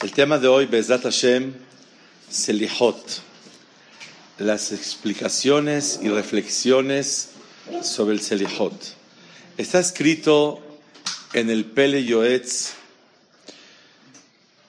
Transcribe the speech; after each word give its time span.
El 0.00 0.12
tema 0.12 0.38
de 0.38 0.46
hoy, 0.46 0.66
Bezat 0.66 1.02
Hashem, 1.02 1.54
Selihot. 2.30 3.20
Las 4.38 4.70
explicaciones 4.70 5.98
y 6.00 6.08
reflexiones 6.08 7.30
sobre 7.82 8.14
el 8.14 8.20
Selihot. 8.20 8.94
Está 9.56 9.80
escrito 9.80 10.62
en 11.32 11.50
el 11.50 11.64
Pele 11.64 12.04
Yoetz 12.04 12.74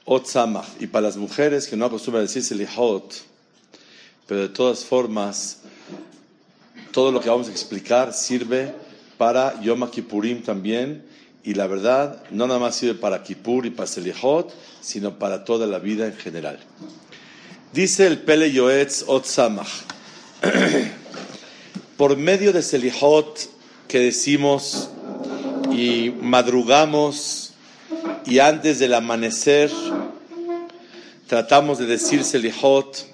Otzamach. 0.06 0.66
Y 0.80 0.88
para 0.88 1.06
las 1.10 1.18
mujeres 1.18 1.68
que 1.68 1.78
no 1.78 1.86
acostumbran 1.86 2.24
a 2.24 2.26
decir 2.26 2.44
Selihot, 2.44 3.14
pero 4.26 4.42
de 4.42 4.50
todas 4.50 4.84
formas, 4.84 5.60
todo 6.92 7.12
lo 7.12 7.22
que 7.22 7.30
vamos 7.30 7.50
a 7.50 7.52
explicar 7.52 8.14
sirve 8.14 8.74
para 9.20 9.62
Yom 9.62 9.92
Kippurim 9.92 10.42
también 10.42 11.08
y 11.44 11.54
la 11.54 11.68
verdad 11.68 12.22
no 12.32 12.48
nada 12.48 12.60
más 12.60 12.76
sirve 12.76 12.96
para 12.96 13.24
Kippur 13.24 13.66
y 13.66 13.70
para 13.70 13.88
Selihot, 13.88 14.54
sino 14.82 15.18
para 15.18 15.46
toda 15.46 15.68
la 15.68 15.80
vida 15.80 16.06
en 16.06 16.16
general. 16.16 16.60
Dice 17.74 18.08
el 18.08 18.20
Pele 18.20 18.52
Yoetz 18.52 19.04
Otzamach, 19.08 19.68
por 21.98 22.18
medio 22.18 22.52
de 22.52 22.62
Selihot 22.62 23.50
que 23.88 24.00
decimos 24.00 24.90
y 25.72 26.12
madrugamos 26.22 27.54
y 28.26 28.40
antes 28.40 28.80
del 28.80 28.94
amanecer 28.94 29.72
tratamos 31.28 31.78
de 31.78 31.86
decir 31.86 32.24
Selihot, 32.24 33.06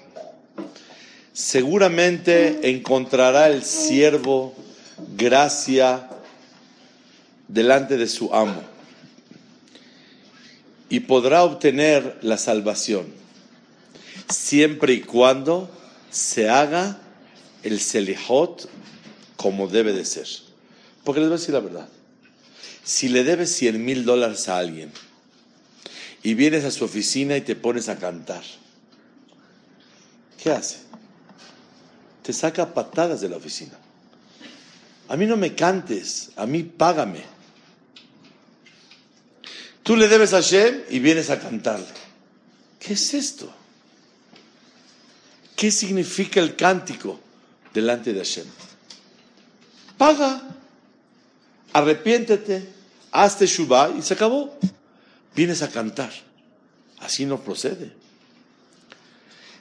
seguramente 1.32 2.70
encontrará 2.70 3.48
el 3.48 3.62
siervo 3.62 4.54
gracia 5.16 6.08
delante 7.48 7.96
de 7.96 8.08
su 8.08 8.34
amo 8.34 8.62
y 10.88 11.00
podrá 11.00 11.44
obtener 11.44 12.18
la 12.22 12.38
salvación 12.38 13.06
siempre 14.28 14.94
y 14.94 15.00
cuando 15.00 15.70
se 16.10 16.48
haga 16.48 16.98
el 17.62 17.80
selihot 17.80 18.68
como 19.36 19.68
debe 19.68 19.92
de 19.92 20.04
ser. 20.04 20.26
Porque 21.04 21.20
les 21.20 21.28
voy 21.28 21.36
a 21.36 21.38
decir 21.38 21.54
la 21.54 21.60
verdad. 21.60 21.88
Si 22.84 23.08
le 23.08 23.24
debes 23.24 23.52
100 23.56 23.84
mil 23.84 24.04
dólares 24.04 24.48
a 24.48 24.58
alguien 24.58 24.92
y 26.22 26.34
vienes 26.34 26.64
a 26.64 26.70
su 26.70 26.84
oficina 26.84 27.36
y 27.36 27.40
te 27.40 27.56
pones 27.56 27.88
a 27.88 27.98
cantar, 27.98 28.42
¿qué 30.42 30.50
hace? 30.50 30.78
Te 32.22 32.32
saca 32.32 32.74
patadas 32.74 33.20
de 33.20 33.28
la 33.28 33.36
oficina. 33.36 33.78
A 35.08 35.16
mí 35.16 35.26
no 35.26 35.36
me 35.36 35.54
cantes, 35.54 36.30
a 36.36 36.46
mí 36.46 36.62
págame. 36.62 37.35
Tú 39.86 39.94
le 39.94 40.08
debes 40.08 40.32
a 40.32 40.38
Hashem 40.42 40.82
y 40.90 40.98
vienes 40.98 41.30
a 41.30 41.38
cantarle. 41.38 41.86
¿Qué 42.80 42.94
es 42.94 43.14
esto? 43.14 43.48
¿Qué 45.54 45.70
significa 45.70 46.40
el 46.40 46.56
cántico 46.56 47.20
delante 47.72 48.12
de 48.12 48.18
Hashem? 48.18 48.46
Paga, 49.96 50.42
arrepiéntete, 51.72 52.68
hazte 53.12 53.46
Shubá 53.46 53.94
y 53.96 54.02
se 54.02 54.14
acabó. 54.14 54.58
Vienes 55.36 55.62
a 55.62 55.70
cantar. 55.70 56.10
Así 56.98 57.24
no 57.24 57.40
procede. 57.40 57.92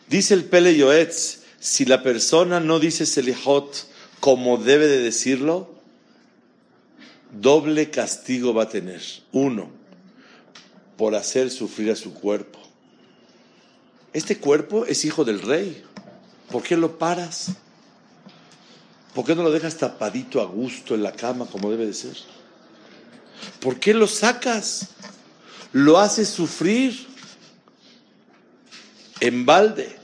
Dice 0.09 0.34
el 0.34 0.46
Pele 0.46 0.75
Yoetz, 0.75 1.42
si 1.59 1.86
la 1.86 2.02
persona 2.02 2.59
no 2.59 2.80
dice 2.80 3.06
Selihot 3.06 3.88
como 4.19 4.57
debe 4.57 4.88
de 4.88 5.02
decirlo, 5.02 5.75
doble 7.31 7.92
castigo 7.92 8.56
va 8.56 8.63
a 8.63 8.69
tener. 8.69 9.03
Uno, 9.31 9.84
por 10.97 11.16
hacer 11.16 11.51
sufrir 11.51 11.91
a 11.91 11.95
su 11.95 12.13
cuerpo. 12.13 12.59
Este 14.13 14.38
cuerpo 14.38 14.85
es 14.85 15.03
hijo 15.06 15.25
del 15.25 15.41
rey. 15.41 15.83
¿Por 16.50 16.63
qué 16.63 16.78
lo 16.78 16.97
paras? 16.97 17.47
¿Por 19.13 19.25
qué 19.25 19.35
no 19.35 19.44
lo 19.44 19.51
dejas 19.51 19.78
tapadito 19.78 20.41
a 20.41 20.45
gusto 20.45 20.95
en 20.95 21.03
la 21.03 21.11
cama 21.11 21.45
como 21.45 21.69
debe 21.72 21.85
de 21.85 21.94
ser? 21.94 22.16
¿Por 23.59 23.79
qué 23.79 23.94
lo 23.94 24.07
sacas? 24.07 24.89
Lo 25.73 26.00
haces 26.00 26.29
sufrir 26.29 27.07
en 29.19 29.45
balde. 29.45 29.97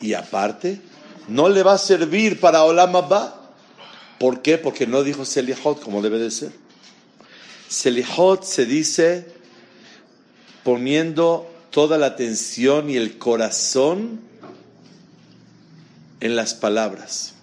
Y 0.00 0.14
aparte, 0.14 0.80
no 1.28 1.48
le 1.48 1.62
va 1.62 1.74
a 1.74 1.78
servir 1.78 2.40
para 2.40 2.64
Olam 2.64 2.96
Abba. 2.96 3.52
¿Por 4.18 4.42
qué? 4.42 4.58
Porque 4.58 4.86
no 4.86 5.02
dijo 5.02 5.24
Selihot 5.24 5.82
como 5.82 6.00
debe 6.02 6.18
de 6.18 6.30
ser. 6.30 6.52
Selihot 7.68 8.44
se 8.44 8.66
dice 8.66 9.41
poniendo 10.64 11.50
toda 11.70 11.98
la 11.98 12.06
atención 12.06 12.90
y 12.90 12.96
el 12.96 13.18
corazón 13.18 14.20
en 16.20 16.36
las 16.36 16.54
palabras, 16.54 17.34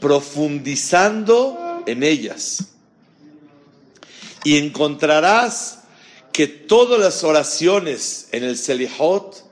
profundizando 0.00 1.82
en 1.86 2.02
ellas. 2.02 2.66
Y 4.44 4.58
encontrarás 4.58 5.80
que 6.32 6.46
todas 6.46 7.00
las 7.00 7.24
oraciones 7.24 8.28
en 8.32 8.44
el 8.44 8.58
Selihot 8.58 9.42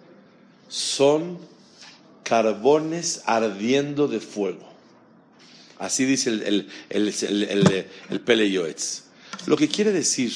son 0.69 1.39
carbones 2.23 3.23
ardiendo 3.25 4.06
de 4.06 4.21
fuego. 4.21 4.69
Así 5.79 6.05
dice 6.05 6.31
el, 6.31 6.69
el. 6.91 7.87
Lo 9.47 9.56
que 9.56 9.69
quiere 9.69 9.91
decir 9.93 10.33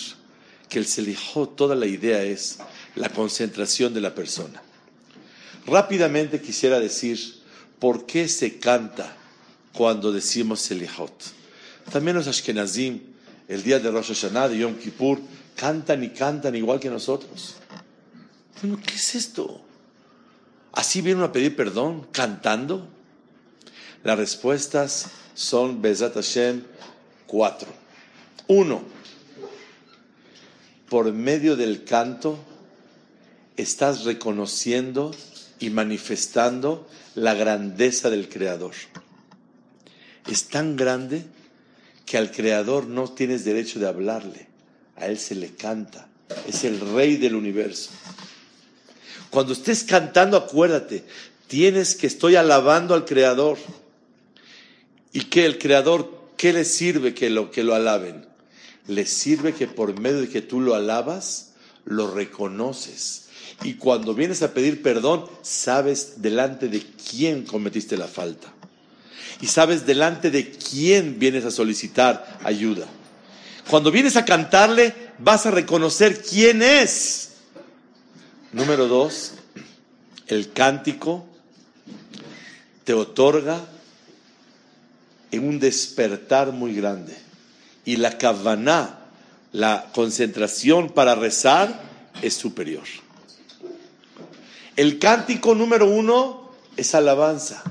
que 0.68 0.78
el 0.78 0.86
Selihot, 0.86 1.56
toda 1.56 1.74
la 1.74 1.86
idea 1.86 2.22
es 2.22 2.58
la 2.94 3.08
concentración 3.08 3.94
de 3.94 4.00
la 4.00 4.14
persona. 4.14 4.62
Rápidamente 5.66 6.40
quisiera 6.40 6.80
decir 6.80 7.18
por 7.78 8.06
qué 8.06 8.28
se 8.28 8.58
canta 8.58 9.16
cuando 9.72 10.12
decimos 10.12 10.60
Selihot. 10.60 11.12
También 11.90 12.16
los 12.16 12.26
Ashkenazim, 12.26 13.00
el 13.48 13.62
día 13.62 13.78
de 13.78 13.90
Rosh 13.90 14.08
Hashanah, 14.08 14.48
de 14.48 14.58
Yom 14.58 14.74
Kippur, 14.76 15.20
cantan 15.54 16.02
y 16.02 16.10
cantan 16.10 16.54
igual 16.54 16.80
que 16.80 16.90
nosotros. 16.90 17.56
Bueno, 18.60 18.80
¿qué 18.84 18.94
es 18.94 19.14
esto? 19.14 19.60
¿Así 20.72 21.00
vienen 21.00 21.22
a 21.22 21.32
pedir 21.32 21.54
perdón 21.56 22.06
cantando? 22.12 22.88
Las 24.02 24.18
respuestas 24.18 25.06
son 25.34 25.82
Bezat 25.82 26.14
Hashem 26.14 26.62
cuatro. 27.26 27.68
Uno, 28.48 28.82
por 30.88 31.12
medio 31.12 31.56
del 31.56 31.84
canto 31.84 32.38
estás 33.56 34.04
reconociendo 34.04 35.14
y 35.58 35.70
manifestando 35.70 36.86
la 37.14 37.34
grandeza 37.34 38.10
del 38.10 38.28
Creador. 38.28 38.74
Es 40.28 40.48
tan 40.48 40.76
grande 40.76 41.24
que 42.04 42.18
al 42.18 42.30
Creador 42.30 42.86
no 42.86 43.08
tienes 43.08 43.44
derecho 43.44 43.78
de 43.78 43.88
hablarle, 43.88 44.46
a 44.96 45.06
Él 45.06 45.18
se 45.18 45.34
le 45.34 45.54
canta, 45.54 46.08
es 46.46 46.64
el 46.64 46.80
Rey 46.80 47.16
del 47.16 47.34
universo. 47.34 47.90
Cuando 49.30 49.52
estés 49.52 49.84
cantando, 49.84 50.36
acuérdate, 50.36 51.04
tienes 51.46 51.94
que 51.94 52.06
estoy 52.06 52.36
alabando 52.36 52.94
al 52.94 53.04
Creador. 53.04 53.58
¿Y 55.12 55.24
que 55.24 55.46
el 55.46 55.58
Creador, 55.58 56.30
qué 56.36 56.52
le 56.52 56.64
sirve 56.64 57.14
que 57.14 57.30
lo, 57.30 57.50
que 57.50 57.64
lo 57.64 57.74
alaben? 57.74 58.26
Le 58.88 59.06
sirve 59.06 59.52
que 59.54 59.66
por 59.66 59.98
medio 59.98 60.20
de 60.20 60.28
que 60.28 60.42
tú 60.42 60.60
lo 60.60 60.74
alabas, 60.74 61.52
lo 61.84 62.10
reconoces. 62.10 63.26
Y 63.62 63.74
cuando 63.74 64.14
vienes 64.14 64.42
a 64.42 64.52
pedir 64.52 64.82
perdón, 64.82 65.26
sabes 65.42 66.22
delante 66.22 66.68
de 66.68 66.82
quién 66.82 67.44
cometiste 67.44 67.96
la 67.96 68.06
falta. 68.06 68.52
Y 69.40 69.46
sabes 69.46 69.86
delante 69.86 70.30
de 70.30 70.50
quién 70.50 71.18
vienes 71.18 71.44
a 71.44 71.50
solicitar 71.50 72.38
ayuda. 72.44 72.86
Cuando 73.68 73.90
vienes 73.90 74.16
a 74.16 74.24
cantarle, 74.24 74.94
vas 75.18 75.46
a 75.46 75.50
reconocer 75.50 76.22
quién 76.22 76.62
es. 76.62 77.32
Número 78.52 78.86
dos, 78.86 79.32
el 80.28 80.52
cántico 80.52 81.26
te 82.84 82.94
otorga 82.94 83.60
en 85.32 85.48
un 85.48 85.58
despertar 85.58 86.52
muy 86.52 86.74
grande 86.74 87.25
y 87.86 87.96
la 87.96 88.18
kavaná, 88.18 88.98
la 89.52 89.90
concentración 89.94 90.90
para 90.90 91.14
rezar, 91.14 91.80
es 92.20 92.34
superior. 92.34 92.84
El 94.74 94.98
cántico 94.98 95.54
número 95.54 95.88
uno 95.88 96.50
es 96.76 96.94
alabanza 96.94 97.62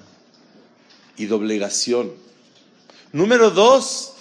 y 1.18 1.26
doblegación. 1.26 2.14
Número 3.12 3.52
dos 3.52 4.14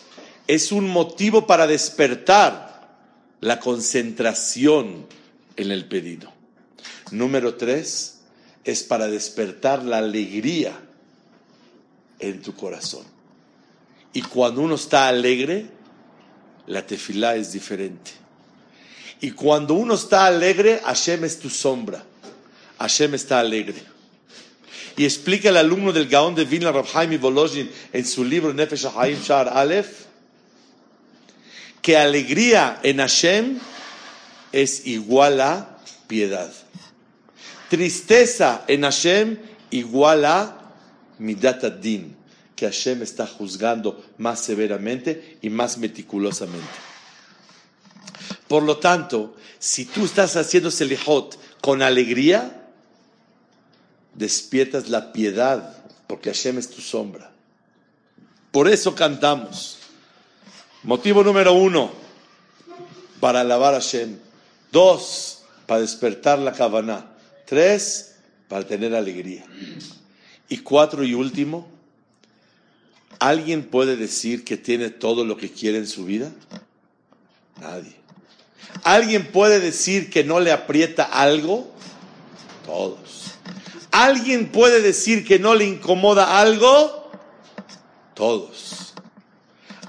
es 0.47 0.73
un 0.73 0.89
motivo 0.89 1.47
para 1.47 1.67
despertar 1.67 2.99
la 3.41 3.61
concentración 3.61 5.07
en 5.57 5.71
el 5.71 5.87
pedido. 5.87 6.33
Número 7.11 7.55
tres 7.55 8.21
es 8.65 8.83
para 8.83 9.07
despertar 9.07 9.85
la 9.85 9.99
alegría 9.99 10.79
en 12.19 12.43
tu 12.43 12.55
corazón. 12.55 13.05
Y 14.13 14.23
cuando 14.23 14.63
uno 14.63 14.77
está 14.77 15.09
alegre, 15.09 15.74
la 16.67 16.87
tefilá 16.87 17.37
es 17.37 17.53
diferente. 17.53 18.11
Y 19.21 19.31
cuando 19.31 19.75
uno 19.75 19.95
está 19.95 20.27
alegre, 20.27 20.81
Hashem 20.85 21.25
es 21.25 21.39
tu 21.39 21.49
sombra. 21.49 22.05
Hashem 22.79 23.15
está 23.15 23.41
alegre. 23.41 23.83
Y 24.97 25.05
explica 25.05 25.49
el 25.49 25.57
alumno 25.57 25.93
del 25.93 26.09
Gaón 26.09 26.35
de 26.35 26.45
Vilna, 26.45 26.71
Rab 26.71 26.87
Haim 26.95 27.21
Volozhin, 27.21 27.71
en 27.93 28.05
su 28.05 28.25
libro 28.25 28.53
Nefesh 28.53 28.87
Haim 28.97 29.21
Shar 29.21 29.49
Aleph, 29.49 30.05
que 31.83 31.97
alegría 31.97 32.81
en 32.83 32.99
Hashem 32.99 33.59
es 34.53 34.87
igual 34.87 35.41
a 35.41 35.79
piedad. 36.07 36.53
Tristeza 37.69 38.65
en 38.69 38.83
Hashem 38.83 39.39
igual 39.71 40.25
a 40.25 40.73
midat 41.19 41.65
din, 41.81 42.17
que 42.57 42.67
Hashem 42.67 43.03
está 43.03 43.27
juzgando 43.27 44.05
más 44.19 44.41
severamente 44.41 45.39
y 45.43 45.51
más 45.51 45.79
meticulosamente. 45.79 46.67
Por 48.49 48.63
lo 48.63 48.79
tanto, 48.79 49.35
si 49.59 49.87
tú 49.87 50.05
estás 50.05 50.37
haciendo 50.37 50.71
selihot 50.71 51.39
con 51.61 51.83
alegría, 51.83 52.69
despiertas 54.15 54.89
la 54.89 55.13
piedad, 55.13 55.77
porque 56.07 56.31
Hashem 56.31 56.59
es 56.59 56.71
tu 56.71 56.81
sombra. 56.81 57.33
Por 58.53 58.69
eso 58.69 58.95
cantamos. 58.95 59.79
Motivo 60.83 61.25
número 61.25 61.55
uno, 61.55 61.91
para 63.19 63.41
alabar 63.41 63.75
a 63.75 63.81
Hashem. 63.81 64.19
Dos, 64.71 65.43
para 65.67 65.81
despertar 65.81 66.39
la 66.39 66.53
cabana. 66.53 67.11
Tres, 67.47 68.17
para 68.49 68.67
tener 68.67 68.95
alegría. 68.95 69.45
Y 70.49 70.59
cuatro 70.59 71.03
y 71.05 71.15
último, 71.15 71.67
¿alguien 73.29 73.65
puede 73.65 73.97
decir 73.97 74.45
que 74.45 74.59
tiene 74.59 74.91
todo 74.91 75.25
lo 75.25 75.39
que 75.39 75.51
quiere 75.51 75.79
en 75.79 75.87
su 75.87 76.05
vida? 76.05 76.31
Nadie. 77.59 77.97
¿Alguien 78.83 79.33
puede 79.33 79.61
decir 79.61 80.11
que 80.11 80.25
no 80.25 80.41
le 80.41 80.53
aprieta 80.53 81.05
algo? 81.05 81.73
Todos. 82.67 83.33
¿Alguien 83.91 84.53
puede 84.53 84.83
decir 84.83 85.27
que 85.27 85.39
no 85.39 85.55
le 85.55 85.65
incomoda 85.65 86.39
algo? 86.39 87.11
Todos. 88.15 88.93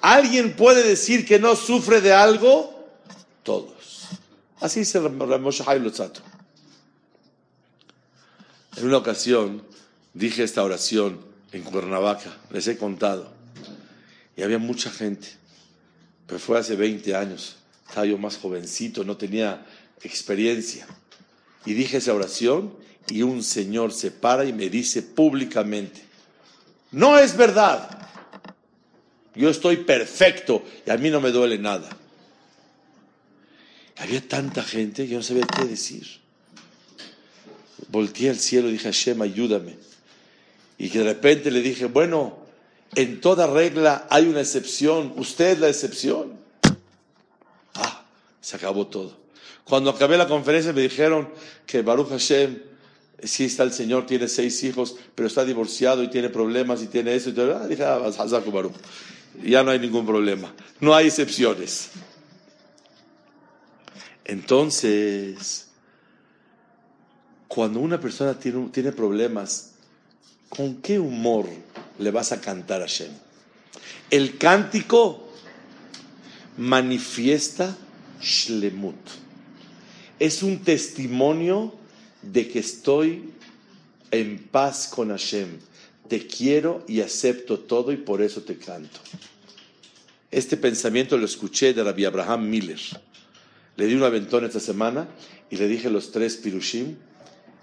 ¿Alguien 0.01 0.55
puede 0.55 0.83
decir 0.83 1.25
que 1.25 1.37
no 1.37 1.57
sufre 1.57 1.99
de 1.99 2.13
algo? 2.13 2.87
Todos. 3.43 4.07
Así 4.61 4.79
dice 4.79 4.99
Ramosha 4.99 5.75
Lotzato. 5.75 6.21
En 8.77 8.85
una 8.85 8.97
ocasión 8.97 9.61
dije 10.13 10.43
esta 10.43 10.63
oración 10.63 11.34
en 11.55 11.63
Cuernavaca, 11.63 12.35
les 12.51 12.67
he 12.67 12.77
contado, 12.77 13.31
y 14.35 14.43
había 14.43 14.57
mucha 14.57 14.89
gente, 14.91 15.29
pero 16.27 16.39
fue 16.39 16.59
hace 16.59 16.75
20 16.75 17.15
años, 17.15 17.55
estaba 17.87 18.05
yo 18.05 18.17
más 18.17 18.37
jovencito, 18.37 19.03
no 19.03 19.15
tenía 19.15 19.65
experiencia, 20.01 20.85
y 21.65 21.73
dije 21.73 21.97
esa 21.97 22.13
oración 22.13 22.75
y 23.07 23.21
un 23.21 23.41
señor 23.41 23.93
se 23.93 24.11
para 24.11 24.43
y 24.43 24.51
me 24.51 24.69
dice 24.69 25.01
públicamente, 25.01 26.03
no 26.91 27.17
es 27.17 27.37
verdad, 27.37 28.09
yo 29.33 29.49
estoy 29.49 29.77
perfecto 29.77 30.63
y 30.85 30.89
a 30.89 30.97
mí 30.97 31.09
no 31.09 31.21
me 31.21 31.31
duele 31.31 31.57
nada. 31.57 31.89
Había 33.97 34.25
tanta 34.25 34.63
gente 34.63 35.03
que 35.03 35.09
yo 35.09 35.17
no 35.17 35.23
sabía 35.23 35.45
qué 35.45 35.65
decir. 35.65 36.05
Volteé 37.89 38.29
al 38.29 38.39
cielo 38.39 38.69
y 38.69 38.73
dije, 38.73 38.85
Hashem, 38.85 39.21
ayúdame. 39.21 39.77
Y 40.77 40.89
de 40.89 41.03
repente 41.03 41.51
le 41.51 41.61
dije, 41.61 41.85
bueno, 41.85 42.37
en 42.95 43.21
toda 43.21 43.47
regla 43.47 44.07
hay 44.09 44.27
una 44.27 44.41
excepción, 44.41 45.13
usted 45.17 45.53
es 45.53 45.59
la 45.59 45.69
excepción. 45.69 46.33
Ah, 47.73 48.05
se 48.41 48.55
acabó 48.55 48.87
todo. 48.87 49.17
Cuando 49.63 49.89
acabé 49.89 50.17
la 50.17 50.27
conferencia 50.27 50.73
me 50.73 50.81
dijeron 50.81 51.29
que 51.65 51.81
Baruch 51.81 52.09
Hashem 52.09 52.59
sí 53.23 53.45
está 53.45 53.63
el 53.63 53.73
Señor, 53.73 54.05
tiene 54.05 54.27
seis 54.27 54.63
hijos, 54.63 54.95
pero 55.15 55.27
está 55.27 55.43
divorciado 55.43 56.03
y 56.03 56.09
tiene 56.09 56.29
problemas 56.29 56.81
y 56.83 56.87
tiene 56.87 57.15
eso. 57.15 57.29
Y 57.29 57.33
todo. 57.33 57.57
Ah, 57.57 57.67
dije, 57.67 57.83
ah, 57.83 57.99
ya 59.43 59.63
no 59.63 59.71
hay 59.71 59.79
ningún 59.79 60.05
problema. 60.05 60.53
No 60.79 60.93
hay 60.93 61.07
excepciones. 61.07 61.89
Entonces, 64.23 65.67
cuando 67.47 67.79
una 67.79 67.99
persona 67.99 68.37
tiene, 68.37 68.69
tiene 68.69 68.91
problemas, 68.91 69.74
¿con 70.55 70.81
qué 70.81 70.99
humor 70.99 71.47
le 71.99 72.11
vas 72.11 72.31
a 72.31 72.41
cantar 72.41 72.81
a 72.81 72.87
Shem? 72.87 73.11
El 74.09 74.37
cántico 74.37 75.27
manifiesta 76.57 77.75
shlemut. 78.21 78.95
Es 80.19 80.43
un 80.43 80.59
testimonio 80.59 81.73
de 82.21 82.47
que 82.47 82.59
estoy 82.59 83.33
en 84.11 84.39
paz 84.39 84.87
con 84.87 85.09
Hashem. 85.09 85.59
Te 86.07 86.25
quiero 86.25 86.83
y 86.87 87.01
acepto 87.01 87.59
todo 87.59 87.91
y 87.91 87.97
por 87.97 88.21
eso 88.21 88.43
te 88.43 88.57
canto. 88.57 88.99
Este 90.31 90.57
pensamiento 90.57 91.17
lo 91.17 91.25
escuché 91.25 91.73
de 91.73 91.83
Rabbi 91.83 92.05
Abraham 92.05 92.49
Miller. 92.49 92.79
Le 93.75 93.87
di 93.87 93.95
un 93.95 94.03
aventón 94.03 94.45
esta 94.45 94.59
semana 94.59 95.07
y 95.49 95.57
le 95.57 95.67
dije 95.67 95.89
los 95.89 96.11
tres 96.11 96.37
pirushim 96.37 96.95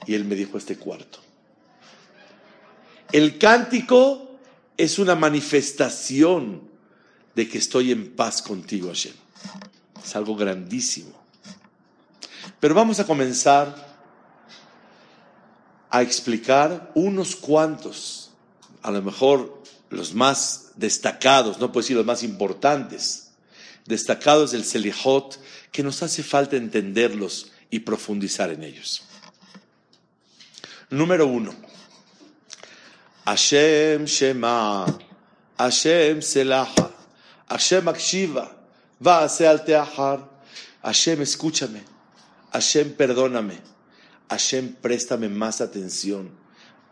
y 0.07 0.15
él 0.15 0.25
me 0.25 0.35
dijo 0.35 0.59
este 0.59 0.77
cuarto. 0.77 1.21
El 3.13 3.39
cántico 3.39 4.39
es 4.77 4.99
una 4.99 5.15
manifestación 5.15 6.63
de 7.35 7.49
que 7.49 7.59
estoy 7.59 7.93
en 7.93 8.15
paz 8.17 8.41
contigo, 8.41 8.89
Hashem. 8.89 9.13
Es 10.03 10.17
algo 10.17 10.35
grandísimo. 10.35 11.13
Pero 12.59 12.75
vamos 12.75 13.01
a 13.01 13.07
comenzar 13.07 13.93
a 15.91 16.01
explicar 16.01 16.91
unos 16.95 17.37
cuantos, 17.37 18.31
a 18.81 18.91
lo 18.91 19.03
mejor 19.03 19.63
los 19.91 20.15
más 20.15 20.71
destacados, 20.77 21.59
no 21.59 21.71
puedo 21.71 21.83
decir 21.83 21.97
los 21.97 22.07
más 22.07 22.23
importantes, 22.23 23.33
destacados 23.85 24.53
del 24.53 24.65
Selihot, 24.65 25.39
que 25.71 25.83
nos 25.83 26.03
hace 26.03 26.23
falta 26.23 26.57
entenderlos 26.57 27.53
y 27.71 27.81
profundizar 27.81 28.51
en 28.51 28.63
ellos. 28.63 29.03
Número 30.89 31.27
uno, 31.27 31.55
Hashem 33.25 34.07
Selaha, 36.21 36.91
Hashem 37.49 37.89
Akshiva, 37.89 38.51
va 39.05 39.25
a 39.25 39.51
al 39.51 39.65
Teahar, 39.65 40.29
Hashem 40.83 41.21
escúchame, 41.23 41.83
Hashem 42.53 42.95
perdóname. 42.95 43.73
Hashem, 44.33 44.77
préstame 44.81 45.29
más 45.29 45.61
atención, 45.61 46.31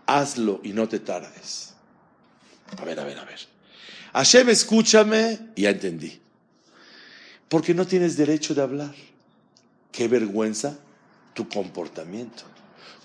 hazlo 0.07 0.61
y 0.63 0.75
no 0.75 0.87
te 0.89 0.99
tardes. 0.99 1.73
A 2.77 2.85
ver, 2.85 3.01
a 3.01 3.05
ver, 3.05 3.19
a 3.19 3.25
ver. 3.25 3.39
Hashem, 4.13 4.51
escúchame, 4.51 5.39
ya 5.57 5.71
entendí. 5.71 6.21
Porque 7.49 7.73
no 7.73 7.87
tienes 7.87 8.19
derecho 8.19 8.55
de 8.55 8.61
hablar. 8.61 8.95
Qué 9.91 10.07
vergüenza 10.07 10.79
tu 11.33 11.49
comportamiento. 11.49 12.43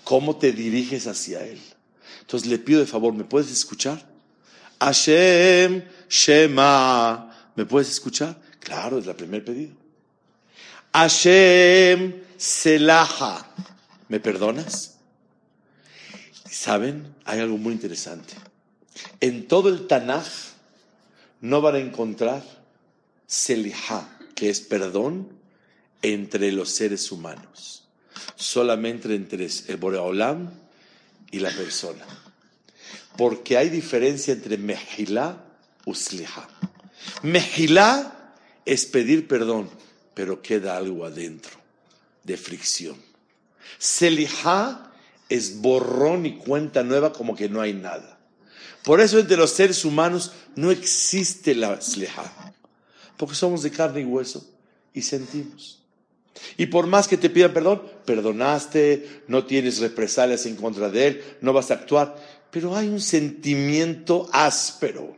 Cómo 0.04 0.36
te 0.36 0.52
diriges 0.52 1.06
hacia 1.06 1.42
Él. 1.42 1.60
Entonces 2.26 2.48
le 2.48 2.58
pido 2.58 2.80
de 2.80 2.86
favor, 2.86 3.14
¿me 3.14 3.22
puedes 3.22 3.52
escuchar? 3.52 4.04
Hashem, 4.80 5.84
Shema. 6.08 7.30
¿Me 7.54 7.64
puedes 7.64 7.88
escuchar? 7.88 8.36
Claro, 8.58 8.98
es 8.98 9.06
el 9.06 9.14
primer 9.14 9.44
pedido. 9.44 9.76
Hashem, 10.92 12.22
Selaha. 12.36 13.46
¿Me 14.08 14.18
perdonas? 14.18 14.96
¿Saben? 16.50 17.14
Hay 17.24 17.38
algo 17.38 17.58
muy 17.58 17.72
interesante. 17.72 18.34
En 19.20 19.46
todo 19.46 19.68
el 19.68 19.86
Tanaj 19.86 20.26
no 21.40 21.60
van 21.60 21.76
a 21.76 21.78
encontrar 21.78 22.42
Selihá, 23.28 24.18
que 24.34 24.50
es 24.50 24.60
perdón 24.62 25.28
entre 26.02 26.50
los 26.50 26.70
seres 26.70 27.12
humanos. 27.12 27.84
Solamente 28.34 29.14
entre 29.14 29.46
el 29.68 29.76
Boreolam 29.76 30.65
y 31.36 31.38
la 31.38 31.50
persona. 31.50 32.04
Porque 33.16 33.56
hay 33.56 33.68
diferencia 33.68 34.32
entre 34.32 34.56
Mejilá 34.56 35.44
y 35.84 35.94
Slihá. 35.94 36.48
Mejilá 37.22 38.34
es 38.64 38.86
pedir 38.86 39.28
perdón, 39.28 39.70
pero 40.14 40.40
queda 40.40 40.76
algo 40.76 41.04
adentro 41.04 41.52
de 42.24 42.36
fricción. 42.36 42.96
Selihá 43.78 44.92
es 45.28 45.60
borrón 45.60 46.24
y 46.24 46.38
cuenta 46.38 46.82
nueva 46.82 47.12
como 47.12 47.36
que 47.36 47.48
no 47.48 47.60
hay 47.60 47.74
nada. 47.74 48.18
Por 48.82 49.00
eso 49.00 49.18
entre 49.18 49.36
los 49.36 49.50
seres 49.50 49.84
humanos 49.84 50.32
no 50.54 50.70
existe 50.70 51.54
la 51.54 51.80
selihá. 51.80 52.54
Porque 53.18 53.34
somos 53.34 53.62
de 53.62 53.70
carne 53.70 54.00
y 54.00 54.04
hueso 54.04 54.46
y 54.94 55.02
sentimos. 55.02 55.82
Y 56.56 56.66
por 56.66 56.86
más 56.86 57.08
que 57.08 57.16
te 57.16 57.30
pidan 57.30 57.52
perdón, 57.52 57.82
perdonaste, 58.04 59.22
no 59.28 59.44
tienes 59.44 59.78
represalias 59.78 60.46
en 60.46 60.56
contra 60.56 60.88
de 60.90 61.06
él, 61.06 61.24
no 61.40 61.52
vas 61.52 61.70
a 61.70 61.74
actuar. 61.74 62.16
Pero 62.50 62.76
hay 62.76 62.88
un 62.88 63.00
sentimiento 63.00 64.28
áspero. 64.32 65.16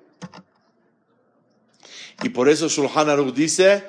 Y 2.22 2.30
por 2.30 2.48
eso 2.48 2.68
Shulchan 2.68 3.08
Aruch 3.08 3.34
dice, 3.34 3.84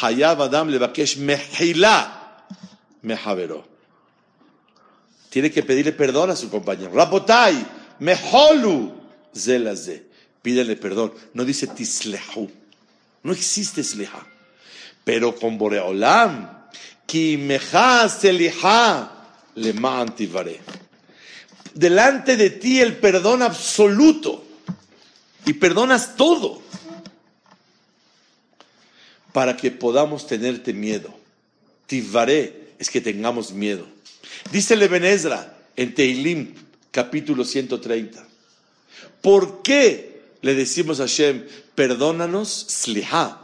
Hayab 0.00 0.42
Adam 0.42 0.68
levakesh 0.68 1.18
mehila 1.18 2.46
mehavero. 3.02 3.66
Tiene 5.28 5.50
que 5.50 5.62
pedirle 5.62 5.92
perdón 5.92 6.30
a 6.30 6.36
su 6.36 6.48
compañero. 6.48 6.92
Rabotai, 6.92 7.66
meholu 7.98 8.94
zelaze. 9.34 10.06
Pídele 10.40 10.76
perdón. 10.76 11.12
No 11.34 11.44
dice 11.44 11.66
tislehu. 11.66 12.50
No 13.22 13.32
existe 13.32 13.82
sleha. 13.82 14.24
Pero 15.04 15.34
con 15.34 15.58
Boreolam, 15.58 16.63
Delante 21.74 22.36
de 22.36 22.50
ti 22.50 22.80
el 22.80 22.96
perdón 22.96 23.42
absoluto. 23.42 24.44
Y 25.46 25.54
perdonas 25.54 26.16
todo 26.16 26.62
para 29.32 29.56
que 29.56 29.70
podamos 29.70 30.26
tenerte 30.26 30.72
miedo. 30.72 31.12
Tivaré 31.86 32.74
es 32.78 32.88
que 32.88 33.00
tengamos 33.00 33.52
miedo. 33.52 33.86
Dice 34.50 34.74
Lebenezra 34.74 35.58
en 35.76 35.94
Teilim, 35.94 36.54
capítulo 36.90 37.44
130. 37.44 38.24
¿Por 39.20 39.62
qué 39.62 40.14
le 40.44 40.54
decimos 40.54 41.00
a 41.00 41.04
Hashem, 41.04 41.46
perdónanos, 41.74 42.66
sliha, 42.68 43.40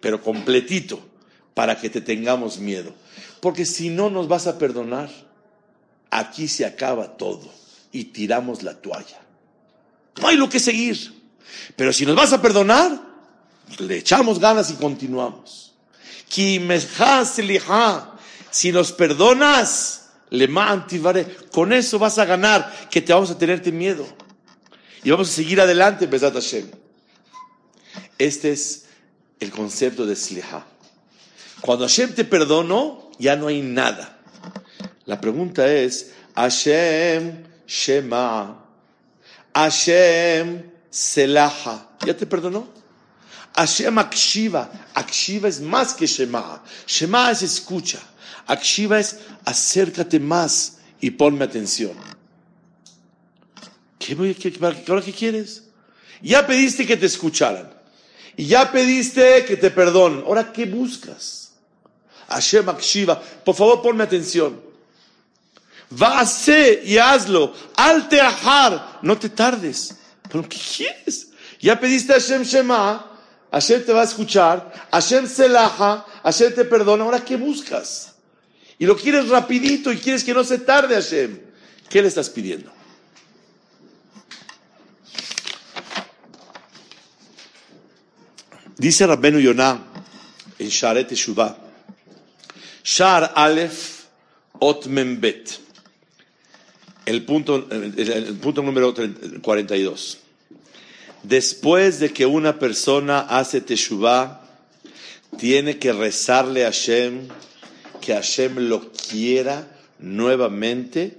pero 0.00 0.20
completito, 0.20 1.00
para 1.54 1.80
que 1.80 1.90
te 1.90 2.00
tengamos 2.00 2.58
miedo? 2.58 2.94
Porque 3.40 3.66
si 3.66 3.90
no 3.90 4.10
nos 4.10 4.28
vas 4.28 4.46
a 4.46 4.58
perdonar, 4.58 5.10
aquí 6.10 6.48
se 6.48 6.64
acaba 6.64 7.16
todo 7.16 7.50
y 7.90 8.04
tiramos 8.04 8.62
la 8.62 8.74
toalla. 8.74 9.20
No 10.20 10.28
hay 10.28 10.36
lo 10.36 10.48
que 10.48 10.60
seguir. 10.60 11.22
Pero 11.76 11.92
si 11.92 12.06
nos 12.06 12.16
vas 12.16 12.32
a 12.32 12.40
perdonar, 12.40 13.00
le 13.78 13.96
echamos 13.98 14.38
ganas 14.38 14.70
y 14.70 14.74
continuamos. 14.74 15.74
Si 18.50 18.72
nos 18.72 18.92
perdonas, 18.92 20.10
le 20.30 20.48
Con 21.52 21.72
eso 21.72 21.98
vas 21.98 22.18
a 22.18 22.24
ganar, 22.24 22.88
que 22.90 23.02
te 23.02 23.12
vamos 23.12 23.30
a 23.30 23.38
tenerte 23.38 23.72
miedo. 23.72 24.06
Y 25.04 25.10
vamos 25.10 25.30
a 25.30 25.32
seguir 25.32 25.60
adelante, 25.60 26.06
Besat 26.06 26.34
Hashem. 26.34 26.70
Este 28.18 28.52
es 28.52 28.86
el 29.40 29.50
concepto 29.50 30.06
de 30.06 30.14
Sliha. 30.16 30.64
Cuando 31.62 31.86
Hashem 31.86 32.12
te 32.12 32.24
perdonó, 32.24 33.10
ya 33.18 33.36
no 33.36 33.46
hay 33.46 33.62
nada. 33.62 34.18
La 35.06 35.20
pregunta 35.20 35.72
es, 35.72 36.12
Hashem 36.34 37.44
Shema, 37.66 38.66
Hashem 39.54 40.70
Selaha, 40.90 41.96
¿ya 42.04 42.16
te 42.16 42.26
perdonó? 42.26 42.68
Hashem 43.54 43.96
Akshiva. 43.98 44.70
Akshiva 44.94 45.48
es 45.48 45.60
más 45.60 45.94
que 45.94 46.06
Shema. 46.06 46.62
Shema 46.86 47.30
es 47.30 47.42
escucha. 47.42 48.00
Akshiva 48.46 48.98
es 48.98 49.20
acércate 49.44 50.18
más 50.18 50.78
y 51.00 51.10
ponme 51.12 51.44
atención. 51.44 51.92
¿Qué, 54.00 54.16
qué, 54.34 54.52
ahora 54.88 55.02
qué 55.02 55.12
quieres? 55.12 55.64
Ya 56.22 56.44
pediste 56.44 56.86
que 56.86 56.96
te 56.96 57.06
escucharan. 57.06 57.70
Y 58.36 58.46
ya 58.46 58.72
pediste 58.72 59.44
que 59.44 59.56
te 59.56 59.70
perdonen. 59.70 60.24
Ahora, 60.26 60.52
¿qué 60.52 60.64
buscas? 60.64 61.41
Hashem 62.32 62.68
Akshiva. 62.68 63.20
Por 63.20 63.54
favor, 63.54 63.82
ponme 63.82 64.04
atención. 64.04 64.60
Va 66.00 66.20
a 66.20 66.26
ser 66.26 66.82
y 66.84 66.98
hazlo. 66.98 67.52
Al 67.76 68.08
teajar. 68.08 68.98
No 69.02 69.18
te 69.18 69.28
tardes. 69.28 69.96
¿Pero 70.30 70.48
qué 70.48 70.58
quieres? 70.58 71.28
Ya 71.60 71.78
pediste 71.78 72.12
a 72.12 72.16
Hashem 72.16 72.42
Shema. 72.42 73.12
Hashem 73.52 73.84
te 73.84 73.92
va 73.92 74.00
a 74.00 74.04
escuchar, 74.04 74.72
Hashem 74.90 75.28
se 75.28 75.46
laja, 75.46 76.06
Hashem 76.24 76.54
te 76.54 76.64
perdona, 76.64 77.04
ahora 77.04 77.22
¿qué 77.22 77.36
buscas? 77.36 78.14
Y 78.78 78.86
lo 78.86 78.96
quieres 78.96 79.28
rapidito 79.28 79.92
y 79.92 79.98
quieres 79.98 80.24
que 80.24 80.32
no 80.32 80.42
se 80.42 80.58
tarde 80.58 80.94
Hashem. 80.94 81.38
¿Qué 81.90 82.00
le 82.00 82.08
estás 82.08 82.30
pidiendo? 82.30 82.72
Dice 88.78 89.06
Rabbenu 89.06 89.38
Yonah 89.38 89.78
en 90.58 90.68
Sharet 90.68 91.08
Teshuvah, 91.08 91.56
Shar 92.84 93.32
Aleph 93.34 94.04
Ot 94.58 94.86
Membet, 94.86 95.58
el 97.06 97.24
punto, 97.24 97.66
el 97.70 98.36
punto 98.40 98.62
número 98.62 98.94
42 99.40 100.18
después 101.22 102.00
de 102.00 102.12
que 102.12 102.26
una 102.26 102.58
persona 102.58 103.20
hace 103.20 103.60
teshuvah, 103.60 104.40
tiene 105.38 105.78
que 105.78 105.92
rezarle 105.92 106.64
a 106.64 106.72
Hashem 106.72 107.28
que 108.00 108.12
Hashem 108.14 108.68
lo 108.68 108.90
quiera 108.92 109.66
nuevamente 110.00 111.16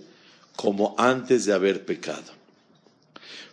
como 0.56 0.94
antes 0.98 1.46
de 1.46 1.54
haber 1.54 1.86
pecado. 1.86 2.32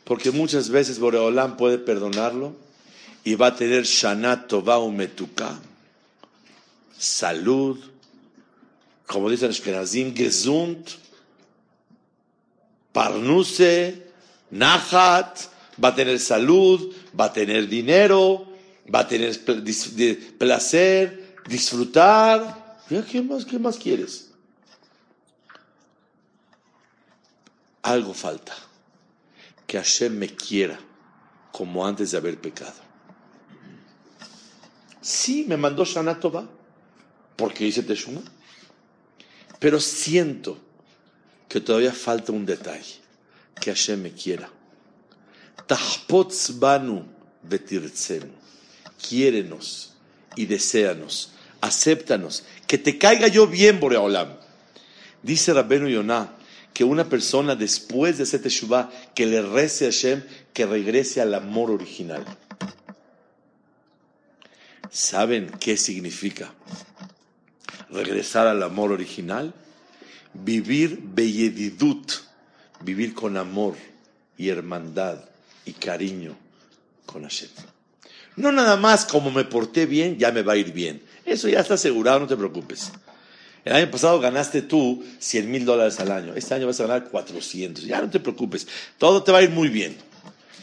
Porque 0.04 0.32
muchas 0.32 0.68
veces 0.68 0.98
Boreolam 0.98 1.56
puede 1.56 1.78
perdonarlo 1.78 2.56
y 3.22 3.36
va 3.36 3.48
a 3.48 3.56
tener 3.56 3.84
Shana 3.84 4.48
Tová 4.48 4.78
Metuká, 4.90 5.60
salud, 6.98 7.78
como 9.10 9.28
dicen 9.28 9.50
Ashkenazim, 9.50 10.14
Gesund, 10.14 10.88
Parnuse, 12.92 14.06
Nahat, 14.52 15.36
va 15.82 15.88
a 15.88 15.94
tener 15.96 16.20
salud, 16.20 16.94
va 17.18 17.24
a 17.24 17.32
tener 17.32 17.66
dinero, 17.66 18.46
va 18.92 19.00
a 19.00 19.08
tener 19.08 19.36
placer, 20.38 21.36
disfrutar. 21.48 22.78
¿Qué 23.10 23.20
más, 23.20 23.44
qué 23.44 23.58
más 23.58 23.76
quieres? 23.78 24.30
Algo 27.82 28.14
falta. 28.14 28.54
Que 29.66 29.78
Hashem 29.78 30.16
me 30.16 30.28
quiera 30.28 30.78
como 31.50 31.84
antes 31.84 32.12
de 32.12 32.16
haber 32.16 32.40
pecado. 32.40 32.80
Sí, 35.00 35.44
me 35.48 35.56
mandó 35.56 35.84
Shana 35.84 36.16
porque 37.36 37.66
hice 37.66 37.82
Teshuma. 37.82 38.20
Pero 39.60 39.78
siento 39.78 40.58
que 41.48 41.60
todavía 41.60 41.92
falta 41.92 42.32
un 42.32 42.44
detalle. 42.44 42.98
Que 43.60 43.70
Hashem 43.70 44.02
me 44.02 44.12
quiera 44.12 44.50
banu 46.58 47.04
Quiérenos 49.08 49.94
y 50.36 50.46
deséanos, 50.46 51.32
acéptanos, 51.60 52.44
que 52.66 52.76
te 52.76 52.98
caiga 52.98 53.28
yo 53.28 53.46
bien, 53.46 53.80
Boreolam. 53.80 54.36
Dice 55.22 55.52
Rabbenu 55.52 55.88
Yonah 55.88 56.36
que 56.74 56.84
una 56.84 57.08
persona 57.08 57.56
después 57.56 58.18
de 58.18 58.24
hacer 58.24 58.42
Teshuvah, 58.42 58.90
que 59.14 59.26
le 59.26 59.42
rece 59.42 59.86
a 59.86 59.90
Hashem, 59.90 60.22
que 60.52 60.66
regrese 60.66 61.20
al 61.20 61.34
amor 61.34 61.70
original. 61.70 62.24
¿Saben 64.90 65.50
qué 65.58 65.76
significa 65.76 66.52
regresar 67.92 68.46
al 68.46 68.62
amor 68.62 68.92
original? 68.92 69.52
Vivir 70.32 71.00
beyedidut, 71.02 72.12
vivir 72.82 73.14
con 73.14 73.36
amor 73.36 73.74
y 74.36 74.48
hermandad 74.48 75.24
y 75.64 75.72
cariño 75.72 76.36
con 77.06 77.22
Hashem. 77.22 77.50
No 78.36 78.52
nada 78.52 78.76
más 78.76 79.04
como 79.04 79.30
me 79.30 79.44
porté 79.44 79.86
bien, 79.86 80.18
ya 80.18 80.32
me 80.32 80.42
va 80.42 80.54
a 80.54 80.56
ir 80.56 80.72
bien. 80.72 81.02
Eso 81.24 81.48
ya 81.48 81.60
está 81.60 81.74
asegurado, 81.74 82.20
no 82.20 82.26
te 82.26 82.36
preocupes. 82.36 82.92
El 83.64 83.74
año 83.74 83.90
pasado 83.90 84.18
ganaste 84.20 84.62
tú 84.62 85.04
100 85.18 85.50
mil 85.50 85.64
dólares 85.64 86.00
al 86.00 86.10
año. 86.10 86.34
Este 86.34 86.54
año 86.54 86.66
vas 86.66 86.80
a 86.80 86.86
ganar 86.86 87.10
400. 87.10 87.84
Ya 87.84 88.00
no 88.00 88.08
te 88.08 88.20
preocupes. 88.20 88.66
Todo 88.96 89.22
te 89.22 89.32
va 89.32 89.38
a 89.38 89.42
ir 89.42 89.50
muy 89.50 89.68
bien. 89.68 89.96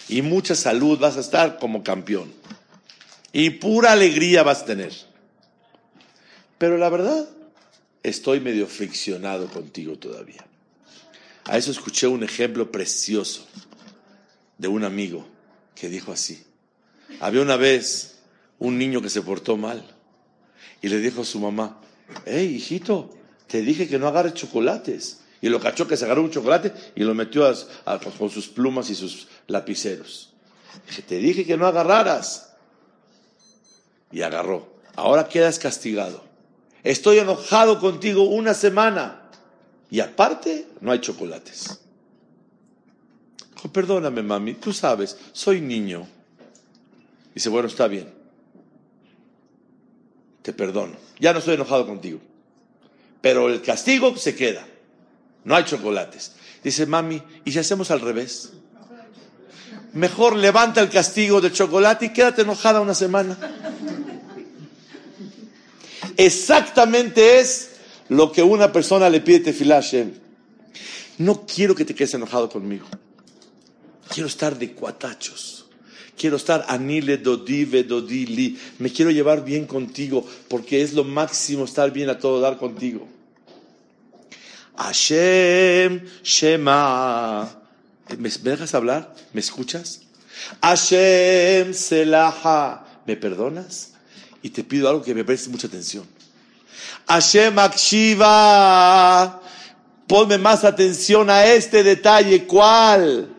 Y 0.09 0.21
mucha 0.21 0.55
salud 0.55 0.97
vas 0.97 1.17
a 1.17 1.19
estar 1.19 1.59
como 1.59 1.83
campeón. 1.83 2.33
Y 3.31 3.51
pura 3.51 3.91
alegría 3.91 4.41
vas 4.41 4.61
a 4.61 4.65
tener. 4.65 4.93
Pero 6.57 6.77
la 6.77 6.89
verdad, 6.89 7.27
estoy 8.03 8.39
medio 8.39 8.67
friccionado 8.67 9.47
contigo 9.47 9.97
todavía. 9.97 10.45
A 11.45 11.57
eso 11.57 11.71
escuché 11.71 12.07
un 12.07 12.23
ejemplo 12.23 12.71
precioso 12.71 13.45
de 14.57 14.67
un 14.67 14.83
amigo 14.83 15.25
que 15.75 15.89
dijo 15.89 16.11
así. 16.11 16.43
Había 17.19 17.41
una 17.41 17.55
vez 17.55 18.19
un 18.59 18.77
niño 18.77 19.01
que 19.01 19.09
se 19.09 19.21
portó 19.21 19.55
mal 19.55 19.83
y 20.81 20.89
le 20.89 20.99
dijo 20.99 21.21
a 21.21 21.25
su 21.25 21.39
mamá, 21.39 21.79
hey 22.25 22.55
hijito, 22.55 23.15
te 23.47 23.61
dije 23.61 23.87
que 23.87 23.99
no 23.99 24.07
agarres 24.07 24.33
chocolates. 24.33 25.21
Y 25.39 25.49
lo 25.49 25.59
cachó 25.59 25.87
que 25.87 25.95
se 25.95 26.05
agarró 26.05 26.23
un 26.23 26.31
chocolate 26.31 26.73
y 26.95 27.03
lo 27.03 27.13
metió 27.13 27.45
con 28.17 28.29
sus 28.29 28.47
plumas 28.47 28.89
y 28.89 28.95
sus 28.95 29.27
lapiceros. 29.45 30.33
Dije, 30.87 31.01
te 31.03 31.17
dije 31.17 31.45
que 31.45 31.57
no 31.57 31.67
agarraras. 31.67 32.55
Y 34.11 34.21
agarró. 34.21 34.75
Ahora 34.95 35.27
quedas 35.29 35.59
castigado. 35.59 36.23
Estoy 36.87 37.19
enojado 37.19 37.81
contigo 37.81 38.23
una 38.23 38.53
semana. 38.53 39.23
Y 39.91 39.99
aparte, 39.99 40.67
no 40.79 40.93
hay 40.93 41.01
chocolates. 41.01 41.81
Dijo, 43.53 43.73
perdóname, 43.73 44.23
mami, 44.23 44.53
tú 44.53 44.71
sabes, 44.71 45.17
soy 45.33 45.59
niño. 45.59 46.07
Dice, 47.35 47.49
bueno, 47.49 47.67
está 47.67 47.89
bien. 47.89 48.09
Te 50.41 50.53
perdono. 50.53 50.95
Ya 51.19 51.33
no 51.33 51.39
estoy 51.39 51.55
enojado 51.55 51.85
contigo. 51.85 52.19
Pero 53.19 53.49
el 53.49 53.61
castigo 53.61 54.15
se 54.15 54.33
queda. 54.33 54.65
No 55.43 55.57
hay 55.57 55.65
chocolates. 55.65 56.37
Dice, 56.63 56.85
mami, 56.85 57.21
¿y 57.43 57.51
si 57.51 57.59
hacemos 57.59 57.91
al 57.91 57.99
revés? 57.99 58.53
Mejor 59.91 60.37
levanta 60.37 60.79
el 60.79 60.89
castigo 60.89 61.41
del 61.41 61.51
chocolate 61.51 62.05
y 62.05 62.13
quédate 62.13 62.43
enojada 62.43 62.79
una 62.79 62.93
semana. 62.93 63.37
Exactamente 66.17 67.39
es 67.39 67.69
lo 68.09 68.31
que 68.31 68.41
una 68.41 68.73
persona 68.73 69.09
le 69.09 69.21
pide 69.21 69.49
a 69.49 69.75
Hashem. 69.75 70.13
No 71.19 71.45
quiero 71.45 71.75
que 71.75 71.85
te 71.85 71.95
quedes 71.95 72.13
enojado 72.15 72.49
conmigo. 72.49 72.87
Quiero 74.09 74.27
estar 74.27 74.57
de 74.57 74.73
cuatachos. 74.73 75.65
Quiero 76.17 76.37
estar 76.37 76.65
anile 76.67 77.17
dodive 77.17 77.83
dodili. 77.83 78.59
Me 78.79 78.91
quiero 78.91 79.11
llevar 79.11 79.45
bien 79.45 79.65
contigo 79.65 80.25
porque 80.47 80.81
es 80.81 80.93
lo 80.93 81.03
máximo 81.03 81.65
estar 81.65 81.91
bien 81.91 82.09
a 82.09 82.17
todo 82.17 82.39
dar 82.39 82.57
contigo. 82.57 83.07
Hashem 84.75 86.03
Shema. 86.23 87.61
¿Me, 88.17 88.29
dejas 88.29 88.73
hablar? 88.73 89.13
¿Me 89.33 89.41
escuchas? 89.41 90.01
Hashem 90.61 91.73
Selaha. 91.73 92.85
¿Me 93.05 93.15
perdonas? 93.15 93.93
Y 94.41 94.49
te 94.49 94.63
pido 94.63 94.89
algo 94.89 95.03
que 95.03 95.15
me 95.15 95.23
preste 95.23 95.49
mucha 95.49 95.67
atención. 95.67 96.05
Hashem 97.07 97.57
Akshiva. 97.59 99.41
Ponme 100.07 100.37
más 100.37 100.63
atención 100.63 101.29
a 101.29 101.45
este 101.45 101.83
detalle. 101.83 102.45
¿Cuál? 102.45 103.29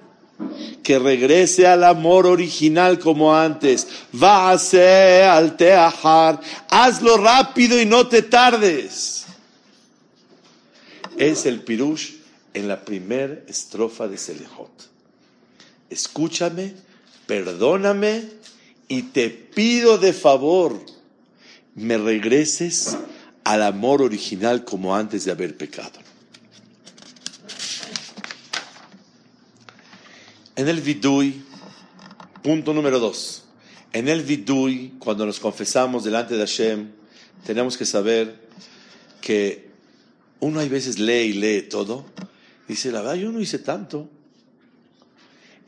Que 0.83 0.99
regrese 0.99 1.67
al 1.67 1.85
amor 1.85 2.27
original 2.27 2.99
como 2.99 3.35
antes. 3.35 3.87
Va 4.23 4.51
al 4.51 5.57
teajar. 5.57 6.41
Hazlo 6.69 7.17
rápido 7.17 7.81
y 7.81 7.87
no 7.87 8.07
te 8.07 8.23
tardes. 8.23 9.27
Es 11.17 11.47
el 11.47 11.63
pirush 11.63 12.13
en 12.55 12.69
la 12.69 12.85
primera 12.85 13.41
estrofa 13.49 14.07
de 14.09 14.19
Selejot. 14.19 14.71
Escúchame, 15.91 16.75
perdóname 17.27 18.39
y 18.89 19.03
te 19.03 19.29
pido 19.29 19.99
de 19.99 20.13
favor, 20.13 20.81
me 21.75 21.99
regreses 21.99 22.97
al 23.45 23.63
amor 23.63 24.03
original 24.03 24.65
como 24.65 24.97
antes 24.97 25.25
de 25.25 25.31
haber 25.31 25.57
pecado. 25.57 26.01
En 30.57 30.69
el 30.69 30.81
vidui, 30.81 31.45
punto 32.43 32.75
número 32.75 32.99
dos, 32.99 33.45
en 33.93 34.09
el 34.09 34.23
vidui, 34.23 34.95
cuando 34.99 35.25
nos 35.25 35.39
confesamos 35.39 36.03
delante 36.03 36.35
de 36.35 36.41
Hashem, 36.41 36.91
tenemos 37.47 37.77
que 37.77 37.85
saber 37.85 38.49
que 39.21 39.69
uno 40.41 40.61
hay 40.61 40.69
veces 40.69 40.99
lee 40.99 41.29
y 41.29 41.33
lee 41.35 41.63
todo. 41.63 42.07
Dice, 42.67 42.91
la 42.91 43.01
verdad, 43.01 43.17
yo 43.17 43.31
no 43.31 43.41
hice 43.41 43.59
tanto. 43.59 44.09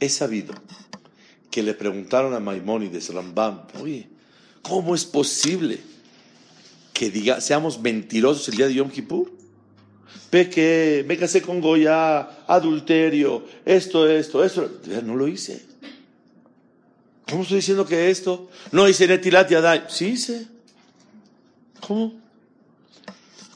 He 0.00 0.08
sabido 0.08 0.54
que 1.50 1.62
le 1.62 1.74
preguntaron 1.74 2.34
a 2.34 2.40
Maimónides, 2.40 3.12
Rambam, 3.12 3.62
oye, 3.80 4.08
¿cómo 4.62 4.94
es 4.94 5.04
posible 5.04 5.80
que 6.92 7.10
diga, 7.10 7.40
seamos 7.40 7.80
mentirosos 7.80 8.48
el 8.48 8.56
día 8.56 8.68
de 8.68 8.74
Yom 8.74 8.90
Kippur? 8.90 9.32
Peque, 10.30 11.04
me 11.08 11.18
casé 11.18 11.42
con 11.42 11.60
Goya, 11.60 12.44
adulterio, 12.46 13.44
esto, 13.64 14.08
esto, 14.08 14.44
esto. 14.44 14.70
No 15.02 15.16
lo 15.16 15.26
hice. 15.26 15.60
¿Cómo 17.28 17.42
estoy 17.42 17.56
diciendo 17.56 17.84
que 17.84 18.10
esto? 18.10 18.48
No 18.70 18.88
hice 18.88 19.08
Netilat 19.08 19.50
Yadai. 19.50 19.84
Sí 19.88 20.06
hice. 20.06 20.46
¿Cómo? 21.80 22.14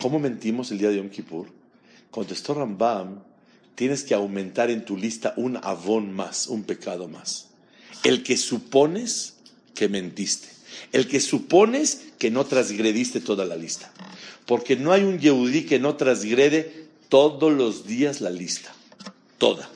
¿Cómo 0.01 0.19
mentimos 0.19 0.71
el 0.73 0.79
día 0.79 0.89
de 0.89 0.97
Yom 0.97 1.11
Kippur? 1.11 1.47
Contestó 2.11 2.55
Rambam, 2.55 3.21
tienes 3.75 4.03
que 4.03 4.15
aumentar 4.15 4.71
en 4.71 4.85
tu 4.85 4.97
lista 4.97 5.33
un 5.37 5.57
avón 5.57 6.13
más, 6.13 6.49
un 6.49 6.65
pecado 6.65 7.09
más. 7.09 7.54
El 8.05 8.23
que 8.23 8.37
supones 8.37 9.35
que 9.75 9.89
mentiste. 9.89 10.49
El 10.93 11.09
que 11.09 11.21
supones 11.21 12.03
que 12.19 12.31
no 12.31 12.45
transgrediste 12.45 13.21
toda 13.21 13.45
la 13.45 13.57
lista. 13.57 13.93
Porque 14.47 14.77
no 14.77 14.93
hay 14.93 15.03
un 15.03 15.19
Yehudí 15.19 15.65
que 15.65 15.79
no 15.79 15.97
transgrede 15.97 16.87
todos 17.09 17.53
los 17.53 17.87
días 17.87 18.21
la 18.21 18.31
lista. 18.31 18.75
Toda. 19.39 19.69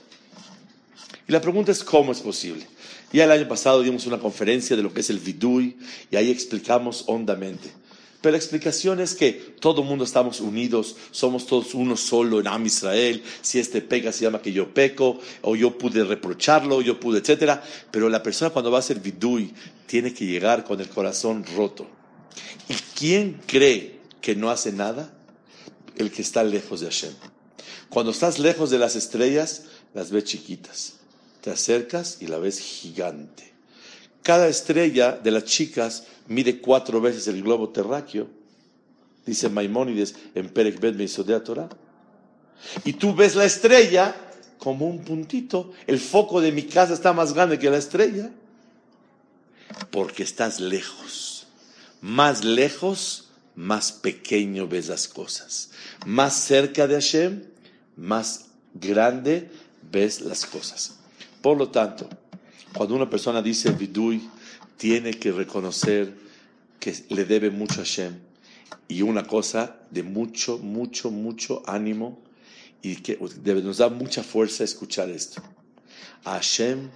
Y 1.26 1.32
la 1.32 1.40
pregunta 1.40 1.72
es 1.72 1.82
cómo 1.82 2.12
es 2.12 2.20
posible. 2.20 2.66
Ya 3.12 3.24
el 3.24 3.30
año 3.30 3.48
pasado 3.48 3.82
dimos 3.82 4.06
una 4.06 4.18
conferencia 4.18 4.76
de 4.76 4.82
lo 4.82 4.92
que 4.92 5.00
es 5.00 5.10
el 5.10 5.18
vidui 5.18 5.76
y 6.10 6.16
ahí 6.16 6.30
explicamos 6.30 7.04
hondamente. 7.06 7.70
Pero 8.20 8.32
la 8.32 8.38
explicación 8.38 9.00
es 9.00 9.14
que 9.14 9.32
todo 9.32 9.82
el 9.82 9.88
mundo 9.88 10.04
estamos 10.04 10.40
unidos, 10.40 10.96
somos 11.12 11.46
todos 11.46 11.74
uno 11.74 11.96
solo 11.96 12.40
en 12.40 12.48
Am 12.48 12.66
Israel. 12.66 13.22
Si 13.42 13.60
este 13.60 13.80
pega 13.80 14.10
se 14.10 14.24
llama 14.24 14.42
que 14.42 14.52
yo 14.52 14.74
peco, 14.74 15.20
o 15.42 15.54
yo 15.54 15.78
pude 15.78 16.02
reprocharlo, 16.02 16.80
yo 16.80 16.98
pude, 16.98 17.20
etcétera. 17.20 17.62
Pero 17.92 18.08
la 18.08 18.22
persona 18.22 18.50
cuando 18.50 18.72
va 18.72 18.80
a 18.80 18.82
ser 18.82 18.98
vidui 18.98 19.54
tiene 19.86 20.12
que 20.12 20.26
llegar 20.26 20.64
con 20.64 20.80
el 20.80 20.88
corazón 20.88 21.44
roto. 21.56 21.86
¿Y 22.68 22.74
quién 22.96 23.40
cree 23.46 24.00
que 24.20 24.34
no 24.34 24.50
hace 24.50 24.72
nada? 24.72 25.14
El 25.96 26.10
que 26.10 26.22
está 26.22 26.42
lejos 26.42 26.80
de 26.80 26.86
Hashem. 26.86 27.14
Cuando 27.88 28.10
estás 28.10 28.40
lejos 28.40 28.70
de 28.70 28.78
las 28.78 28.96
estrellas, 28.96 29.64
las 29.94 30.10
ves 30.10 30.24
chiquitas. 30.24 30.94
Te 31.40 31.50
acercas 31.50 32.18
y 32.20 32.26
la 32.26 32.38
ves 32.38 32.58
gigante. 32.58 33.52
Cada 34.28 34.46
estrella 34.46 35.12
de 35.12 35.30
las 35.30 35.44
chicas 35.44 36.04
mide 36.26 36.60
cuatro 36.60 37.00
veces 37.00 37.28
el 37.28 37.42
globo 37.42 37.70
terráqueo, 37.70 38.28
dice 39.24 39.48
Maimónides 39.48 40.16
en 40.34 40.50
Perek 40.50 40.78
Bet 40.78 40.96
Meisodea 40.96 41.42
Torah. 41.42 41.70
Y 42.84 42.92
tú 42.92 43.14
ves 43.14 43.34
la 43.36 43.46
estrella 43.46 44.14
como 44.58 44.86
un 44.86 45.02
puntito. 45.02 45.72
El 45.86 45.98
foco 45.98 46.42
de 46.42 46.52
mi 46.52 46.64
casa 46.64 46.92
está 46.92 47.14
más 47.14 47.32
grande 47.32 47.58
que 47.58 47.70
la 47.70 47.78
estrella. 47.78 48.30
Porque 49.90 50.24
estás 50.24 50.60
lejos. 50.60 51.46
Más 52.02 52.44
lejos, 52.44 53.30
más 53.54 53.92
pequeño 53.92 54.68
ves 54.68 54.88
las 54.88 55.08
cosas. 55.08 55.70
Más 56.04 56.34
cerca 56.34 56.86
de 56.86 56.96
Hashem, 56.96 57.44
más 57.96 58.48
grande 58.74 59.50
ves 59.90 60.20
las 60.20 60.44
cosas. 60.44 60.98
Por 61.40 61.56
lo 61.56 61.70
tanto, 61.70 62.10
cuando 62.72 62.94
una 62.94 63.08
persona 63.08 63.42
dice 63.42 63.70
vidui, 63.70 64.28
tiene 64.76 65.12
que 65.12 65.32
reconocer 65.32 66.14
que 66.78 66.94
le 67.10 67.24
debe 67.24 67.50
mucho 67.50 67.80
a 67.80 67.84
Hashem 67.84 68.14
y 68.86 69.02
una 69.02 69.24
cosa 69.26 69.76
de 69.90 70.02
mucho, 70.02 70.58
mucho, 70.58 71.10
mucho 71.10 71.62
ánimo 71.66 72.18
y 72.82 72.96
que 72.96 73.18
nos 73.62 73.76
da 73.78 73.88
mucha 73.88 74.22
fuerza 74.22 74.64
escuchar 74.64 75.10
esto. 75.10 75.42
A 76.24 76.34
Hashem, 76.34 76.90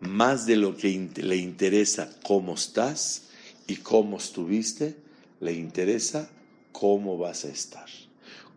más 0.00 0.46
de 0.46 0.56
lo 0.56 0.76
que 0.76 1.10
le 1.16 1.36
interesa 1.36 2.10
cómo 2.22 2.54
estás 2.54 3.24
y 3.66 3.76
cómo 3.76 4.18
estuviste, 4.18 4.96
le 5.40 5.52
interesa 5.52 6.30
cómo 6.72 7.18
vas 7.18 7.44
a 7.44 7.48
estar. 7.48 7.86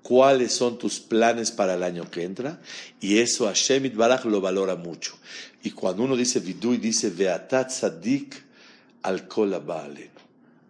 ¿Cuáles 0.01 0.53
son 0.53 0.77
tus 0.77 0.99
planes 0.99 1.51
para 1.51 1.75
el 1.75 1.83
año 1.83 2.09
que 2.09 2.23
entra? 2.23 2.61
Y 2.99 3.17
eso 3.19 3.45
Hashem 3.45 3.95
Baraj 3.95 4.25
lo 4.25 4.41
valora 4.41 4.75
mucho. 4.75 5.17
Y 5.61 5.71
cuando 5.71 6.03
uno 6.03 6.15
dice 6.15 6.39
vidui, 6.39 6.77
dice 6.77 7.09
Veatat 7.09 7.69
Sadik 7.69 8.43
al 9.01 9.27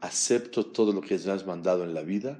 Acepto 0.02 0.66
todo 0.66 0.94
lo 0.94 1.02
que 1.02 1.18
me 1.18 1.32
has 1.32 1.46
mandado 1.46 1.84
en 1.84 1.94
la 1.94 2.02
vida. 2.02 2.40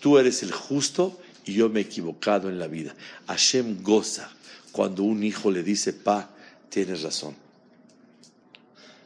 Tú 0.00 0.18
eres 0.18 0.42
el 0.42 0.52
justo 0.52 1.20
y 1.44 1.54
yo 1.54 1.68
me 1.68 1.80
he 1.80 1.82
equivocado 1.82 2.48
en 2.48 2.58
la 2.58 2.66
vida. 2.66 2.94
Hashem 3.26 3.82
goza 3.82 4.30
cuando 4.70 5.02
un 5.02 5.22
hijo 5.22 5.50
le 5.50 5.62
dice, 5.62 5.92
pa, 5.92 6.30
tienes 6.68 7.02
razón. 7.02 7.34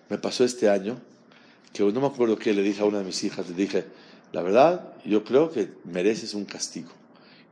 Me 0.08 0.18
pasó 0.18 0.44
este 0.44 0.68
año 0.68 1.00
que 1.72 1.82
no 1.82 2.00
me 2.00 2.06
acuerdo 2.06 2.38
qué 2.38 2.54
le 2.54 2.62
dije 2.62 2.80
a 2.80 2.84
una 2.84 2.98
de 2.98 3.04
mis 3.04 3.24
hijas, 3.24 3.48
le 3.48 3.54
dije, 3.54 3.84
la 4.32 4.42
verdad, 4.42 4.94
yo 5.04 5.24
creo 5.24 5.50
que 5.50 5.72
mereces 5.84 6.32
un 6.34 6.44
castigo 6.44 6.90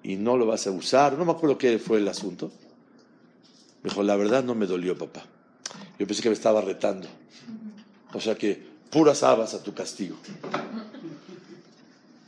y 0.04 0.16
no 0.16 0.36
lo 0.36 0.46
vas 0.46 0.66
a 0.68 0.70
usar. 0.70 1.18
No 1.18 1.24
me 1.24 1.32
acuerdo 1.32 1.58
qué 1.58 1.78
fue 1.78 1.98
el 1.98 2.06
asunto. 2.06 2.52
Me 3.82 3.90
dijo, 3.90 4.02
la 4.02 4.14
verdad 4.16 4.44
no 4.44 4.54
me 4.54 4.66
dolió, 4.66 4.96
papá. 4.96 5.24
Yo 5.98 6.06
pensé 6.06 6.22
que 6.22 6.28
me 6.28 6.34
estaba 6.34 6.60
retando. 6.60 7.08
O 8.12 8.20
sea 8.20 8.36
que 8.36 8.62
puras 8.90 9.22
habas 9.22 9.54
a 9.54 9.62
tu 9.62 9.74
castigo. 9.74 10.16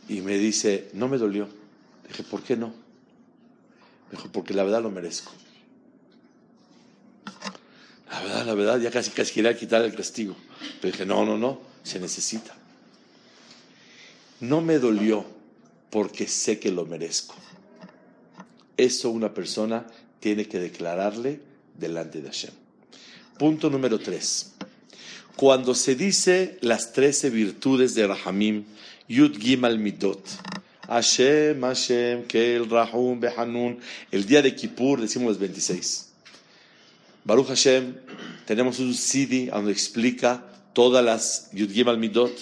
Y 0.09 0.23
me 0.23 0.39
dice, 0.39 0.89
no 0.95 1.07
me 1.09 1.19
dolió. 1.19 1.49
Dije, 2.09 2.23
¿por 2.23 2.43
qué 2.43 2.57
no? 2.57 2.69
Me 4.11 4.17
dijo, 4.17 4.29
porque 4.33 4.55
la 4.55 4.65
verdad 4.65 4.83
lo 4.83 4.91
merezco. 4.91 5.31
La 8.11 8.21
verdad, 8.21 8.47
la 8.47 8.55
verdad, 8.55 8.81
ya 8.81 8.91
casi 8.91 9.11
casi 9.11 9.35
quería 9.35 9.55
quitar 9.57 9.83
el 9.83 9.95
castigo. 9.95 10.35
Pero 10.81 10.93
dije, 10.93 11.05
no, 11.05 11.27
no, 11.27 11.37
no, 11.37 11.61
se 11.83 12.01
necesita. 12.01 12.57
No 14.41 14.63
me 14.63 14.79
dolió 14.79 15.27
porque 15.91 16.27
sé 16.27 16.59
que 16.59 16.71
lo 16.71 16.87
merezco. 16.87 17.35
Eso 18.77 19.11
una 19.11 19.33
persona 19.33 19.87
tiene 20.21 20.47
que 20.47 20.59
declararle 20.59 21.41
delante 21.79 22.21
de 22.21 22.29
Hashem. 22.29 22.51
Punto 23.39 23.71
número 23.71 23.99
tres. 23.99 24.53
Cuando 25.37 25.75
se 25.75 25.95
dice 25.95 26.59
las 26.63 26.93
trece 26.93 27.31
virtudes 27.31 27.95
de 27.95 28.07
Rahamim, 28.07 28.65
Yud 29.09 29.39
Gimal 29.39 29.79
Midot, 29.79 30.27
Hashem, 30.89 31.61
Hashem, 31.61 32.25
Kel, 32.25 32.69
Rahum, 32.71 33.21
Behanun, 33.21 33.79
el 34.11 34.25
día 34.25 34.41
de 34.41 34.55
Kippur 34.55 35.01
decimos 35.01 35.29
los 35.29 35.39
26. 35.39 36.09
Baruch 37.25 37.49
Hashem, 37.49 37.97
tenemos 38.47 38.79
un 38.79 38.95
CD 38.95 39.51
donde 39.53 39.73
explica 39.73 40.45
todas 40.73 41.05
las 41.05 41.51
Yud 41.53 41.71
Gimal 41.71 41.99
Midot 41.99 42.33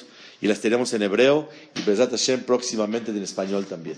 y 0.40 0.46
las 0.46 0.60
tenemos 0.60 0.92
en 0.92 1.02
hebreo 1.02 1.48
y 1.74 1.82
Bezat 1.82 2.10
Hashem 2.10 2.42
próximamente 2.44 3.10
en 3.10 3.22
español 3.22 3.66
también. 3.66 3.96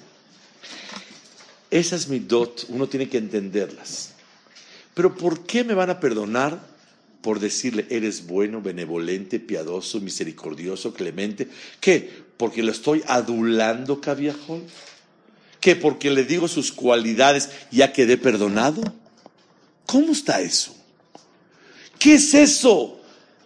Esas 1.71 2.09
midot 2.09 2.67
uno 2.69 2.89
tiene 2.89 3.09
que 3.09 3.19
entenderlas. 3.19 4.13
Pero 4.95 5.15
¿por 5.15 5.45
qué 5.45 5.65
me 5.65 5.75
van 5.75 5.91
a 5.91 6.01
perdonar 6.01 6.61
por 7.21 7.41
decirle 7.41 7.87
eres 7.91 8.27
bueno, 8.27 8.63
benevolente, 8.63 9.41
piadoso, 9.41 10.01
misericordioso, 10.01 10.95
clemente? 10.95 11.49
¿Qué? 11.81 12.25
¿Porque 12.37 12.63
lo 12.63 12.73
estoy 12.73 13.03
adulando, 13.07 14.01
Caviajón? 14.01 14.65
¿Qué? 15.61 15.77
¿Porque 15.77 16.11
le 16.11 16.25
digo 16.25 16.49
sus 16.49 16.73
cualidades 16.73 17.51
ya 17.71 17.93
quedé 17.93 18.17
perdonado? 18.17 18.83
¿Cómo 19.87 20.13
está 20.13 20.41
eso? 20.41 20.77
¿Qué 21.99 22.15
es 22.15 22.35
eso 22.35 23.01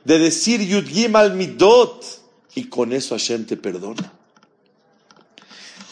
de 0.04 0.18
decir 0.18 0.60
Yud 0.60 1.14
al 1.14 1.34
Midot? 1.34 2.20
y 2.54 2.64
con 2.64 2.92
eso 2.92 3.14
Hashem 3.14 3.46
te 3.46 3.56
perdona? 3.56 4.12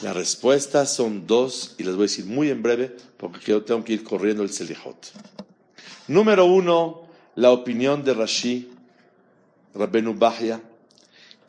Las 0.03 0.15
respuestas 0.15 0.95
son 0.95 1.27
dos 1.27 1.75
y 1.77 1.83
las 1.83 1.97
voy 1.97 2.05
a 2.05 2.07
decir 2.07 2.25
muy 2.25 2.51
en 2.51 2.63
breve 2.63 2.95
porque 3.17 3.51
yo 3.51 3.65
tengo 3.65 3.85
que 3.85 3.95
ir 3.95 4.05
corriendo 4.05 4.45
el 4.45 4.51
Selihot. 4.51 5.13
Número 6.07 6.45
uno, 6.45 7.09
la 7.35 7.51
opinión 7.51 8.05
de 8.05 8.15
Rashi, 8.15 8.71
Rabbenu 9.75 10.15
Bahya, 10.15 10.63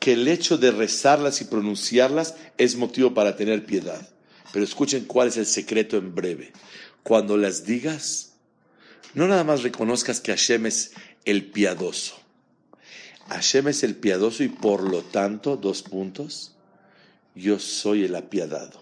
que 0.00 0.14
el 0.14 0.26
hecho 0.26 0.58
de 0.58 0.72
rezarlas 0.72 1.40
y 1.40 1.44
pronunciarlas 1.44 2.34
es 2.58 2.74
motivo 2.74 3.14
para 3.14 3.36
tener 3.36 3.64
piedad. 3.64 4.08
Pero 4.52 4.64
escuchen 4.64 5.04
cuál 5.04 5.28
es 5.28 5.36
el 5.36 5.46
secreto 5.46 5.96
en 5.96 6.14
breve. 6.14 6.52
Cuando 7.04 7.36
las 7.36 7.64
digas, 7.64 8.32
no 9.14 9.28
nada 9.28 9.44
más 9.44 9.62
reconozcas 9.62 10.20
que 10.20 10.32
Hashem 10.32 10.66
es 10.66 10.92
el 11.24 11.50
piadoso, 11.50 12.16
Hashem 13.28 13.68
es 13.68 13.84
el 13.84 13.94
piadoso 13.94 14.42
y 14.42 14.48
por 14.48 14.82
lo 14.82 15.02
tanto, 15.02 15.56
dos 15.56 15.82
puntos, 15.82 16.56
yo 17.40 17.58
soy 17.58 18.04
el 18.04 18.14
apiadado. 18.14 18.80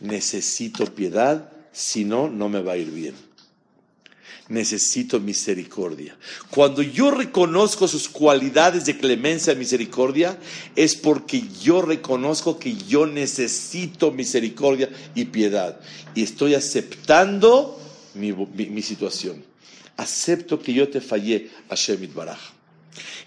Necesito 0.00 0.84
piedad, 0.94 1.50
si 1.72 2.04
no, 2.04 2.28
no 2.28 2.48
me 2.48 2.60
va 2.60 2.72
a 2.72 2.76
ir 2.76 2.90
bien. 2.90 3.14
Necesito 4.48 5.18
misericordia. 5.18 6.16
Cuando 6.50 6.80
yo 6.82 7.10
reconozco 7.10 7.88
sus 7.88 8.08
cualidades 8.08 8.84
de 8.84 8.96
clemencia 8.96 9.54
y 9.54 9.56
misericordia, 9.56 10.38
es 10.76 10.94
porque 10.94 11.42
yo 11.60 11.82
reconozco 11.82 12.58
que 12.58 12.76
yo 12.76 13.06
necesito 13.06 14.12
misericordia 14.12 14.88
y 15.16 15.24
piedad. 15.24 15.80
Y 16.14 16.22
estoy 16.22 16.54
aceptando 16.54 17.80
mi, 18.14 18.82
situación. 18.82 19.44
Acepto 19.96 20.60
que 20.60 20.72
yo 20.72 20.88
te 20.88 21.00
fallé, 21.00 21.50
Hashem 21.68 22.14
Baraj. 22.14 22.38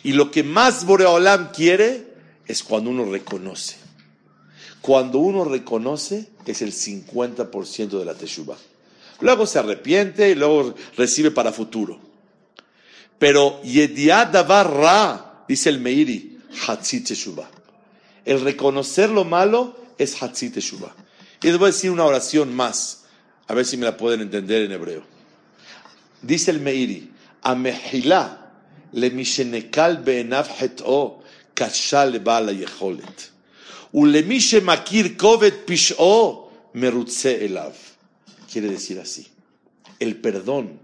Y 0.03 0.13
lo 0.13 0.31
que 0.31 0.43
más 0.43 0.85
Boreolam 0.85 1.51
quiere 1.51 2.08
es 2.49 2.63
cuando 2.63 2.89
uno 2.89 3.05
reconoce. 3.05 3.75
Cuando 4.81 5.19
uno 5.19 5.45
reconoce 5.45 6.29
es 6.47 6.63
el 6.63 6.73
50% 6.73 7.99
de 7.99 8.05
la 8.05 8.15
teshuva. 8.15 8.57
Luego 9.21 9.45
se 9.45 9.59
arrepiente 9.59 10.31
y 10.31 10.35
luego 10.35 10.73
recibe 10.97 11.29
para 11.29 11.51
futuro. 11.51 11.99
Pero 13.19 13.61
ra, 13.61 15.43
dice 15.47 15.69
el 15.69 15.79
Meiri, 15.79 16.39
Hatzit 16.67 17.07
Teshuvah. 17.09 17.51
El 18.25 18.41
reconocer 18.41 19.11
lo 19.11 19.25
malo 19.25 19.77
es 19.99 20.19
Hatzit 20.21 20.55
Teshuvah. 20.55 20.95
Y 21.43 21.47
les 21.47 21.57
voy 21.59 21.69
a 21.69 21.71
decir 21.71 21.91
una 21.91 22.05
oración 22.05 22.55
más, 22.55 23.03
a 23.47 23.53
ver 23.53 23.65
si 23.65 23.77
me 23.77 23.85
la 23.85 23.95
pueden 23.95 24.21
entender 24.21 24.63
en 24.63 24.71
hebreo. 24.71 25.03
Dice 26.23 26.49
el 26.49 26.61
Meiri, 26.61 27.11
amehila 27.43 28.53
le 28.93 29.11
mishenekal 29.11 29.99
be'enav 29.99 30.47
o 30.85 31.18
קשה 31.58 32.04
לבעל 32.04 32.48
היכולת. 32.48 33.28
ולמי 33.94 34.40
שמכיר 34.40 35.06
כובד 35.16 35.50
פשעו, 35.64 36.50
מרוצה 36.74 37.30
אליו. 37.30 37.70
Quiere 38.50 38.68
decir 38.68 39.00
así, 39.00 39.26
el 39.98 40.14
perdón 40.16 40.78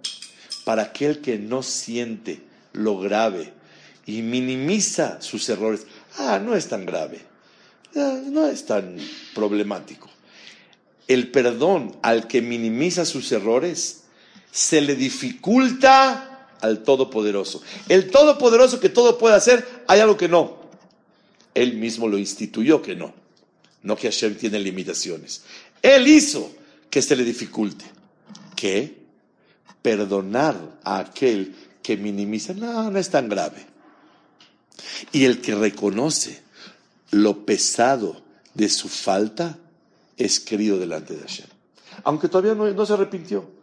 para 0.64 0.82
aquel 0.82 1.20
que 1.20 1.38
no 1.38 1.62
siente 1.62 2.40
lo 2.72 2.98
grave 2.98 3.52
y 4.06 4.22
minimiza 4.22 5.20
sus 5.20 5.48
errores. 5.48 5.86
Ah, 6.18 6.40
no 6.44 6.56
es 6.56 6.68
tan 6.68 6.84
grave, 6.84 7.20
no 7.94 8.48
es 8.48 8.66
tan 8.66 8.96
problemático. 9.34 10.08
El 11.06 11.30
perdón 11.30 11.96
al 12.02 12.26
que 12.26 12.42
minimiza 12.42 13.04
sus 13.04 13.30
errores 13.32 14.02
se 14.50 14.80
le 14.80 14.94
dificulta 14.96 16.48
al 16.60 16.82
Todopoderoso. 16.82 17.62
El 17.88 18.10
Todopoderoso 18.10 18.80
que 18.80 18.88
todo 18.88 19.18
puede 19.18 19.36
hacer, 19.36 19.84
hay 19.86 20.00
algo 20.00 20.16
que 20.16 20.28
no. 20.28 20.58
Él 21.55 21.77
mismo 21.77 22.07
lo 22.07 22.19
instituyó 22.19 22.81
que 22.81 22.95
no. 22.95 23.13
No 23.81 23.95
que 23.95 24.11
Hashem 24.11 24.35
tiene 24.35 24.59
limitaciones. 24.59 25.41
Él 25.81 26.07
hizo 26.07 26.51
que 26.91 27.01
se 27.01 27.15
le 27.15 27.23
dificulte. 27.23 27.85
¿Qué? 28.55 28.95
Perdonar 29.81 30.79
a 30.83 30.99
aquel 30.99 31.55
que 31.81 31.97
minimiza. 31.97 32.53
No, 32.53 32.91
no 32.91 32.99
es 32.99 33.09
tan 33.09 33.27
grave. 33.27 33.65
Y 35.11 35.25
el 35.25 35.41
que 35.41 35.55
reconoce 35.55 36.41
lo 37.09 37.45
pesado 37.45 38.23
de 38.53 38.69
su 38.69 38.89
falta 38.89 39.57
es 40.17 40.39
querido 40.39 40.77
delante 40.77 41.15
de 41.15 41.21
Hashem. 41.21 41.47
Aunque 42.03 42.27
todavía 42.27 42.53
no, 42.53 42.71
no 42.71 42.85
se 42.85 42.93
arrepintió 42.93 43.55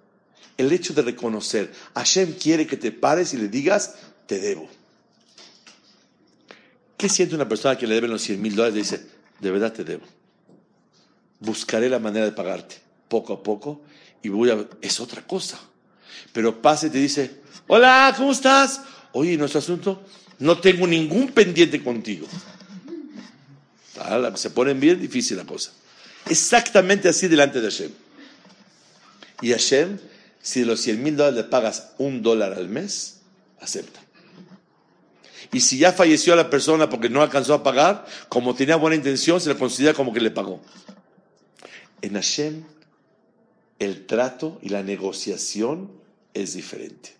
el 0.56 0.72
hecho 0.72 0.92
de 0.92 1.02
reconocer, 1.02 1.72
Hashem 1.94 2.34
quiere 2.34 2.66
que 2.66 2.76
te 2.76 2.92
pares 2.92 3.34
y 3.34 3.38
le 3.38 3.48
digas, 3.48 3.94
te 4.26 4.38
debo. 4.38 4.68
¿Qué 7.02 7.08
siente 7.08 7.34
una 7.34 7.48
persona 7.48 7.76
que 7.76 7.84
le 7.84 7.96
deben 7.96 8.12
los 8.12 8.22
100 8.22 8.40
mil 8.40 8.54
dólares 8.54 8.76
y 8.76 8.78
dice, 8.78 9.04
de 9.40 9.50
verdad 9.50 9.72
te 9.72 9.82
debo? 9.82 10.04
Buscaré 11.40 11.88
la 11.88 11.98
manera 11.98 12.24
de 12.24 12.30
pagarte 12.30 12.76
poco 13.08 13.32
a 13.32 13.42
poco 13.42 13.82
y 14.22 14.28
voy 14.28 14.50
a... 14.50 14.68
Es 14.80 15.00
otra 15.00 15.26
cosa. 15.26 15.58
Pero 16.32 16.62
pasa 16.62 16.86
y 16.86 16.90
te 16.90 16.98
dice, 16.98 17.40
hola, 17.66 18.14
¿cómo 18.16 18.30
estás? 18.30 18.82
Oye, 19.14 19.36
nuestro 19.36 19.58
asunto, 19.58 20.04
no 20.38 20.60
tengo 20.60 20.86
ningún 20.86 21.32
pendiente 21.32 21.82
contigo. 21.82 22.28
Se 24.36 24.50
pone 24.50 24.72
bien 24.74 25.00
difícil 25.00 25.38
la 25.38 25.44
cosa. 25.44 25.72
Exactamente 26.30 27.08
así 27.08 27.26
delante 27.26 27.60
de 27.60 27.68
Hashem. 27.68 27.90
Y 29.40 29.50
Hashem 29.50 29.98
si 30.40 30.60
de 30.60 30.66
los 30.66 30.80
100 30.80 31.02
mil 31.02 31.16
dólares 31.16 31.36
le 31.36 31.50
pagas 31.50 31.88
un 31.98 32.22
dólar 32.22 32.52
al 32.52 32.68
mes, 32.68 33.22
acepta. 33.60 33.98
Y 35.52 35.60
si 35.60 35.76
ya 35.76 35.92
falleció 35.92 36.34
la 36.34 36.48
persona 36.48 36.88
porque 36.88 37.10
no 37.10 37.20
alcanzó 37.20 37.52
a 37.52 37.62
pagar, 37.62 38.06
como 38.30 38.54
tenía 38.54 38.76
buena 38.76 38.96
intención, 38.96 39.38
se 39.38 39.50
le 39.50 39.56
considera 39.56 39.92
como 39.92 40.12
que 40.12 40.20
le 40.20 40.30
pagó. 40.30 40.62
En 42.00 42.14
Hashem, 42.14 42.64
el 43.78 44.06
trato 44.06 44.58
y 44.62 44.70
la 44.70 44.82
negociación 44.82 45.92
es 46.32 46.54
diferente. 46.54 47.14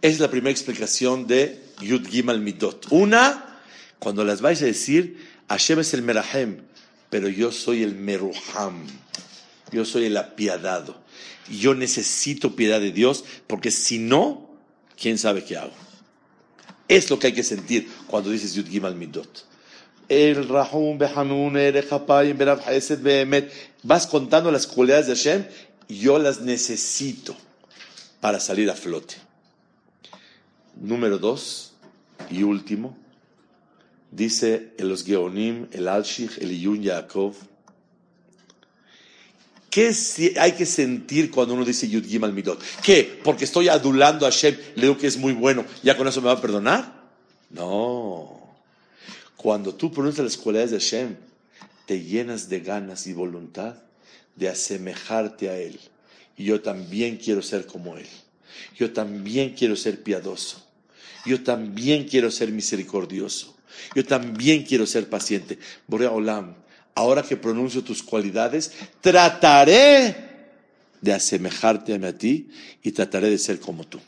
Es 0.00 0.18
la 0.18 0.30
primera 0.30 0.50
explicación 0.50 1.26
de 1.26 1.62
Yud 1.82 2.08
Gimal 2.08 2.40
Midot. 2.40 2.86
Una, 2.90 3.60
cuando 3.98 4.24
las 4.24 4.40
vais 4.40 4.62
a 4.62 4.64
decir, 4.64 5.28
Hashem 5.48 5.80
es 5.80 5.92
el 5.92 6.00
Merahem, 6.00 6.62
pero 7.10 7.28
yo 7.28 7.52
soy 7.52 7.82
el 7.82 7.94
Meruham. 7.94 8.86
Yo 9.72 9.84
soy 9.84 10.06
el 10.06 10.16
apiadado. 10.16 11.02
Yo 11.50 11.74
necesito 11.74 12.56
piedad 12.56 12.80
de 12.80 12.92
Dios 12.92 13.24
porque 13.46 13.70
si 13.70 13.98
no, 13.98 14.49
¿quién 15.00 15.18
sabe 15.18 15.44
qué 15.44 15.56
hago? 15.56 15.72
Es 16.86 17.08
lo 17.10 17.18
que 17.18 17.28
hay 17.28 17.32
que 17.32 17.42
sentir 17.42 17.88
cuando 18.06 18.30
dices 18.30 18.54
Yud 18.54 18.68
Gimal 18.68 18.94
Midot. 18.94 19.46
El 20.08 20.48
Rahum 20.48 20.98
Behanun, 20.98 21.56
Vas 23.82 24.06
contando 24.06 24.50
las 24.50 24.66
cualidades 24.66 25.06
de 25.06 25.14
Hashem 25.14 25.44
yo 25.88 26.18
las 26.18 26.40
necesito 26.40 27.36
para 28.20 28.38
salir 28.38 28.70
a 28.70 28.74
flote. 28.74 29.16
Número 30.80 31.18
dos 31.18 31.72
y 32.30 32.42
último, 32.42 32.96
Dice 34.10 34.72
en 34.76 34.88
los 34.88 35.04
Geonim, 35.04 35.68
el 35.70 35.86
Alshich, 35.86 36.38
el 36.38 36.50
Iyun 36.50 36.82
Yaakov, 36.82 37.34
¿Qué 39.70 39.94
hay 40.38 40.52
que 40.52 40.66
sentir 40.66 41.30
cuando 41.30 41.54
uno 41.54 41.64
dice 41.64 41.88
Yud 41.88 42.04
Gimel 42.04 42.32
Midot? 42.32 42.60
¿Qué? 42.82 43.20
Porque 43.22 43.44
estoy 43.44 43.68
adulando 43.68 44.26
a 44.26 44.30
Hashem, 44.30 44.56
le 44.74 44.82
digo 44.82 44.98
que 44.98 45.06
es 45.06 45.16
muy 45.16 45.32
bueno, 45.32 45.64
¿ya 45.82 45.96
con 45.96 46.08
eso 46.08 46.20
me 46.20 46.26
va 46.26 46.32
a 46.32 46.40
perdonar? 46.40 47.04
No. 47.50 48.40
Cuando 49.36 49.74
tú 49.74 49.92
pronuncias 49.92 50.24
las 50.24 50.36
cualidades 50.36 50.72
de 50.72 50.80
Hashem, 50.80 51.16
te 51.86 52.02
llenas 52.02 52.48
de 52.48 52.60
ganas 52.60 53.06
y 53.06 53.12
voluntad 53.12 53.76
de 54.34 54.48
asemejarte 54.48 55.48
a 55.48 55.56
Él. 55.56 55.78
Y 56.36 56.44
yo 56.44 56.60
también 56.60 57.16
quiero 57.16 57.40
ser 57.40 57.66
como 57.66 57.96
Él. 57.96 58.06
Yo 58.76 58.92
también 58.92 59.54
quiero 59.54 59.76
ser 59.76 60.02
piadoso. 60.02 60.66
Yo 61.26 61.42
también 61.42 62.08
quiero 62.08 62.30
ser 62.30 62.50
misericordioso. 62.50 63.56
Yo 63.94 64.04
también 64.04 64.64
quiero 64.64 64.86
ser 64.86 65.08
paciente. 65.08 65.58
Borea 65.86 66.10
Olam, 66.10 66.54
ahora 67.00 67.22
que 67.22 67.36
pronuncio 67.36 67.82
tus 67.82 68.02
cualidades, 68.02 68.72
trataré 69.00 70.14
de 71.00 71.12
asemejarte 71.14 71.94
a 71.94 72.12
ti 72.12 72.50
y 72.82 72.92
trataré 72.92 73.30
de 73.30 73.38
ser 73.38 73.58
como 73.58 73.86
tú. 73.86 73.98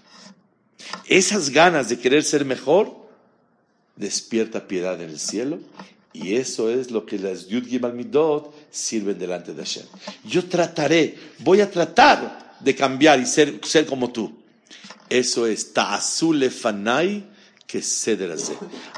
Esas 1.06 1.48
ganas 1.48 1.88
de 1.88 1.98
querer 1.98 2.22
ser 2.22 2.44
mejor 2.44 3.08
despierta 3.96 4.68
piedad 4.68 5.00
en 5.00 5.08
el 5.08 5.18
cielo 5.18 5.58
y 6.12 6.34
eso 6.34 6.68
es 6.68 6.90
lo 6.90 7.06
que 7.06 7.18
las 7.18 7.46
Yud 7.46 7.66
Gimel 7.66 7.94
Midot 7.94 8.54
sirven 8.70 9.18
delante 9.18 9.54
de 9.54 9.62
Hashem. 9.62 9.86
Yo 10.24 10.46
trataré, 10.46 11.16
voy 11.38 11.62
a 11.62 11.70
tratar 11.70 12.56
de 12.60 12.74
cambiar 12.74 13.18
y 13.20 13.26
ser, 13.26 13.58
ser 13.64 13.86
como 13.86 14.12
tú. 14.12 14.38
Eso 15.08 15.46
es 15.46 15.72
Ta'azule 15.72 16.50
Fanai 16.50 17.24
que 17.66 17.80
ceder 17.80 18.36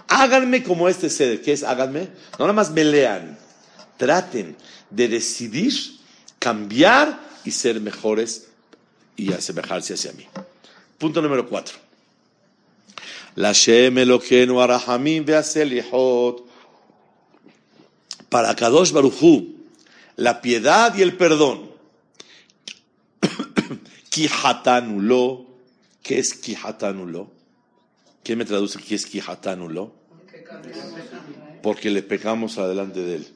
Háganme 0.09 0.65
como 0.65 0.89
este 0.89 1.09
ceder. 1.09 1.41
¿Qué 1.43 1.53
es 1.53 1.63
háganme? 1.63 2.09
No 2.41 2.47
nada 2.47 2.53
más 2.53 2.73
me 2.73 2.83
lean 2.83 3.44
traten 3.97 4.57
de 4.91 5.09
decidir 5.09 5.73
cambiar 6.39 7.21
y 7.45 7.51
ser 7.51 7.81
mejores 7.81 8.49
y 9.17 9.33
asemejarse 9.33 9.95
hacia 9.95 10.13
mí. 10.13 10.27
Punto 10.99 11.21
número 11.21 11.49
cuatro. 11.49 11.77
La 13.37 13.53
Shem 13.53 13.99
Arahamim 14.59 15.25
Veaselihot. 15.25 16.45
Para 18.29 18.55
Kadosh 18.57 18.91
Baruchu, 18.91 19.55
la 20.17 20.41
piedad 20.41 20.95
y 20.97 21.03
el 21.03 21.17
perdón. 21.17 21.71
Kijatanulo. 24.11 25.47
¿Qué 26.03 26.19
es 26.19 26.35
Kijatanulo? 26.35 27.31
¿Quién 28.23 28.39
me 28.39 28.45
traduce 28.45 28.79
qué 28.81 28.97
es 28.97 29.07
Kijatanulo? 29.07 29.93
Porque 31.63 31.91
le 31.91 32.03
pecamos 32.03 32.59
adelante 32.59 33.01
de 33.01 33.17
él. 33.17 33.29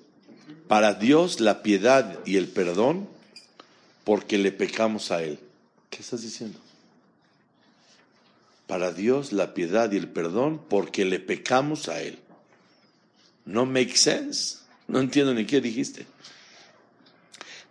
Para 0.68 0.92
Dios 0.92 1.40
la 1.40 1.62
piedad 1.62 2.18
y 2.26 2.36
el 2.36 2.46
perdón 2.46 3.08
porque 4.04 4.36
le 4.36 4.52
pecamos 4.52 5.10
a 5.10 5.22
Él. 5.22 5.40
¿Qué 5.88 6.02
estás 6.02 6.20
diciendo? 6.20 6.58
Para 8.66 8.92
Dios 8.92 9.32
la 9.32 9.54
piedad 9.54 9.90
y 9.90 9.96
el 9.96 10.08
perdón 10.08 10.62
porque 10.68 11.06
le 11.06 11.20
pecamos 11.20 11.88
a 11.88 12.02
Él. 12.02 12.18
No 13.46 13.64
make 13.64 13.96
sense. 13.96 14.58
No 14.86 15.00
entiendo 15.00 15.32
ni 15.32 15.46
qué 15.46 15.62
dijiste. 15.62 16.06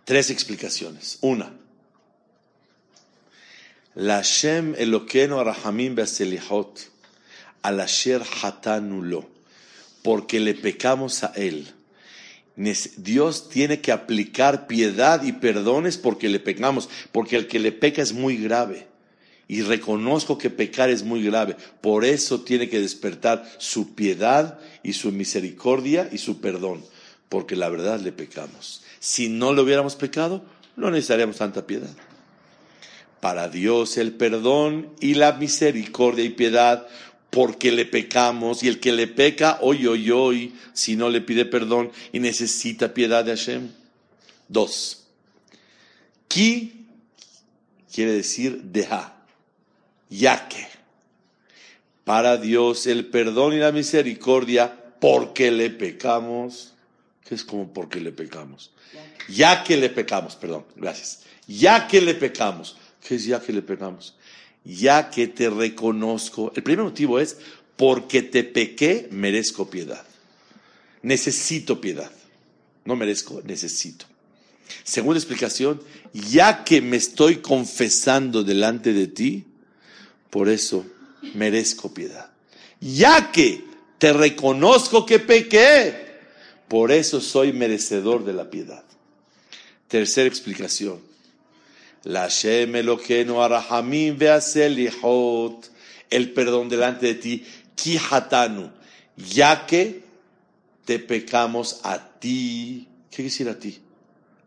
Tres 0.04 0.30
explicaciones. 0.30 1.18
Una. 1.20 1.52
La 3.94 4.22
Shem 4.22 4.74
Eloqueno 4.76 5.38
Arahamim 5.38 5.94
Beselihot 5.94 6.80
al 7.62 7.80
Asher 7.80 8.22
Hatanulo, 8.42 9.28
porque 10.02 10.40
le 10.40 10.54
pecamos 10.54 11.22
a 11.22 11.28
Él 11.36 11.74
Dios 12.96 13.48
tiene 13.48 13.80
que 13.80 13.92
aplicar 13.92 14.66
piedad 14.66 15.22
y 15.22 15.32
perdones 15.32 15.96
porque 15.96 16.28
le 16.28 16.40
pecamos, 16.40 16.88
porque 17.12 17.36
el 17.36 17.46
que 17.46 17.60
le 17.60 17.70
peca 17.70 18.02
es 18.02 18.12
muy 18.12 18.36
grave. 18.36 18.88
Y 19.46 19.62
reconozco 19.62 20.36
que 20.36 20.50
pecar 20.50 20.90
es 20.90 21.04
muy 21.04 21.22
grave. 21.22 21.56
Por 21.80 22.04
eso 22.04 22.40
tiene 22.40 22.68
que 22.68 22.80
despertar 22.80 23.48
su 23.58 23.94
piedad 23.94 24.58
y 24.82 24.92
su 24.92 25.12
misericordia 25.12 26.08
y 26.10 26.18
su 26.18 26.40
perdón, 26.40 26.84
porque 27.28 27.54
la 27.54 27.68
verdad 27.68 28.00
le 28.00 28.12
pecamos. 28.12 28.82
Si 28.98 29.28
no 29.28 29.52
le 29.52 29.62
hubiéramos 29.62 29.94
pecado, 29.94 30.44
no 30.76 30.90
necesitaríamos 30.90 31.36
tanta 31.36 31.66
piedad. 31.66 31.94
Para 33.20 33.48
Dios 33.48 33.96
el 33.98 34.12
perdón 34.12 34.90
y 35.00 35.14
la 35.14 35.32
misericordia 35.32 36.24
y 36.24 36.30
piedad 36.30 36.86
porque 37.30 37.70
le 37.70 37.84
pecamos 37.84 38.62
y 38.62 38.68
el 38.68 38.80
que 38.80 38.92
le 38.92 39.06
peca, 39.06 39.58
hoy, 39.60 39.86
hoy, 39.86 40.10
hoy, 40.10 40.54
si 40.72 40.96
no 40.96 41.10
le 41.10 41.20
pide 41.20 41.44
perdón 41.44 41.90
y 42.12 42.20
necesita 42.20 42.94
piedad 42.94 43.24
de 43.24 43.36
Hashem. 43.36 43.70
Dos. 44.48 45.06
Ki 46.26 46.86
quiere 47.92 48.12
decir 48.12 48.62
deja, 48.62 49.14
ya 50.08 50.48
que. 50.48 50.66
Para 52.04 52.38
Dios 52.38 52.86
el 52.86 53.06
perdón 53.06 53.52
y 53.52 53.58
la 53.58 53.72
misericordia 53.72 54.94
porque 54.98 55.50
le 55.50 55.68
pecamos. 55.70 56.72
¿Qué 57.24 57.34
es 57.34 57.44
como 57.44 57.72
porque 57.72 58.00
le 58.00 58.12
pecamos? 58.12 58.70
Ya 59.28 59.62
que 59.62 59.76
le 59.76 59.90
pecamos, 59.90 60.34
perdón, 60.34 60.64
gracias. 60.76 61.24
Ya 61.46 61.86
que 61.86 62.00
le 62.00 62.14
pecamos. 62.14 62.78
¿Qué 63.06 63.16
es 63.16 63.26
ya 63.26 63.40
que 63.40 63.52
le 63.52 63.60
pecamos? 63.60 64.16
Ya 64.64 65.10
que 65.10 65.28
te 65.28 65.50
reconozco. 65.50 66.52
El 66.54 66.62
primer 66.62 66.84
motivo 66.84 67.18
es, 67.18 67.36
porque 67.76 68.22
te 68.22 68.44
pequé, 68.44 69.08
merezco 69.10 69.70
piedad. 69.70 70.04
Necesito 71.02 71.80
piedad. 71.80 72.10
No 72.84 72.96
merezco, 72.96 73.42
necesito. 73.44 74.06
Segunda 74.84 75.18
explicación, 75.18 75.82
ya 76.12 76.64
que 76.64 76.80
me 76.80 76.96
estoy 76.96 77.36
confesando 77.36 78.42
delante 78.44 78.92
de 78.92 79.06
ti, 79.06 79.44
por 80.30 80.48
eso 80.48 80.84
merezco 81.34 81.92
piedad. 81.92 82.30
Ya 82.80 83.32
que 83.32 83.64
te 83.98 84.12
reconozco 84.12 85.06
que 85.06 85.18
pequé, 85.18 86.08
por 86.68 86.92
eso 86.92 87.20
soy 87.20 87.52
merecedor 87.52 88.24
de 88.24 88.32
la 88.32 88.50
piedad. 88.50 88.84
Tercera 89.88 90.28
explicación, 90.28 91.00
la 92.04 92.22
Hashem 92.22 92.76
Eloqueno 92.76 93.42
Arahamim 93.42 94.16
Veaselihot, 94.16 95.70
el 96.10 96.32
perdón 96.32 96.68
delante 96.68 97.06
de 97.06 97.14
ti, 97.14 97.46
Kihatanu, 97.74 98.70
ya 99.16 99.66
que 99.66 100.04
te 100.84 100.98
pecamos 100.98 101.80
a 101.82 101.98
ti. 102.18 102.88
¿Qué 103.10 103.16
quiere 103.16 103.30
decir 103.30 103.48
a 103.48 103.58
ti? 103.58 103.80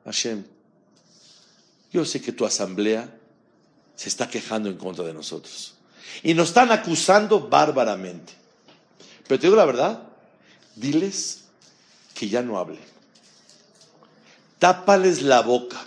Hashem, 0.06 0.44
yo 1.92 2.06
sé 2.06 2.22
que 2.22 2.32
tu 2.32 2.46
asamblea 2.46 3.14
se 3.96 4.10
está 4.10 4.30
quejando 4.30 4.70
en 4.70 4.78
contra 4.78 5.06
de 5.06 5.14
nosotros 5.14 5.76
y 6.24 6.34
nos 6.34 6.50
están 6.50 6.72
acusando 6.72 7.48
bárbaramente. 7.48 8.34
Pero 9.28 9.40
te 9.40 9.48
digo 9.48 9.56
la 9.56 9.66
verdad, 9.66 10.04
diles 10.76 11.44
que 12.14 12.28
ya 12.28 12.42
no 12.42 12.58
hablen. 12.58 12.80
Tápales 14.60 15.22
la 15.22 15.42
boca 15.42 15.86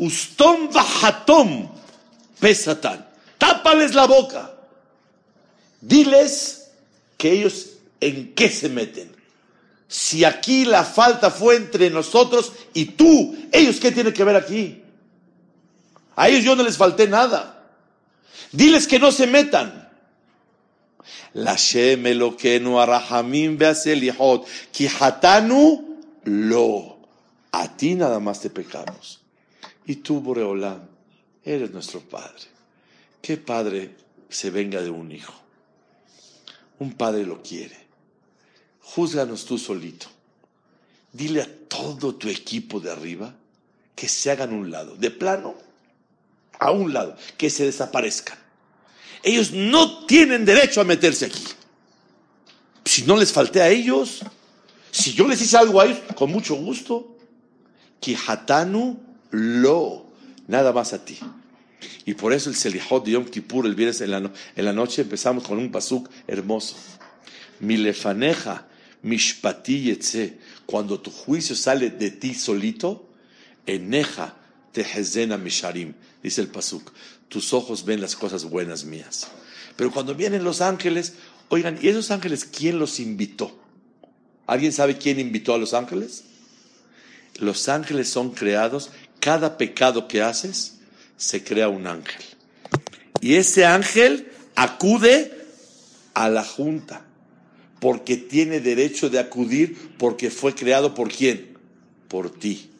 Ustom 0.00 0.70
bajatom 0.72 1.68
pesatan. 2.40 3.04
Tápales 3.36 3.94
la 3.94 4.06
boca. 4.06 4.50
Diles 5.80 6.70
que 7.18 7.32
ellos 7.32 7.76
en 8.00 8.34
qué 8.34 8.48
se 8.48 8.70
meten. 8.70 9.14
Si 9.88 10.24
aquí 10.24 10.64
la 10.64 10.84
falta 10.84 11.30
fue 11.30 11.56
entre 11.56 11.90
nosotros 11.90 12.52
y 12.72 12.86
tú, 12.86 13.36
ellos 13.52 13.78
qué 13.78 13.92
tienen 13.92 14.14
que 14.14 14.24
ver 14.24 14.36
aquí. 14.36 14.82
A 16.16 16.28
ellos 16.28 16.44
yo 16.44 16.56
no 16.56 16.62
les 16.62 16.78
falté 16.78 17.06
nada. 17.06 17.68
Diles 18.52 18.86
que 18.86 18.98
no 18.98 19.12
se 19.12 19.26
metan. 19.26 19.88
La 21.34 21.56
arahamim 22.82 23.58
beaselihot, 23.58 24.46
kihatanu 24.72 25.98
lo. 26.24 26.98
A 27.52 27.76
ti 27.76 27.94
nada 27.94 28.18
más 28.18 28.40
te 28.40 28.48
pecamos. 28.48 29.19
Y 29.90 29.96
tú, 29.96 30.20
Boreolam, 30.20 30.82
eres 31.44 31.72
nuestro 31.72 31.98
Padre. 31.98 32.44
¿Qué 33.20 33.36
padre 33.36 33.96
se 34.28 34.48
venga 34.48 34.80
de 34.80 34.88
un 34.88 35.10
hijo? 35.10 35.34
Un 36.78 36.92
padre 36.92 37.26
lo 37.26 37.42
quiere. 37.42 37.76
Júzganos 38.82 39.44
tú 39.46 39.58
solito. 39.58 40.06
Dile 41.12 41.42
a 41.42 41.48
todo 41.66 42.14
tu 42.14 42.28
equipo 42.28 42.78
de 42.78 42.92
arriba 42.92 43.34
que 43.96 44.08
se 44.08 44.30
hagan 44.30 44.52
un 44.52 44.70
lado, 44.70 44.94
de 44.94 45.10
plano, 45.10 45.56
a 46.60 46.70
un 46.70 46.92
lado, 46.92 47.16
que 47.36 47.50
se 47.50 47.64
desaparezcan. 47.64 48.38
Ellos 49.24 49.50
no 49.50 50.06
tienen 50.06 50.44
derecho 50.44 50.80
a 50.80 50.84
meterse 50.84 51.26
aquí. 51.26 51.44
Si 52.84 53.02
no 53.02 53.16
les 53.16 53.32
falté 53.32 53.60
a 53.60 53.68
ellos, 53.68 54.20
si 54.92 55.14
yo 55.14 55.26
les 55.26 55.42
hice 55.42 55.56
algo 55.56 55.80
a 55.80 55.86
ellos, 55.86 55.98
con 56.14 56.30
mucho 56.30 56.54
gusto. 56.54 57.16
Kihatanu 57.98 59.09
lo, 59.30 60.06
nada 60.46 60.72
más 60.72 60.92
a 60.92 61.04
ti. 61.04 61.18
Y 62.04 62.14
por 62.14 62.32
eso 62.32 62.50
el 62.50 62.56
Selihot 62.56 63.04
de 63.04 63.12
Yom 63.12 63.24
Kippur, 63.24 63.66
el 63.66 63.74
viernes 63.74 64.00
en 64.00 64.10
la, 64.10 64.18
en 64.56 64.64
la 64.64 64.72
noche, 64.72 65.02
empezamos 65.02 65.46
con 65.46 65.58
un 65.58 65.70
pasuk 65.70 66.08
hermoso. 66.26 66.76
milefaneja, 67.60 68.66
mishpati 69.02 69.82
yetze, 69.82 70.38
cuando 70.66 71.00
tu 71.00 71.10
juicio 71.10 71.54
sale 71.54 71.90
de 71.90 72.10
ti 72.10 72.34
solito, 72.34 73.08
eneja 73.66 74.36
tehezena 74.72 75.36
misharim, 75.36 75.94
dice 76.22 76.40
el 76.40 76.48
pasuk, 76.48 76.92
tus 77.28 77.52
ojos 77.52 77.84
ven 77.84 78.00
las 78.00 78.16
cosas 78.16 78.44
buenas 78.44 78.84
mías. 78.84 79.28
Pero 79.76 79.90
cuando 79.90 80.14
vienen 80.14 80.44
los 80.44 80.60
ángeles, 80.60 81.14
oigan, 81.48 81.78
¿y 81.80 81.88
esos 81.88 82.10
ángeles 82.10 82.44
quién 82.44 82.78
los 82.78 83.00
invitó? 83.00 83.58
¿Alguien 84.46 84.72
sabe 84.72 84.98
quién 84.98 85.20
invitó 85.20 85.54
a 85.54 85.58
los 85.58 85.74
ángeles? 85.74 86.24
Los 87.38 87.68
ángeles 87.68 88.08
son 88.08 88.30
creados, 88.30 88.90
cada 89.20 89.56
pecado 89.56 90.08
que 90.08 90.22
haces, 90.22 90.78
se 91.16 91.44
crea 91.44 91.68
un 91.68 91.86
ángel. 91.86 92.22
Y 93.20 93.34
ese 93.34 93.66
ángel 93.66 94.32
acude 94.56 95.46
a 96.14 96.28
la 96.28 96.44
junta, 96.44 97.04
porque 97.78 98.16
tiene 98.16 98.60
derecho 98.60 99.10
de 99.10 99.18
acudir, 99.18 99.94
porque 99.98 100.30
fue 100.30 100.54
creado 100.54 100.94
por 100.94 101.10
quién? 101.10 101.58
Por 102.08 102.30
ti. 102.30 102.70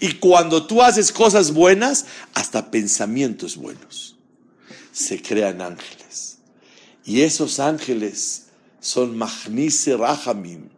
Y 0.00 0.14
cuando 0.14 0.66
tú 0.66 0.82
haces 0.82 1.12
cosas 1.12 1.52
buenas, 1.52 2.06
hasta 2.34 2.70
pensamientos 2.70 3.56
buenos, 3.56 4.16
se 4.92 5.20
crean 5.20 5.60
ángeles. 5.60 6.38
Y 7.04 7.20
esos 7.20 7.60
ángeles 7.60 8.46
son 8.80 9.16
Magnise 9.16 9.96
Rahamim, 9.96 10.68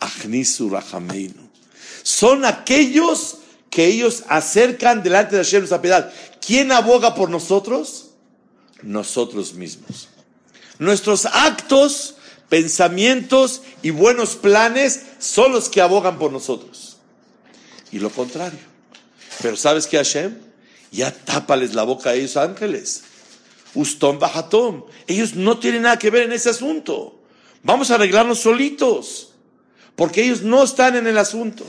Agnisu 0.00 0.70
Rahameinu. 0.70 1.47
Son 2.08 2.46
aquellos 2.46 3.36
que 3.68 3.84
ellos 3.84 4.24
acercan 4.28 5.02
delante 5.02 5.36
de 5.36 5.44
Hashem 5.44 5.60
nuestra 5.60 5.82
piedad. 5.82 6.10
¿Quién 6.40 6.72
aboga 6.72 7.14
por 7.14 7.28
nosotros? 7.28 8.12
Nosotros 8.80 9.52
mismos. 9.52 10.08
Nuestros 10.78 11.26
actos, 11.26 12.14
pensamientos 12.48 13.60
y 13.82 13.90
buenos 13.90 14.36
planes 14.36 15.02
son 15.18 15.52
los 15.52 15.68
que 15.68 15.82
abogan 15.82 16.18
por 16.18 16.32
nosotros. 16.32 16.96
Y 17.92 17.98
lo 17.98 18.08
contrario. 18.08 18.58
Pero 19.42 19.58
¿sabes 19.58 19.86
qué 19.86 19.98
Hashem? 19.98 20.34
Ya 20.90 21.12
tápales 21.12 21.74
la 21.74 21.82
boca 21.82 22.08
a 22.08 22.14
ellos 22.14 22.38
ángeles. 22.38 23.02
Ustom 23.74 24.18
Bajatom. 24.18 24.84
Ellos 25.06 25.34
no 25.34 25.58
tienen 25.58 25.82
nada 25.82 25.98
que 25.98 26.08
ver 26.08 26.22
en 26.22 26.32
ese 26.32 26.48
asunto. 26.48 27.20
Vamos 27.62 27.90
a 27.90 27.96
arreglarnos 27.96 28.38
solitos. 28.38 29.34
Porque 29.94 30.24
ellos 30.24 30.40
no 30.40 30.64
están 30.64 30.96
en 30.96 31.06
el 31.06 31.18
asunto. 31.18 31.66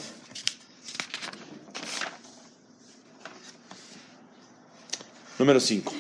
Número 5.40 5.60
5. 5.62 5.94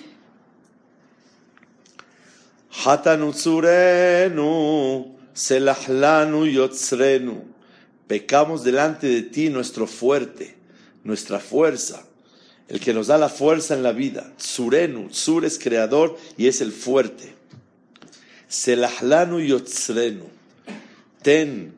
Hatanutzurenu, 2.83 5.15
selahlanu 5.33 6.45
yotzrenu. 6.45 7.45
Pecamos 8.05 8.65
delante 8.65 9.07
de 9.07 9.21
ti, 9.21 9.49
nuestro 9.49 9.87
fuerte, 9.87 10.57
nuestra 11.05 11.39
fuerza, 11.39 12.03
el 12.67 12.81
que 12.81 12.93
nos 12.93 13.07
da 13.07 13.17
la 13.17 13.29
fuerza 13.29 13.75
en 13.75 13.83
la 13.83 13.93
vida. 13.93 14.33
Surenu, 14.35 15.07
Sur 15.09 15.45
es 15.45 15.57
creador 15.57 16.17
y 16.35 16.47
es 16.47 16.59
el 16.59 16.73
fuerte. 16.73 17.33
Selahlanu 18.49 19.39
yotzrenu. 19.39 20.25
Ten, 21.21 21.75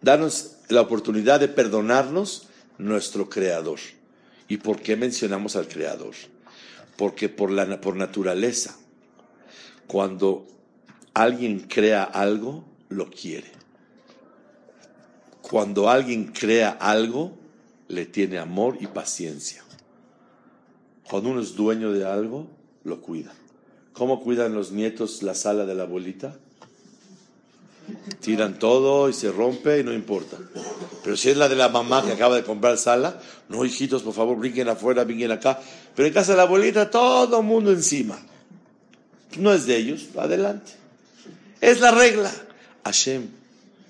danos 0.00 0.52
la 0.68 0.82
oportunidad 0.82 1.40
de 1.40 1.48
perdonarnos, 1.48 2.46
nuestro 2.78 3.28
creador. 3.28 3.80
¿Y 4.48 4.56
por 4.56 4.80
qué 4.80 4.96
mencionamos 4.96 5.56
al 5.56 5.68
Creador? 5.68 6.14
Porque 6.96 7.28
por, 7.28 7.50
la, 7.50 7.80
por 7.80 7.96
naturaleza, 7.96 8.76
cuando 9.86 10.46
alguien 11.14 11.60
crea 11.60 12.02
algo, 12.02 12.64
lo 12.88 13.10
quiere. 13.10 13.52
Cuando 15.42 15.88
alguien 15.88 16.32
crea 16.32 16.70
algo, 16.70 17.36
le 17.88 18.06
tiene 18.06 18.38
amor 18.38 18.78
y 18.80 18.86
paciencia. 18.86 19.62
Cuando 21.08 21.30
uno 21.30 21.40
es 21.40 21.54
dueño 21.54 21.92
de 21.92 22.06
algo, 22.06 22.48
lo 22.84 23.00
cuida. 23.00 23.32
¿Cómo 23.92 24.22
cuidan 24.22 24.54
los 24.54 24.72
nietos 24.72 25.22
la 25.22 25.34
sala 25.34 25.64
de 25.66 25.74
la 25.74 25.84
abuelita? 25.84 26.38
Tiran 28.20 28.58
todo 28.58 29.08
y 29.08 29.12
se 29.12 29.30
rompe 29.30 29.78
y 29.78 29.84
no 29.84 29.92
importa. 29.92 30.36
Pero 31.02 31.16
si 31.16 31.30
es 31.30 31.36
la 31.36 31.48
de 31.48 31.56
la 31.56 31.68
mamá 31.68 32.04
que 32.04 32.12
acaba 32.12 32.36
de 32.36 32.44
comprar 32.44 32.76
sala, 32.78 33.20
no, 33.48 33.64
hijitos, 33.64 34.02
por 34.02 34.14
favor, 34.14 34.36
brinquen 34.36 34.68
afuera, 34.68 35.04
brinquen 35.04 35.30
acá. 35.30 35.60
Pero 35.94 36.08
en 36.08 36.14
casa 36.14 36.32
de 36.32 36.38
la 36.38 36.42
abuelita, 36.44 36.90
todo 36.90 37.42
mundo 37.42 37.72
encima. 37.72 38.18
No 39.36 39.52
es 39.52 39.66
de 39.66 39.76
ellos, 39.76 40.08
adelante. 40.16 40.72
Es 41.60 41.80
la 41.80 41.90
regla. 41.90 42.32
Hashem, 42.84 43.28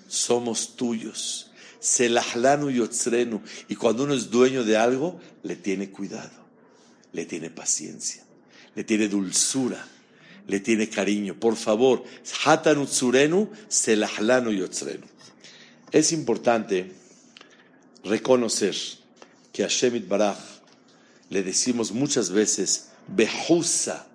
somos 0.09 0.77
tuyos. 0.77 1.51
Selahlanu 1.81 2.71
yotzrenu. 2.71 3.41
Y 3.69 3.77
cuando 3.77 4.05
uno 4.05 4.15
es 4.15 4.31
dueño 4.31 4.65
de 4.65 4.77
algo, 4.77 5.21
le 5.43 5.57
tiene 5.57 5.91
cuidado, 5.91 6.31
le 7.13 7.25
tiene 7.25 7.51
paciencia, 7.51 8.25
le 8.75 8.85
tiene 8.85 9.09
dulzura 9.09 9.87
le 10.49 10.61
tiene 10.61 10.89
cariño. 10.89 11.39
Por 11.39 11.55
favor. 11.55 12.03
Es 15.93 16.13
importante 16.13 16.93
reconocer 18.03 18.75
que 19.53 19.65
a 19.65 19.69
Shemit 19.69 20.09
Baraj 20.09 20.39
le 21.31 21.43
decimos 21.43 21.93
muchas 21.93 22.31
veces, 22.31 22.89
Behusa 23.07 24.07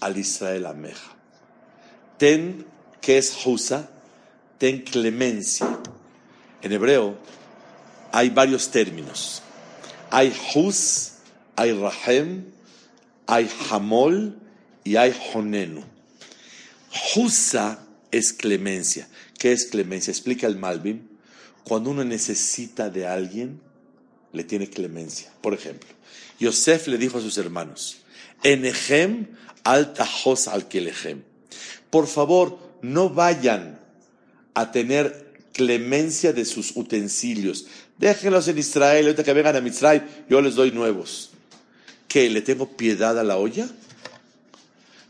al 0.00 0.18
Israel 0.18 0.66
Ameja. 0.66 1.16
Ten, 2.18 2.66
que 3.00 3.18
es 3.18 3.46
Husa, 3.46 3.88
ten 4.58 4.82
clemencia. 4.82 5.78
En 6.60 6.72
hebreo 6.72 7.16
hay 8.10 8.30
varios 8.30 8.70
términos. 8.70 9.42
Hay 10.10 10.34
Hus, 10.54 11.12
hay 11.54 11.72
Rahem, 11.72 12.46
hay 13.26 13.48
Hamol 13.70 14.36
y 14.88 14.96
hay 14.96 15.14
Honenu. 15.34 15.84
Husa 17.14 17.78
es 18.10 18.32
clemencia. 18.32 19.06
¿Qué 19.38 19.52
es 19.52 19.66
clemencia? 19.66 20.10
Explica 20.10 20.46
el 20.46 20.56
Malvin. 20.56 21.06
Cuando 21.62 21.90
uno 21.90 22.04
necesita 22.04 22.88
de 22.88 23.06
alguien, 23.06 23.60
le 24.32 24.44
tiene 24.44 24.70
clemencia. 24.70 25.30
Por 25.42 25.52
ejemplo, 25.52 25.90
Yosef 26.40 26.88
le 26.88 26.96
dijo 26.96 27.18
a 27.18 27.20
sus 27.20 27.36
hermanos, 27.36 27.98
Enejem 28.42 29.26
al 29.62 29.92
tajos 29.92 30.48
al 30.48 30.68
kelejem. 30.68 31.22
Por 31.90 32.06
favor, 32.06 32.58
no 32.80 33.10
vayan 33.10 33.78
a 34.54 34.72
tener 34.72 35.34
clemencia 35.52 36.32
de 36.32 36.46
sus 36.46 36.74
utensilios. 36.76 37.66
Déjenlos 37.98 38.48
en 38.48 38.56
Israel, 38.56 39.04
ahorita 39.04 39.22
que 39.22 39.34
vengan 39.34 39.56
a 39.56 39.60
Mitzray, 39.60 40.24
yo 40.30 40.40
les 40.40 40.54
doy 40.54 40.70
nuevos. 40.70 41.32
¿Qué? 42.08 42.30
¿Le 42.30 42.40
tengo 42.40 42.74
piedad 42.74 43.18
a 43.18 43.22
la 43.22 43.36
olla? 43.36 43.68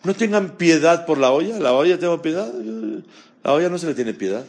No 0.04 0.14
tengan 0.14 0.56
piedad 0.56 1.06
por 1.06 1.18
la 1.18 1.32
olla. 1.32 1.58
La 1.58 1.72
olla 1.72 1.98
tengo 1.98 2.22
piedad. 2.22 2.52
La 3.42 3.52
olla 3.52 3.68
no 3.68 3.78
se 3.78 3.86
le 3.86 3.94
tiene 3.94 4.14
piedad. 4.14 4.46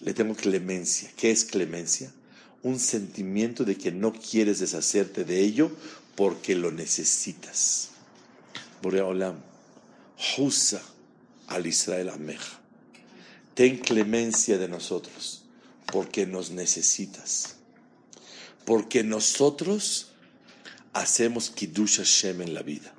Le 0.00 0.14
tengo 0.14 0.34
clemencia. 0.34 1.10
¿Qué 1.16 1.30
es 1.30 1.44
clemencia? 1.44 2.12
Un 2.62 2.78
sentimiento 2.78 3.64
de 3.64 3.76
que 3.76 3.90
no 3.90 4.12
quieres 4.12 4.60
deshacerte 4.60 5.24
de 5.24 5.40
ello 5.40 5.70
porque 6.14 6.54
lo 6.54 6.70
necesitas. 6.70 7.90
Boreolam, 8.82 9.36
Husa 10.38 10.82
al 11.48 11.66
Israel 11.66 12.10
Ameja. 12.10 12.60
Ten 13.54 13.78
clemencia 13.78 14.58
de 14.58 14.68
nosotros 14.68 15.42
porque 15.86 16.26
nos 16.26 16.50
necesitas. 16.50 17.56
Porque 18.64 19.02
nosotros 19.02 20.12
hacemos 20.92 21.50
Kiddush 21.50 21.98
Hashem 21.98 22.42
en 22.42 22.54
la 22.54 22.62
vida 22.62 22.92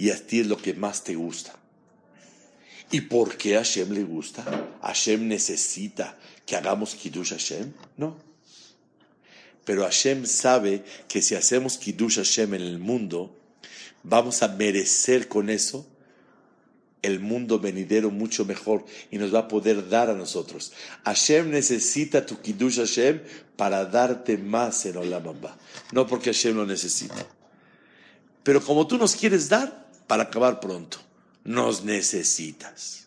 y 0.00 0.08
a 0.08 0.16
ti 0.16 0.40
es 0.40 0.46
lo 0.46 0.56
que 0.56 0.72
más 0.72 1.04
te 1.04 1.14
gusta. 1.14 1.54
¿Y 2.90 3.02
por 3.02 3.36
qué 3.36 3.56
a 3.56 3.58
Hashem 3.58 3.90
le 3.92 4.02
gusta? 4.02 4.78
¿Hashem 4.80 5.28
necesita 5.28 6.18
que 6.46 6.56
hagamos 6.56 6.94
Kiddush 6.94 7.32
Hashem? 7.32 7.74
No. 7.98 8.16
Pero 9.66 9.82
Hashem 9.82 10.24
sabe 10.24 10.84
que 11.06 11.20
si 11.20 11.34
hacemos 11.34 11.76
Kiddush 11.76 12.16
Hashem 12.16 12.54
en 12.54 12.62
el 12.62 12.78
mundo, 12.78 13.38
vamos 14.02 14.42
a 14.42 14.48
merecer 14.48 15.28
con 15.28 15.50
eso 15.50 15.86
el 17.02 17.20
mundo 17.20 17.58
venidero 17.58 18.10
mucho 18.10 18.46
mejor 18.46 18.86
y 19.10 19.18
nos 19.18 19.34
va 19.34 19.40
a 19.40 19.48
poder 19.48 19.90
dar 19.90 20.08
a 20.08 20.14
nosotros. 20.14 20.72
Hashem 21.04 21.50
necesita 21.50 22.24
tu 22.24 22.40
Kiddush 22.40 22.78
Hashem 22.78 23.20
para 23.56 23.84
darte 23.84 24.38
más 24.38 24.86
en 24.86 24.96
Olam 24.96 25.24
No 25.92 26.06
porque 26.06 26.32
Hashem 26.32 26.56
lo 26.56 26.64
necesita. 26.64 27.26
Pero 28.42 28.64
como 28.64 28.86
tú 28.86 28.96
nos 28.96 29.14
quieres 29.14 29.50
dar, 29.50 29.89
para 30.10 30.24
acabar 30.24 30.58
pronto. 30.58 30.98
Nos 31.44 31.84
necesitas. 31.84 33.06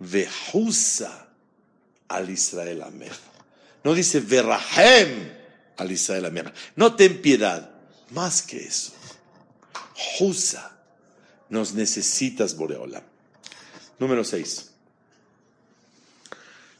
Vehusa 0.00 1.28
al 2.08 2.28
Israel 2.30 2.82
Ameja. 2.82 3.30
No 3.84 3.94
dice 3.94 4.18
Verrahem 4.18 5.32
al 5.76 5.92
Israel 5.92 6.24
Ameja. 6.24 6.52
No 6.74 6.96
ten 6.96 7.22
piedad. 7.22 7.70
Más 8.10 8.42
que 8.42 8.58
eso. 8.58 8.92
Husa. 10.18 10.76
Nos 11.48 11.74
necesitas, 11.74 12.56
Boreola. 12.56 13.04
Número 14.00 14.24
6. 14.24 14.70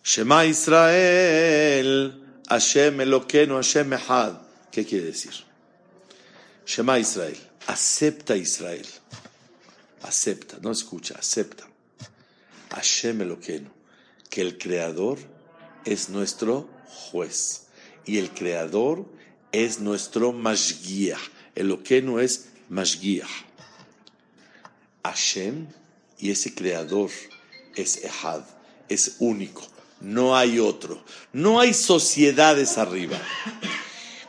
Shema 0.03 0.45
Israel, 0.45 2.21
Hashem 2.49 3.01
Eloqueno, 3.01 3.55
Hashem 3.55 3.93
Echad. 3.93 4.39
¿Qué 4.73 4.85
quiere 4.85 5.05
decir? 5.07 5.35
Shema 6.67 6.99
Israel, 6.99 7.39
acepta 7.69 8.37
Israel. 8.37 8.87
Acepta, 10.07 10.59
no 10.63 10.71
escucha, 10.71 11.15
acepta. 11.19 11.67
Hashem 12.71 13.23
Eloqueno, 13.23 13.71
que 14.31 14.41
el 14.41 14.59
Creador 14.59 15.19
es 15.85 16.09
nuestro 16.09 16.69
juez 16.87 17.67
y 18.05 18.19
el 18.19 18.31
Creador 18.31 19.07
es 19.53 19.81
nuestro 19.81 20.33
Mashgiach. 20.33 21.21
Eloqueno 21.55 22.21
es 22.21 22.49
Mashgiach. 22.69 23.47
Hashem 25.03 25.69
y 26.19 26.31
ese 26.31 26.55
creador 26.55 27.11
es 27.75 28.05
Ehad, 28.05 28.43
es 28.89 29.17
único, 29.19 29.63
no 30.01 30.37
hay 30.37 30.59
otro, 30.59 31.03
no 31.33 31.61
hay 31.61 31.75
sociedades 31.75 32.79
arriba. 32.79 33.21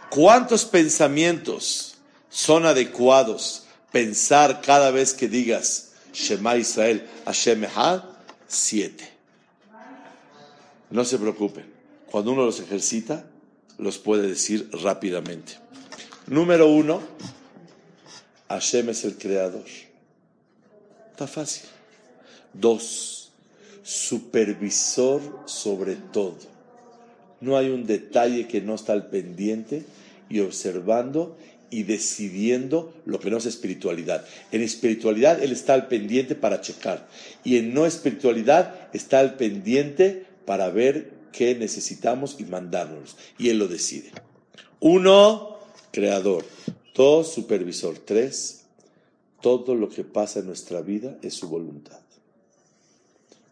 ¿Cuántos 0.09 0.65
pensamientos 0.65 1.97
son 2.30 2.65
adecuados 2.65 3.66
pensar 3.97 4.61
cada 4.61 4.91
vez 4.91 5.15
que 5.15 5.27
digas 5.27 5.93
Shema 6.13 6.55
Israel, 6.55 7.03
Hashem 7.25 7.63
Ehad? 7.63 8.03
Siete. 8.47 9.09
No 10.91 11.03
se 11.03 11.17
preocupen, 11.17 11.65
cuando 12.11 12.31
uno 12.31 12.45
los 12.45 12.59
ejercita, 12.59 13.25
los 13.79 13.97
puede 13.97 14.27
decir 14.27 14.69
rápidamente. 14.83 15.53
Número 16.27 16.67
uno, 16.69 17.01
Hashem 18.49 18.89
es 18.89 19.03
el 19.03 19.17
creador. 19.17 19.65
Está 21.11 21.25
fácil. 21.25 21.67
Dos, 22.53 23.31
supervisor 23.81 25.21
sobre 25.45 25.95
todo. 25.95 26.37
No 27.41 27.57
hay 27.57 27.69
un 27.69 27.87
detalle 27.87 28.47
que 28.47 28.61
no 28.61 28.75
está 28.75 28.93
al 28.93 29.07
pendiente 29.07 29.83
y 30.29 30.41
observando 30.41 31.35
y 31.70 31.84
decidiendo 31.84 32.93
lo 33.05 33.20
que 33.20 33.30
no 33.30 33.38
es 33.38 33.45
espiritualidad. 33.45 34.26
En 34.51 34.61
espiritualidad 34.61 35.41
Él 35.43 35.51
está 35.51 35.74
al 35.74 35.88
pendiente 35.88 36.36
para 36.36 36.61
checar 36.61 37.07
y 37.43 37.57
en 37.57 37.74
no 37.74 37.86
espiritualidad 37.86 38.89
está 38.93 39.20
al 39.20 39.36
pendiente 39.36 40.26
para 40.45 40.70
ver 40.70 41.11
qué 41.32 41.55
necesitamos 41.55 42.38
y 42.39 42.45
mandárnoslos. 42.45 43.18
Y 43.38 43.49
Él 43.49 43.59
lo 43.59 43.68
decide. 43.68 44.11
Uno, 44.80 45.57
creador. 45.91 46.45
Dos, 46.95 47.32
supervisor. 47.32 47.97
Tres, 47.99 48.65
todo 49.41 49.76
lo 49.76 49.89
que 49.89 50.03
pasa 50.03 50.39
en 50.39 50.47
nuestra 50.47 50.82
vida 50.82 51.18
es 51.22 51.34
su 51.34 51.47
voluntad. 51.47 51.99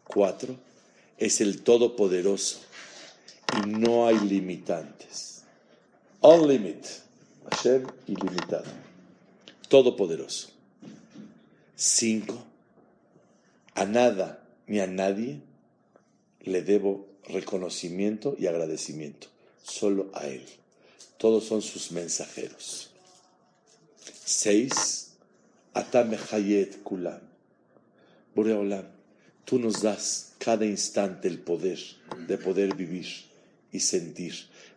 Cuatro, 0.03 0.55
es 1.17 1.41
el 1.41 1.61
Todopoderoso 1.61 2.59
y 3.57 3.69
no 3.69 4.07
hay 4.07 4.19
limitantes. 4.19 5.43
All 6.21 6.47
limit, 6.47 6.85
Hashem 7.51 7.85
ilimitado, 8.07 8.71
Todopoderoso. 9.67 10.49
Cinco, 11.75 12.43
a 13.73 13.85
nada 13.85 14.47
ni 14.67 14.79
a 14.79 14.87
nadie 14.87 15.41
le 16.41 16.61
debo 16.61 17.07
reconocimiento 17.27 18.35
y 18.39 18.47
agradecimiento, 18.47 19.27
solo 19.63 20.09
a 20.13 20.27
Él. 20.27 20.45
Todos 21.17 21.45
son 21.45 21.61
sus 21.61 21.91
mensajeros. 21.91 22.91
Seis, 24.23 25.11
Atame 25.73 26.17
Hayet 26.31 26.83
Kulam. 26.83 27.19
Boreolam, 28.33 28.85
tú 29.43 29.59
nos 29.59 29.81
das 29.81 30.33
cada 30.39 30.65
instante 30.65 31.27
el 31.27 31.39
poder 31.39 31.79
de 32.27 32.37
poder 32.37 32.75
vivir 32.75 33.07
y 33.71 33.79
sentir. 33.79 34.33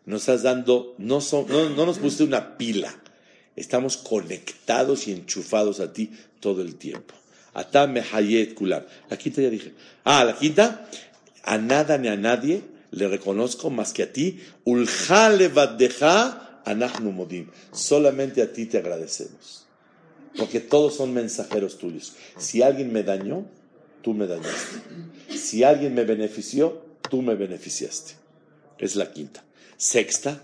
Nos 0.09 0.23
estás 0.23 0.43
dando, 0.43 0.95
no, 0.97 1.21
no, 1.49 1.87
nos 1.87 1.99
pusiste 1.99 2.25
una 2.25 2.57
pila, 2.57 2.95
estamos 3.57 3.99
conectados 3.99 5.07
y 5.07 5.13
enchufados 5.13 5.81
a 5.81 5.93
ti 5.93 6.11
todo 6.41 6.63
el 6.63 6.77
tiempo. 6.77 7.15
Atame 7.53 8.03
Hayet 8.13 8.55
Kulam. 8.55 8.85
La 9.11 9.19
quinta 9.19 9.43
ya 9.43 9.51
dije. 9.51 9.75
Ah, 10.05 10.25
la 10.25 10.35
quinta, 10.35 10.89
a 11.43 11.59
nada 11.59 11.99
ni 11.99 12.09
a 12.09 12.17
nadie 12.17 12.63
le 12.91 13.07
reconozco 13.09 13.69
más 13.69 13.93
que 13.93 14.05
a 14.05 14.11
ti. 14.11 14.41
Ulja 14.65 15.27
anachnu 16.65 17.13
modim. 17.13 17.51
Solamente 17.73 18.41
a 18.41 18.51
ti 18.51 18.65
te 18.65 18.79
agradecemos 18.79 19.69
porque 20.39 20.61
todos 20.61 20.95
son 20.95 21.13
mensajeros 21.13 21.77
tuyos. 21.77 22.15
Si 22.39 22.63
alguien 22.63 22.93
me 22.93 23.03
dañó, 23.03 23.45
tú 24.01 24.15
me 24.15 24.27
dañaste. 24.27 24.81
Si 25.37 25.65
alguien 25.65 25.95
me 25.95 26.05
benefició, 26.05 26.81
tú 27.11 27.21
me 27.21 27.35
beneficiaste. 27.35 28.15
Es 28.79 28.97
la 28.97 29.13
quinta. 29.13 29.45
Sexta, 29.79 30.43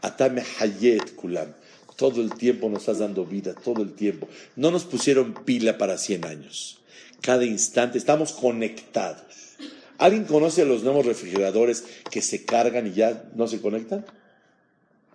Atame 0.00 0.42
Hayet 0.60 1.14
Kulam. 1.16 1.54
Todo 1.96 2.20
el 2.20 2.34
tiempo 2.34 2.68
nos 2.68 2.80
estás 2.80 2.98
dando 2.98 3.24
vida, 3.24 3.54
todo 3.54 3.82
el 3.82 3.94
tiempo. 3.94 4.28
No 4.54 4.70
nos 4.70 4.84
pusieron 4.84 5.34
pila 5.44 5.78
para 5.78 5.98
100 5.98 6.26
años. 6.26 6.78
Cada 7.20 7.44
instante 7.44 7.98
estamos 7.98 8.32
conectados. 8.32 9.56
¿Alguien 9.98 10.24
conoce 10.24 10.64
los 10.64 10.84
nuevos 10.84 11.06
refrigeradores 11.06 11.84
que 12.08 12.22
se 12.22 12.44
cargan 12.44 12.86
y 12.86 12.92
ya 12.92 13.24
no 13.34 13.48
se 13.48 13.60
conectan? 13.60 14.06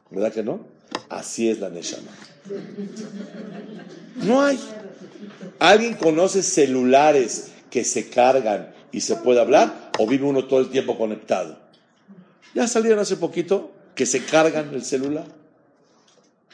¿Verdad 0.10 0.34
que 0.34 0.44
no? 0.44 0.66
Así 1.08 1.50
es 1.50 1.60
la 1.60 1.70
Neshama. 1.70 2.12
No 4.16 4.42
hay. 4.42 4.60
¿Alguien 5.60 5.94
conoce 5.94 6.44
celulares 6.44 7.52
que 7.70 7.86
se 7.86 8.10
cargan 8.10 8.74
y 8.92 9.00
se 9.00 9.16
puede 9.16 9.40
hablar? 9.40 9.92
¿O 10.00 10.06
vive 10.06 10.26
uno 10.26 10.46
todo 10.46 10.60
el 10.60 10.70
tiempo 10.70 10.98
conectado? 10.98 11.63
Ya 12.54 12.68
salieron 12.68 13.00
hace 13.00 13.18
poquito 13.18 13.72
que 13.96 14.06
se 14.06 14.24
cargan 14.26 14.74
el 14.74 14.84
celular. 14.84 15.26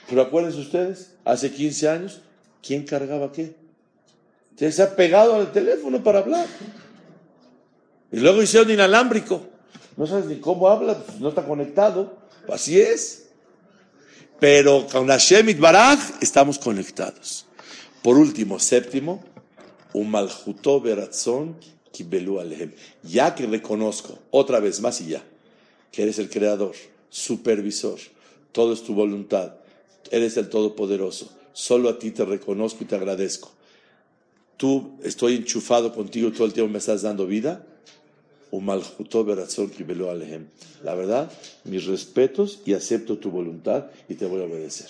Pero 0.08 0.22
acuérdense 0.22 0.60
ustedes, 0.60 1.14
hace 1.24 1.52
15 1.52 1.89
años, 1.89 2.22
¿quién 2.64 2.86
cargaba 2.86 3.32
qué? 3.32 3.56
Se 4.58 4.84
ha 4.84 4.95
pegado 4.95 5.36
al 5.36 5.52
teléfono 5.52 6.04
para 6.04 6.20
hablar. 6.20 6.47
Y 8.12 8.20
luego 8.20 8.41
hicieron 8.41 8.72
inalámbrico. 8.72 9.41
No 9.95 10.08
sabes 10.08 10.26
ni 10.26 10.38
cómo 10.39 10.68
habla, 10.68 10.97
pues, 10.97 11.20
no 11.20 11.30
está 11.30 11.45
conectado. 11.45 12.18
Así 12.52 12.80
es. 12.80 13.28
Pero 14.39 14.88
con 14.91 15.08
Hashem 15.08 15.60
Baraj 15.60 16.00
estamos 16.22 16.58
conectados. 16.58 17.45
Por 18.02 18.18
último, 18.18 18.60
séptimo, 18.60 19.24
un 19.93 20.10
maljuto 20.10 20.82
beratzon 20.82 21.58
kibelu 21.91 22.39
alehem. 22.39 22.74
Ya 23.04 23.36
que 23.36 23.45
reconozco, 23.45 24.18
otra 24.32 24.60
vez 24.60 24.80
más 24.82 25.02
y 25.02 25.08
ya, 25.08 25.24
que 25.92 26.04
eres 26.04 26.20
el 26.20 26.30
creador, 26.30 26.74
supervisor, 27.10 28.00
todo 28.52 28.74
es 28.74 28.84
tu 28.84 28.94
voluntad, 28.94 29.56
eres 30.12 30.38
el 30.38 30.50
todopoderoso, 30.50 31.32
solo 31.54 31.90
a 31.90 32.00
ti 32.00 32.12
te 32.12 32.26
reconozco 32.26 32.84
y 32.84 32.88
te 32.88 32.96
agradezco. 32.96 33.52
Tú 34.58 34.98
estoy 35.04 35.36
enchufado 35.36 35.94
contigo 35.94 36.32
todo 36.32 36.46
el 36.46 36.54
tiempo, 36.54 36.72
me 36.72 36.80
estás 36.80 37.02
dando 37.02 37.26
vida 37.26 37.66
la 40.84 40.96
verdad, 40.96 41.32
mis 41.66 41.86
respetos 41.86 42.60
y 42.66 42.74
acepto 42.74 43.18
tu 43.18 43.30
voluntad 43.30 43.86
y 44.08 44.16
te 44.16 44.26
voy 44.26 44.42
a 44.42 44.46
obedecer. 44.46 44.88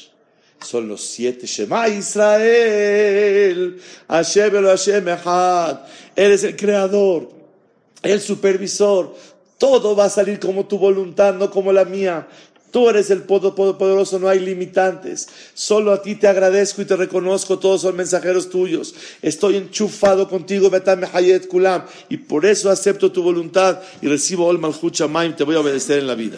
Son 0.61 0.87
los 0.87 1.01
siete 1.01 1.45
Shema 1.45 1.89
Israel, 1.89 3.79
Hashem 4.07 4.63
Hashem. 4.65 5.05
Eres 6.15 6.43
el 6.43 6.55
creador, 6.55 7.29
el 8.01 8.21
supervisor. 8.21 9.13
Todo 9.59 9.95
va 9.95 10.05
a 10.05 10.09
salir 10.09 10.39
como 10.39 10.65
tu 10.65 10.79
voluntad, 10.79 11.35
no 11.35 11.51
como 11.51 11.71
la 11.71 11.85
mía. 11.85 12.27
Tú 12.71 12.89
eres 12.89 13.09
el 13.09 13.23
poderoso, 13.23 14.19
no 14.19 14.29
hay 14.29 14.39
limitantes. 14.39 15.27
Solo 15.53 15.91
a 15.91 16.01
ti 16.01 16.15
te 16.15 16.27
agradezco 16.27 16.81
y 16.81 16.85
te 16.85 16.95
reconozco, 16.95 17.59
todos 17.59 17.81
son 17.81 17.95
mensajeros 17.95 18.49
tuyos. 18.49 18.95
Estoy 19.21 19.57
enchufado 19.57 20.29
contigo, 20.29 20.69
Betame 20.69 21.07
Hayet 21.11 21.47
Kulam, 21.47 21.85
y 22.09 22.17
por 22.17 22.45
eso 22.45 22.69
acepto 22.69 23.11
tu 23.11 23.21
voluntad 23.23 23.81
y 24.01 24.07
recibo 24.07 24.45
Ol 24.45 24.59
Malchut 24.59 24.93
Shamaim, 24.93 25.35
te 25.35 25.43
voy 25.43 25.55
a 25.55 25.59
obedecer 25.59 25.99
en 25.99 26.07
la 26.07 26.15
vida. 26.15 26.37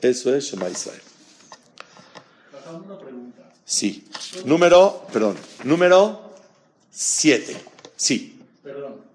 Eso 0.00 0.34
es 0.34 0.44
Shema 0.44 0.68
Israel. 0.68 1.00
Sí. 3.64 4.06
Número, 4.44 5.06
perdón, 5.12 5.36
número 5.64 6.32
siete. 6.90 7.56
Sí. 7.96 8.38
Perdón. 8.62 9.05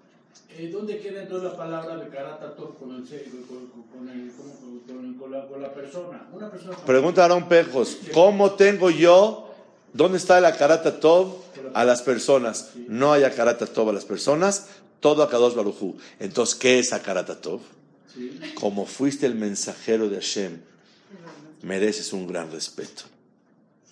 Eh, 0.58 0.68
¿Dónde 0.70 0.98
queda 0.98 1.22
entonces 1.22 1.50
la 1.50 1.56
palabra 1.56 1.96
de 1.96 2.08
con, 2.08 2.14
el, 2.14 2.78
con, 2.78 4.08
el, 4.08 4.32
con, 4.32 5.14
con, 5.14 5.32
la, 5.32 5.46
con 5.46 5.62
la 5.62 5.72
persona? 5.72 6.28
Una 6.32 6.50
persona 6.50 6.76
Pregunta 6.84 7.24
a 7.24 7.48
Pejos, 7.48 7.96
¿cómo 8.12 8.52
tengo 8.52 8.90
yo, 8.90 9.50
dónde 9.94 10.18
está 10.18 10.38
el 10.38 10.44
Akaratatov 10.44 11.36
a 11.72 11.84
las 11.84 12.02
personas? 12.02 12.72
No 12.86 13.12
hay 13.12 13.24
Akaratatov 13.24 13.88
a 13.88 13.92
las 13.92 14.04
personas, 14.04 14.68
todo 15.00 15.22
a 15.22 15.30
Kadosh 15.30 15.54
Barujú. 15.54 15.96
Entonces, 16.20 16.54
¿qué 16.54 16.78
es 16.78 16.92
Akaratatov? 16.92 17.60
Sí. 18.14 18.38
Como 18.54 18.84
fuiste 18.84 19.24
el 19.24 19.34
mensajero 19.34 20.10
de 20.10 20.16
Hashem, 20.16 20.60
mereces 21.62 22.12
un 22.12 22.26
gran 22.26 22.52
respeto. 22.52 23.04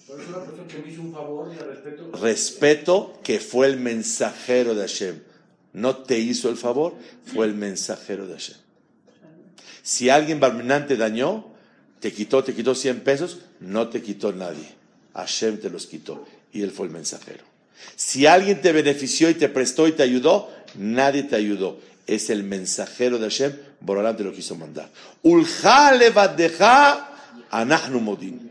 Pero 0.07 0.23
es 0.23 0.29
una 0.29 0.41
persona 0.41 0.67
que 0.67 0.79
me 0.79 0.93
hizo 0.93 1.03
un 1.03 1.13
favor 1.13 1.49
y 1.55 1.59
al 1.59 1.69
respeto. 1.69 2.11
Respeto 2.21 3.19
que 3.23 3.41
fue 3.41 3.67
el 3.67 3.79
mensajero 3.79 4.75
de 4.75 4.83
Hashem. 4.83 5.30
No 5.73 5.97
te 5.97 6.18
hizo 6.18 6.49
el 6.49 6.57
favor, 6.57 6.95
fue 7.25 7.47
el 7.47 7.55
mensajero 7.55 8.27
de 8.27 8.35
Hashem. 8.35 8.57
Si 9.83 10.11
alguien 10.11 10.41
Barmenán 10.41 10.87
te 10.87 10.97
dañó, 10.97 11.47
te 12.01 12.12
quitó, 12.12 12.43
te 12.43 12.55
quitó 12.55 12.75
100 12.75 13.01
pesos, 13.01 13.39
no 13.61 13.89
te 13.89 14.03
quitó 14.03 14.33
nadie. 14.33 14.68
Hashem 15.14 15.59
te 15.59 15.71
los 15.71 15.87
quitó 15.87 16.27
y 16.53 16.62
él 16.62 16.71
fue 16.71 16.87
el 16.87 16.93
mensajero. 16.93 17.45
Si 17.97 18.27
alguien 18.27 18.61
te 18.61 18.73
benefició 18.73 19.31
y 19.31 19.35
te 19.35 19.49
prestó 19.49 19.87
y 19.89 19.93
te 19.93 20.03
ayudó, 20.03 20.51
nadie 20.75 21.23
te 21.23 21.37
ayudó. 21.37 21.79
Es 22.07 22.31
el 22.31 22.43
mensajero 22.43 23.18
de 23.18 23.25
Hashem, 23.25 23.53
Borolán 23.81 24.16
te 24.16 24.25
lo 24.25 24.33
quiso 24.33 24.57
mandar. 24.57 24.91
Ulja 25.23 25.93
levadeja 25.93 27.11
anahnu 27.51 28.01
modin. 28.01 28.51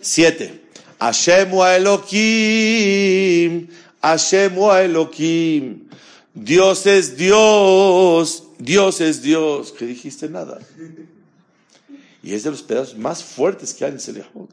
Siete. 0.00 0.62
Hashem 0.98 1.52
wa 1.54 1.76
Elohim. 1.76 3.68
Hashem 4.02 4.56
wa 4.56 4.82
Elohim. 4.82 5.88
Dios 6.34 6.86
es 6.86 7.16
Dios. 7.16 8.44
Dios 8.58 9.00
es 9.00 9.22
Dios. 9.22 9.72
Que 9.72 9.86
dijiste 9.86 10.28
nada. 10.28 10.60
Y 12.22 12.34
es 12.34 12.44
de 12.44 12.50
los 12.50 12.62
pedazos 12.62 12.96
más 12.96 13.22
fuertes 13.24 13.74
que 13.74 13.84
hay 13.84 13.92
en 13.92 14.00
Selehut. 14.00 14.50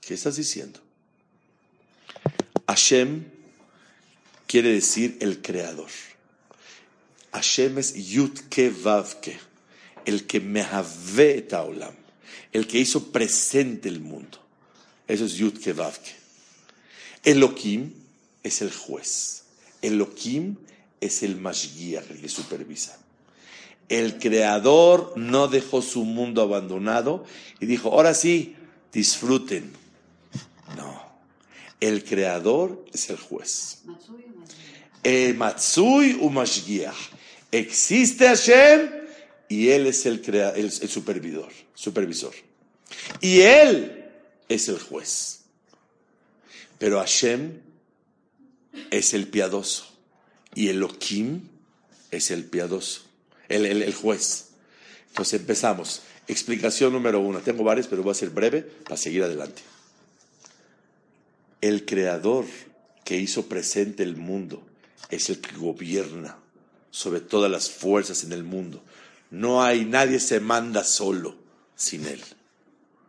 ¿Qué 0.00 0.14
estás 0.14 0.36
diciendo? 0.36 0.80
Hashem 2.66 3.24
quiere 4.46 4.72
decir 4.72 5.16
el 5.20 5.40
creador. 5.40 5.90
Hashem 7.32 7.78
es 7.78 7.94
Yutke 7.94 8.70
Vavke, 8.70 9.38
el 10.04 10.26
que 10.26 10.40
mehave 10.40 11.42
taolam, 11.42 11.94
el 12.52 12.66
que 12.66 12.78
hizo 12.78 13.10
presente 13.10 13.88
el 13.88 14.00
mundo. 14.00 14.38
Eso 15.08 15.24
es 15.24 15.34
Yutke 15.34 15.72
Vavke. 15.72 16.14
Elohim 17.24 18.01
es 18.42 18.62
el 18.62 18.72
juez. 18.72 19.44
Elohim 19.80 20.56
es 21.00 21.22
el 21.22 21.36
Mashgiach, 21.36 22.10
el 22.10 22.20
que 22.20 22.28
supervisa. 22.28 22.98
El 23.88 24.18
creador 24.18 25.12
no 25.16 25.48
dejó 25.48 25.82
su 25.82 26.04
mundo 26.04 26.40
abandonado 26.42 27.24
y 27.60 27.66
dijo, 27.66 27.92
ahora 27.92 28.14
sí, 28.14 28.56
disfruten. 28.92 29.72
No. 30.76 31.02
El 31.80 32.04
creador 32.04 32.84
es 32.92 33.10
el 33.10 33.16
juez. 33.16 33.82
El 35.02 35.34
Matsui 35.34 36.18
Umashgiach. 36.20 36.94
Existe 37.50 38.28
Hashem 38.28 38.90
y 39.48 39.68
él 39.68 39.86
es 39.86 40.06
el, 40.06 40.22
el, 40.56 40.70
supervisor, 40.70 41.50
supervisor. 41.74 42.32
Y 43.20 43.40
él 43.40 44.08
es 44.48 44.68
el 44.68 44.78
juez. 44.78 45.40
Pero 46.78 46.98
Hashem 46.98 47.60
es 48.90 49.14
el 49.14 49.28
piadoso 49.28 49.86
y 50.54 50.68
Elohim 50.68 51.48
es 52.10 52.30
el 52.30 52.44
piadoso, 52.44 53.02
el, 53.48 53.66
el, 53.66 53.94
juez. 53.94 54.50
Entonces 55.08 55.40
empezamos. 55.40 56.02
Explicación 56.28 56.92
número 56.92 57.20
uno. 57.20 57.40
Tengo 57.40 57.64
varias, 57.64 57.86
pero 57.88 58.02
voy 58.02 58.12
a 58.12 58.14
ser 58.14 58.30
breve 58.30 58.62
para 58.62 58.96
seguir 58.96 59.22
adelante. 59.22 59.62
El 61.60 61.84
creador 61.84 62.44
que 63.04 63.16
hizo 63.16 63.46
presente 63.46 64.02
el 64.02 64.16
mundo 64.16 64.62
es 65.10 65.30
el 65.30 65.40
que 65.40 65.56
gobierna 65.56 66.36
sobre 66.90 67.20
todas 67.20 67.50
las 67.50 67.70
fuerzas 67.70 68.24
en 68.24 68.32
el 68.32 68.44
mundo. 68.44 68.82
No 69.30 69.62
hay, 69.62 69.84
nadie 69.84 70.20
se 70.20 70.40
manda 70.40 70.84
solo 70.84 71.34
sin 71.74 72.06
él. 72.06 72.20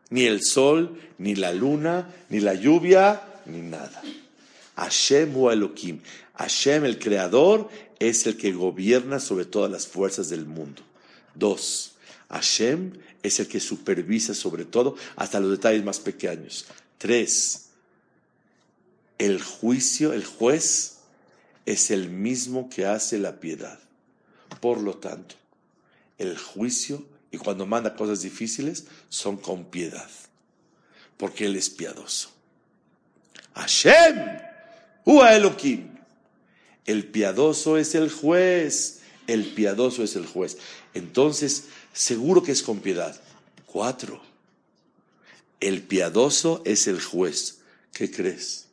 Ni 0.09 0.25
el 0.25 0.43
sol, 0.43 0.99
ni 1.17 1.35
la 1.35 1.53
luna, 1.53 2.13
ni 2.29 2.39
la 2.39 2.53
lluvia, 2.53 3.21
ni 3.45 3.61
nada. 3.61 4.01
Hashem 4.75 5.35
o 5.37 5.51
Elohim. 5.51 6.01
Hashem, 6.35 6.85
el 6.85 6.99
creador, 6.99 7.69
es 7.99 8.25
el 8.25 8.37
que 8.37 8.51
gobierna 8.51 9.19
sobre 9.19 9.45
todas 9.45 9.71
las 9.71 9.87
fuerzas 9.87 10.29
del 10.29 10.45
mundo. 10.45 10.81
Dos, 11.35 11.95
Hashem 12.29 12.93
es 13.21 13.39
el 13.39 13.47
que 13.47 13.59
supervisa 13.59 14.33
sobre 14.33 14.65
todo, 14.65 14.95
hasta 15.15 15.39
los 15.39 15.51
detalles 15.51 15.83
más 15.83 15.99
pequeños. 15.99 16.65
Tres, 16.97 17.69
el 19.17 19.41
juicio, 19.41 20.13
el 20.13 20.25
juez, 20.25 20.97
es 21.65 21.91
el 21.91 22.09
mismo 22.09 22.69
que 22.69 22.85
hace 22.85 23.19
la 23.19 23.39
piedad. 23.39 23.79
Por 24.59 24.81
lo 24.81 24.95
tanto, 24.95 25.35
el 26.17 26.37
juicio 26.37 27.05
y 27.31 27.37
cuando 27.37 27.65
manda 27.65 27.95
cosas 27.95 28.21
difíciles 28.21 28.85
son 29.09 29.37
con 29.37 29.65
piedad, 29.65 30.09
porque 31.17 31.45
Él 31.45 31.55
es 31.55 31.69
piadoso. 31.69 32.31
Hashem, 33.55 34.39
Ua 35.05 35.35
Elohim. 35.35 35.89
El 36.85 37.05
piadoso 37.05 37.77
es 37.77 37.95
el 37.95 38.09
juez, 38.11 39.01
el 39.27 39.45
piadoso 39.45 40.03
es 40.03 40.15
el 40.15 40.25
juez. 40.25 40.57
Entonces, 40.93 41.65
seguro 41.93 42.43
que 42.43 42.51
es 42.51 42.61
con 42.61 42.79
piedad. 42.79 43.19
Cuatro. 43.65 44.21
El 45.59 45.81
piadoso 45.81 46.61
es 46.65 46.87
el 46.87 47.01
juez. 47.01 47.59
¿Qué 47.93 48.11
crees? 48.11 48.67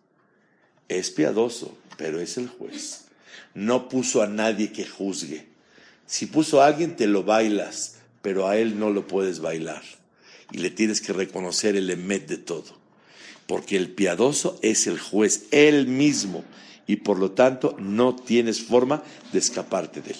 Es 0.89 1.11
piadoso, 1.11 1.77
pero 1.97 2.21
es 2.21 2.37
el 2.37 2.49
juez. 2.49 3.05
No 3.55 3.89
puso 3.89 4.23
a 4.23 4.27
nadie 4.27 4.73
que 4.73 4.87
juzgue. 4.87 5.47
Si 6.07 6.27
puso 6.27 6.61
a 6.61 6.67
alguien, 6.67 6.97
te 6.97 7.07
lo 7.07 7.23
bailas, 7.23 7.97
pero 8.23 8.49
a 8.49 8.57
él 8.57 8.79
no 8.79 8.91
lo 8.91 9.07
puedes 9.07 9.41
bailar. 9.41 9.83
Y 10.51 10.59
le 10.59 10.71
tienes 10.71 11.01
que 11.01 11.13
reconocer 11.13 11.77
el 11.77 11.91
emet 11.91 12.27
de 12.27 12.39
todo. 12.39 12.80
Porque 13.51 13.77
el 13.77 13.91
piadoso 13.91 14.61
es 14.63 14.87
el 14.87 15.01
juez, 15.01 15.47
él 15.51 15.89
mismo. 15.89 16.45
Y 16.87 16.99
por 16.99 17.19
lo 17.19 17.33
tanto, 17.33 17.75
no 17.81 18.15
tienes 18.15 18.63
forma 18.63 19.03
de 19.33 19.41
escaparte 19.41 20.01
de 20.01 20.13
él. 20.13 20.17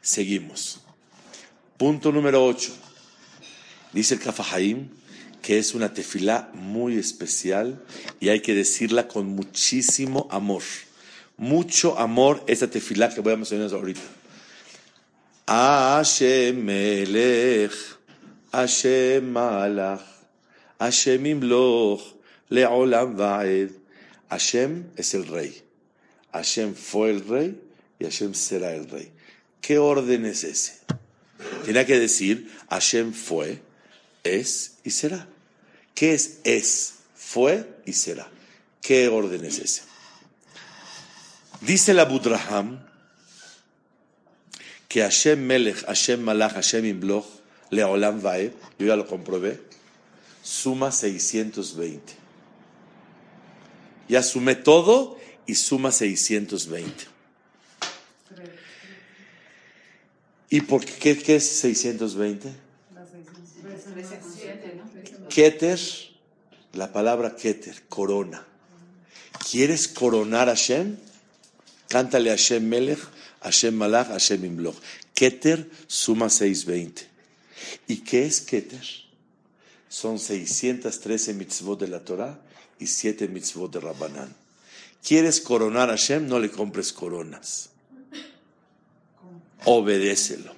Seguimos. 0.00 0.80
Punto 1.76 2.10
número 2.10 2.42
8. 2.42 2.72
Dice 3.92 4.14
el 4.14 4.20
Kafahaim 4.20 4.88
que 5.42 5.58
es 5.58 5.74
una 5.74 5.92
tefilá 5.92 6.48
muy 6.54 6.96
especial 6.96 7.84
y 8.18 8.30
hay 8.30 8.40
que 8.40 8.54
decirla 8.54 9.06
con 9.06 9.26
muchísimo 9.26 10.26
amor. 10.30 10.62
Mucho 11.36 11.98
amor 11.98 12.42
esta 12.46 12.70
tefilá 12.70 13.12
que 13.14 13.20
voy 13.20 13.34
a 13.34 13.36
mencionar 13.36 13.70
ahorita. 13.70 14.00
Hashem 15.46 16.64
Melech, 16.64 17.72
Hashem 20.80 21.24
Imloch, 21.26 22.02
Leolam 22.50 23.14
Vaed. 23.16 23.70
Hashem 24.30 24.90
es 24.96 25.14
el 25.14 25.26
rey. 25.26 25.62
Hashem 26.32 26.74
fue 26.74 27.10
el 27.10 27.26
rey 27.28 27.60
y 27.98 28.04
Hashem 28.04 28.34
será 28.34 28.74
el 28.74 28.88
rey. 28.88 29.10
¿Qué 29.60 29.78
orden 29.78 30.24
es 30.24 30.44
ese? 30.44 30.78
Tiene 31.64 31.84
que 31.84 31.98
decir, 31.98 32.50
Hashem 32.70 33.12
fue, 33.12 33.60
es 34.24 34.78
y 34.84 34.90
será. 34.90 35.26
¿Qué 35.94 36.14
es 36.14 36.38
es? 36.44 36.94
Fue 37.14 37.68
y 37.84 37.92
será. 37.92 38.28
¿Qué 38.80 39.08
orden 39.08 39.44
es 39.44 39.58
ese? 39.58 39.82
Dice 41.60 41.92
la 41.92 42.04
Budraham 42.04 42.86
que 44.88 45.02
Hashem 45.02 45.44
Melech, 45.44 45.84
Hashem 45.84 46.22
Malach, 46.22 46.54
Hashem 46.54 46.84
Imloch, 46.84 47.26
Leolam 47.70 48.22
Vae, 48.22 48.52
yo 48.78 48.86
ya 48.86 48.96
lo 48.96 49.06
comprobé, 49.06 49.60
suma 50.42 50.92
620. 50.92 52.14
Ya 54.08 54.22
sumé 54.22 54.54
todo 54.56 55.18
y 55.46 55.54
suma 55.54 55.92
620. 55.92 57.06
¿Y 60.50 60.60
por 60.62 60.84
qué, 60.84 61.16
qué 61.16 61.36
es 61.36 61.48
620? 61.48 62.52
Keter, 65.28 65.78
la 66.72 66.92
palabra 66.92 67.36
Keter, 67.36 67.82
corona. 67.88 68.44
¿Quieres 69.48 69.86
coronar 69.86 70.48
a 70.48 70.56
Hashem? 70.56 70.96
Cántale 71.88 72.30
a 72.30 72.34
Hashem 72.34 72.68
Melech, 72.68 72.98
Hashem 73.42 73.76
Malach, 73.76 74.08
Hashem 74.08 74.44
Imloch. 74.44 74.76
Keter 75.14 75.70
suma 75.86 76.28
620. 76.28 77.06
¿Y 77.86 77.98
qué 77.98 78.26
es 78.26 78.40
Keter? 78.40 79.09
Son 79.90 80.20
613 80.20 81.34
mitzvot 81.34 81.80
de 81.80 81.88
la 81.88 81.98
Torah 82.04 82.38
y 82.78 82.86
7 82.86 83.26
mitzvot 83.26 83.72
de 83.72 83.80
Rabbanán. 83.80 84.32
¿Quieres 85.02 85.40
coronar 85.40 85.90
a 85.90 85.94
Hashem? 85.94 86.28
No 86.28 86.38
le 86.38 86.48
compres 86.48 86.92
coronas. 86.92 87.70
Obedécelo. 89.64 90.54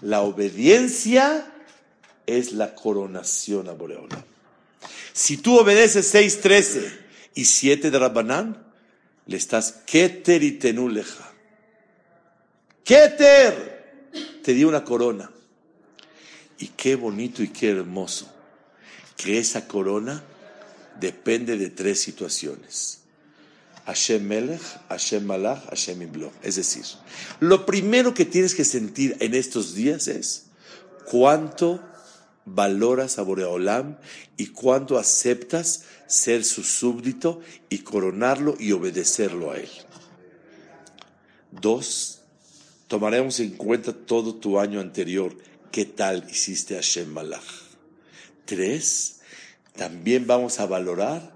La 0.00 0.22
obediencia 0.22 1.52
es 2.26 2.52
la 2.52 2.74
coronación 2.74 3.68
a 3.68 3.72
Boreola. 3.72 4.24
Si 5.12 5.36
tú 5.36 5.58
obedeces 5.58 6.14
6.13 6.14 6.90
y 7.34 7.44
7 7.44 7.90
de 7.90 7.98
Rabbanán, 7.98 8.64
le 9.26 9.36
estás 9.36 9.72
Keter 9.84 10.42
y 10.42 10.52
Tenuleja. 10.52 11.30
Keter 12.82 14.08
te 14.42 14.54
dio 14.54 14.68
una 14.68 14.84
corona. 14.84 15.33
Y 16.58 16.68
qué 16.68 16.96
bonito 16.96 17.42
y 17.42 17.48
qué 17.48 17.70
hermoso 17.70 18.30
que 19.16 19.38
esa 19.38 19.66
corona 19.66 20.22
depende 21.00 21.56
de 21.56 21.70
tres 21.70 22.00
situaciones. 22.00 23.00
Hashem 23.86 24.26
Melech, 24.26 24.62
Hashem 24.88 25.24
Malach, 25.24 25.66
Hashem 25.68 26.02
Imloch. 26.02 26.32
Es 26.42 26.56
decir, 26.56 26.84
lo 27.40 27.66
primero 27.66 28.14
que 28.14 28.24
tienes 28.24 28.54
que 28.54 28.64
sentir 28.64 29.16
en 29.20 29.34
estos 29.34 29.74
días 29.74 30.08
es 30.08 30.46
cuánto 31.10 31.82
valoras 32.46 33.18
a 33.18 33.22
Boreolam 33.22 33.96
y 34.36 34.46
cuánto 34.48 34.98
aceptas 34.98 35.84
ser 36.06 36.44
su 36.44 36.62
súbdito 36.62 37.40
y 37.68 37.78
coronarlo 37.78 38.56
y 38.58 38.72
obedecerlo 38.72 39.52
a 39.52 39.56
él. 39.58 39.70
Dos, 41.50 42.20
tomaremos 42.88 43.38
en 43.40 43.50
cuenta 43.50 43.92
todo 43.92 44.34
tu 44.34 44.58
año 44.58 44.80
anterior, 44.80 45.36
qué 45.74 45.84
tal 45.84 46.24
hiciste 46.30 46.76
Hashem 46.76 47.12
Malach. 47.12 47.42
Tres, 48.44 49.16
también 49.74 50.24
vamos 50.24 50.60
a 50.60 50.66
valorar 50.66 51.32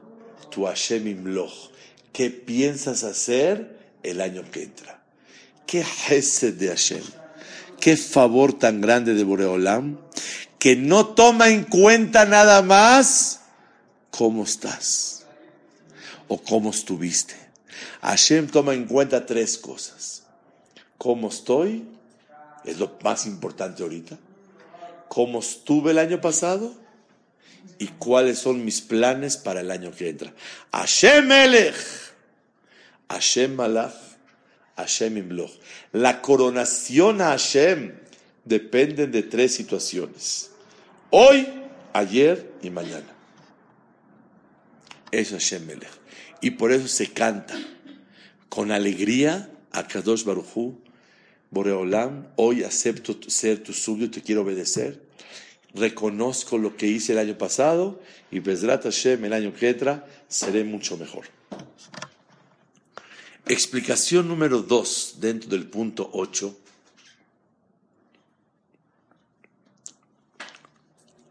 tu 0.48 0.66
Hashem 0.66 1.08
Imloch, 1.08 1.72
qué 2.12 2.30
piensas 2.30 3.02
hacer 3.02 3.96
el 4.04 4.20
año 4.20 4.48
que 4.52 4.62
entra. 4.62 5.02
Qué 5.66 5.80
Hesed 5.80 6.54
de 6.54 6.68
Hashem, 6.68 7.02
qué 7.80 7.96
favor 7.96 8.56
tan 8.56 8.80
grande 8.80 9.14
de 9.14 9.24
Boreolam, 9.24 9.98
que 10.60 10.76
no 10.76 11.08
toma 11.08 11.48
en 11.48 11.64
cuenta 11.64 12.24
nada 12.24 12.62
más 12.62 13.40
cómo 14.12 14.44
estás 14.44 15.24
o 16.28 16.40
cómo 16.40 16.70
estuviste. 16.70 17.34
Hashem 18.02 18.46
toma 18.46 18.74
en 18.74 18.84
cuenta 18.84 19.26
tres 19.26 19.58
cosas. 19.58 20.22
¿Cómo 20.96 21.28
estoy? 21.28 21.88
Es 22.64 22.78
lo 22.78 22.96
más 23.02 23.26
importante 23.26 23.82
ahorita. 23.82 24.16
¿Cómo 25.08 25.40
estuve 25.40 25.92
el 25.92 25.98
año 25.98 26.20
pasado? 26.20 26.74
¿Y 27.78 27.86
cuáles 27.86 28.38
son 28.38 28.64
mis 28.64 28.80
planes 28.80 29.36
para 29.36 29.60
el 29.60 29.70
año 29.70 29.92
que 29.92 30.08
entra? 30.08 30.32
Hashem 30.72 31.26
Melech, 31.26 31.76
Hashem 33.08 33.54
Malach, 33.54 33.94
Hashem 34.76 35.16
Imloch. 35.16 35.52
La 35.92 36.20
coronación 36.22 37.20
a 37.20 37.30
Hashem 37.30 37.94
depende 38.44 39.06
de 39.06 39.22
tres 39.22 39.54
situaciones. 39.54 40.50
Hoy, 41.10 41.46
ayer 41.92 42.52
y 42.62 42.70
mañana. 42.70 43.06
Eso 45.10 45.36
es 45.36 45.42
Hashem 45.44 45.66
Melech. 45.66 45.90
Y 46.40 46.52
por 46.52 46.72
eso 46.72 46.88
se 46.88 47.12
canta 47.12 47.58
con 48.48 48.72
alegría 48.72 49.50
a 49.72 49.86
Kadosh 49.86 50.24
Baruchu, 50.24 50.78
Boreolam, 51.50 52.28
hoy 52.36 52.62
acepto 52.62 53.16
ser 53.26 53.62
tu 53.62 53.72
súbdito, 53.72 54.12
te 54.12 54.22
quiero 54.22 54.42
obedecer. 54.42 55.02
Reconozco 55.74 56.58
lo 56.58 56.76
que 56.76 56.86
hice 56.86 57.12
el 57.12 57.18
año 57.18 57.38
pasado 57.38 58.00
y 58.30 58.40
Bezrat 58.40 58.84
Hashem 58.84 59.24
el 59.24 59.32
año 59.32 59.54
que 59.54 59.68
entra 59.68 60.06
seré 60.28 60.64
mucho 60.64 60.96
mejor. 60.96 61.26
Explicación 63.46 64.28
número 64.28 64.60
dos 64.60 65.16
dentro 65.20 65.48
del 65.48 65.66
punto 65.66 66.10
8. 66.12 66.58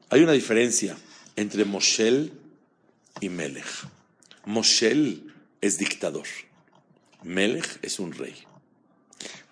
Hay 0.09 0.23
una 0.23 0.31
diferencia 0.31 0.97
entre 1.35 1.63
Moshel 1.65 2.33
y 3.19 3.29
Melech. 3.29 3.67
Moshel 4.45 5.31
es 5.61 5.77
dictador. 5.77 6.25
Melech 7.23 7.79
es 7.83 7.99
un 7.99 8.13
rey. 8.13 8.35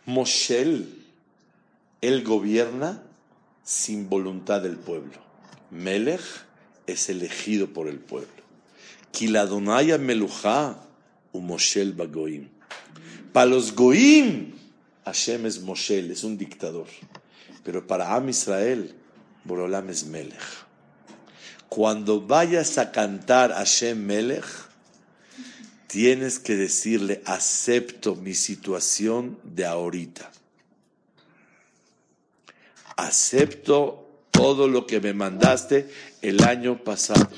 Moshel, 0.05 1.03
él 2.01 2.23
gobierna 2.23 3.01
sin 3.63 4.09
voluntad 4.09 4.61
del 4.61 4.77
pueblo. 4.77 5.13
Melech 5.71 6.21
es 6.85 7.09
elegido 7.09 7.67
por 7.67 7.87
el 7.87 7.97
pueblo. 7.97 8.29
Kiladonaya 9.11 9.97
Meluja, 9.97 10.77
un 11.31 11.47
Moshel 11.47 11.93
Bagoim. 11.93 12.49
Para 13.33 13.47
los 13.47 13.73
Goim, 13.73 14.53
Hashem 15.05 15.45
es 15.45 15.61
Moshel, 15.61 16.11
es 16.11 16.23
un 16.23 16.37
dictador. 16.37 16.87
Pero 17.63 17.85
para 17.87 18.15
Am 18.15 18.29
Israel, 18.29 18.93
Borolam 19.43 19.89
es 19.89 20.05
Melech. 20.05 20.65
Cuando 21.67 22.21
vayas 22.21 22.77
a 22.77 22.91
cantar 22.91 23.51
Hashem 23.51 24.05
Melech, 24.05 24.45
tienes 25.95 26.39
que 26.39 26.57
decirle, 26.57 27.21
acepto 27.23 28.17
mi 28.17 28.33
situación 28.33 29.39
de 29.43 29.65
ahorita. 29.65 30.29
Acepto 32.97 34.05
todo 34.29 34.67
lo 34.67 34.85
que 34.85 34.99
me 34.99 35.13
mandaste 35.13 35.89
el 36.21 36.43
año 36.43 36.83
pasado. 36.83 37.29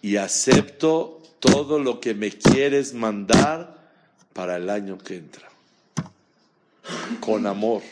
Y 0.00 0.16
acepto 0.16 1.22
todo 1.40 1.78
lo 1.78 2.00
que 2.00 2.14
me 2.14 2.30
quieres 2.30 2.94
mandar 2.94 3.92
para 4.32 4.56
el 4.56 4.70
año 4.70 4.96
que 4.96 5.16
entra. 5.16 5.50
Con 7.20 7.46
amor. 7.46 7.82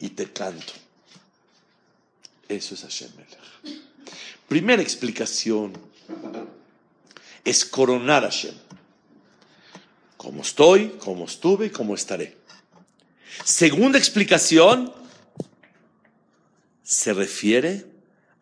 Y 0.00 0.08
te 0.08 0.32
canto. 0.32 0.72
Eso 2.48 2.74
es 2.74 2.80
Hashem 2.80 3.12
Melech. 3.14 3.80
Primera 4.48 4.82
explicación 4.82 5.72
es 7.48 7.64
coronar 7.64 8.24
a 8.24 8.30
Hashem. 8.30 8.54
Como 10.18 10.42
estoy, 10.42 10.90
como 10.98 11.24
estuve 11.24 11.66
y 11.66 11.70
como 11.70 11.94
estaré. 11.94 12.36
Segunda 13.44 13.98
explicación 13.98 14.92
se 16.82 17.14
refiere 17.14 17.86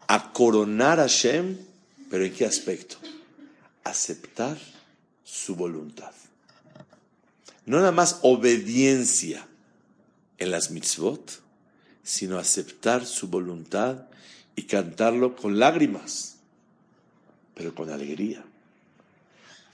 a 0.08 0.32
coronar 0.32 0.98
a 0.98 1.02
Hashem, 1.02 1.56
pero 2.10 2.24
¿en 2.24 2.32
qué 2.32 2.46
aspecto? 2.46 2.96
Aceptar 3.84 4.58
su 5.22 5.54
voluntad. 5.54 6.12
No 7.64 7.78
nada 7.78 7.92
más 7.92 8.18
obediencia 8.22 9.46
en 10.38 10.50
las 10.50 10.70
mitzvot, 10.70 11.42
sino 12.02 12.38
aceptar 12.38 13.06
su 13.06 13.28
voluntad 13.28 14.06
y 14.56 14.62
cantarlo 14.62 15.36
con 15.36 15.58
lágrimas, 15.58 16.36
pero 17.54 17.74
con 17.74 17.90
alegría. 17.90 18.44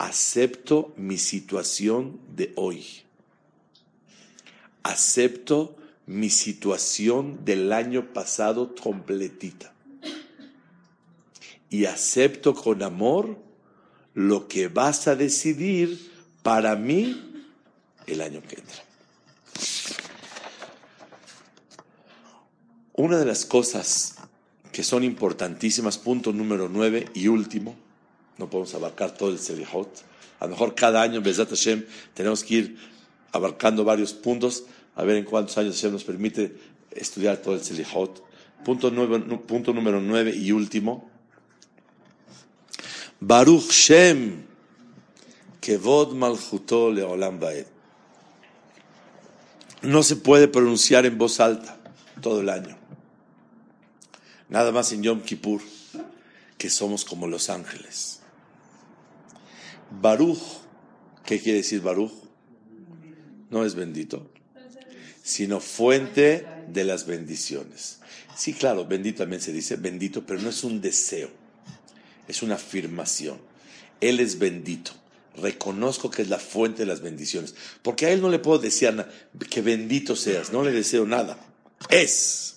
Acepto 0.03 0.93
mi 0.97 1.17
situación 1.17 2.19
de 2.35 2.53
hoy. 2.57 2.85
Acepto 4.83 5.77
mi 6.07 6.29
situación 6.29 7.45
del 7.45 7.73
año 7.73 8.13
pasado 8.13 8.75
completita. 8.75 9.73
Y 11.71 11.85
acepto 11.85 12.53
con 12.53 12.83
amor 12.83 13.39
lo 14.15 14.49
que 14.49 14.67
vas 14.67 15.07
a 15.07 15.15
decidir 15.15 16.11
para 16.43 16.75
mí 16.75 17.45
el 18.09 18.23
año 18.23 18.43
que 18.43 18.57
entra. 18.57 18.85
Una 22.95 23.19
de 23.19 23.25
las 23.25 23.47
cosas 23.47 24.17
que 24.73 24.83
son 24.83 25.05
importantísimas, 25.05 25.97
punto 25.97 26.33
número 26.33 26.69
nueve 26.69 27.09
y 27.15 27.29
último, 27.29 27.77
no 28.43 28.51
podemos 28.51 28.75
abarcar 28.75 29.15
todo 29.15 29.31
el 29.31 29.39
Selihot, 29.39 29.89
a 30.41 30.45
lo 30.47 30.51
mejor 30.51 30.75
cada 30.75 31.03
año 31.03 31.19
en 31.19 31.23
Bezat 31.23 31.49
Hashem 31.49 31.85
tenemos 32.15 32.45
que 32.45 32.55
ir 32.55 32.77
abarcando 33.33 33.85
varios 33.85 34.13
puntos, 34.13 34.65
a 34.95 35.05
ver 35.05 35.17
en 35.17 35.25
cuántos 35.25 35.57
años 35.59 35.77
Hashem 35.77 35.93
nos 35.93 36.05
permite 36.05 36.57
estudiar 36.91 37.39
todo 37.39 37.55
el 37.55 37.63
Selihot. 37.63 38.23
Punto, 38.65 38.93
punto 39.47 39.73
número 39.73 40.01
nueve 40.01 40.35
y 40.35 40.53
último, 40.53 41.11
Baruch 43.21 43.71
Shem, 43.71 44.45
Kevod 45.61 46.13
Malchuto 46.15 46.91
Leolam 46.91 47.41
Baed. 47.41 47.67
No 49.83 50.03
se 50.03 50.17
puede 50.17 50.47
pronunciar 50.47 51.07
en 51.07 51.19
voz 51.19 51.41
alta 51.41 51.77
todo 52.21 52.41
el 52.41 52.49
año 52.49 52.83
nada 54.53 54.71
más 54.71 54.93
en 54.93 55.03
Yom 55.03 55.23
Kippur, 55.23 55.63
que 56.59 56.69
somos 56.69 57.07
como 57.07 57.27
los 57.27 57.49
ángeles. 57.49 58.21
Baruch, 60.01 60.39
¿qué 61.25 61.41
quiere 61.41 61.59
decir 61.59 61.81
Baruch? 61.81 62.13
No 63.51 63.65
es 63.65 63.75
bendito, 63.75 64.31
sino 65.23 65.61
fuente 65.61 66.47
de 66.69 66.85
las 66.85 67.07
bendiciones. 67.07 67.99
Sí, 68.37 68.55
claro, 68.55 68.87
bendito 68.87 69.19
también 69.19 69.43
se 69.43 69.53
dice 69.53 69.77
bendito, 69.77 70.25
pero 70.25 70.41
no 70.41 70.49
es 70.49 70.65
un 70.65 70.81
deseo, 70.81 71.31
es 72.29 72.43
una 72.43 72.55
afirmación. 72.55 73.41
Él 74.01 74.21
es 74.21 74.39
bendito. 74.39 74.93
Reconozco 75.37 76.11
que 76.11 76.23
es 76.23 76.29
la 76.29 76.39
fuente 76.39 76.83
de 76.83 76.87
las 76.87 77.01
bendiciones. 77.01 77.55
Porque 77.83 78.07
a 78.07 78.11
Él 78.11 78.21
no 78.21 78.29
le 78.29 78.39
puedo 78.39 78.59
decir 78.59 78.93
que 79.49 79.63
bendito 79.63 80.17
seas, 80.17 80.53
no 80.53 80.63
le 80.63 80.73
deseo 80.73 81.07
nada. 81.07 81.39
Es. 81.89 82.57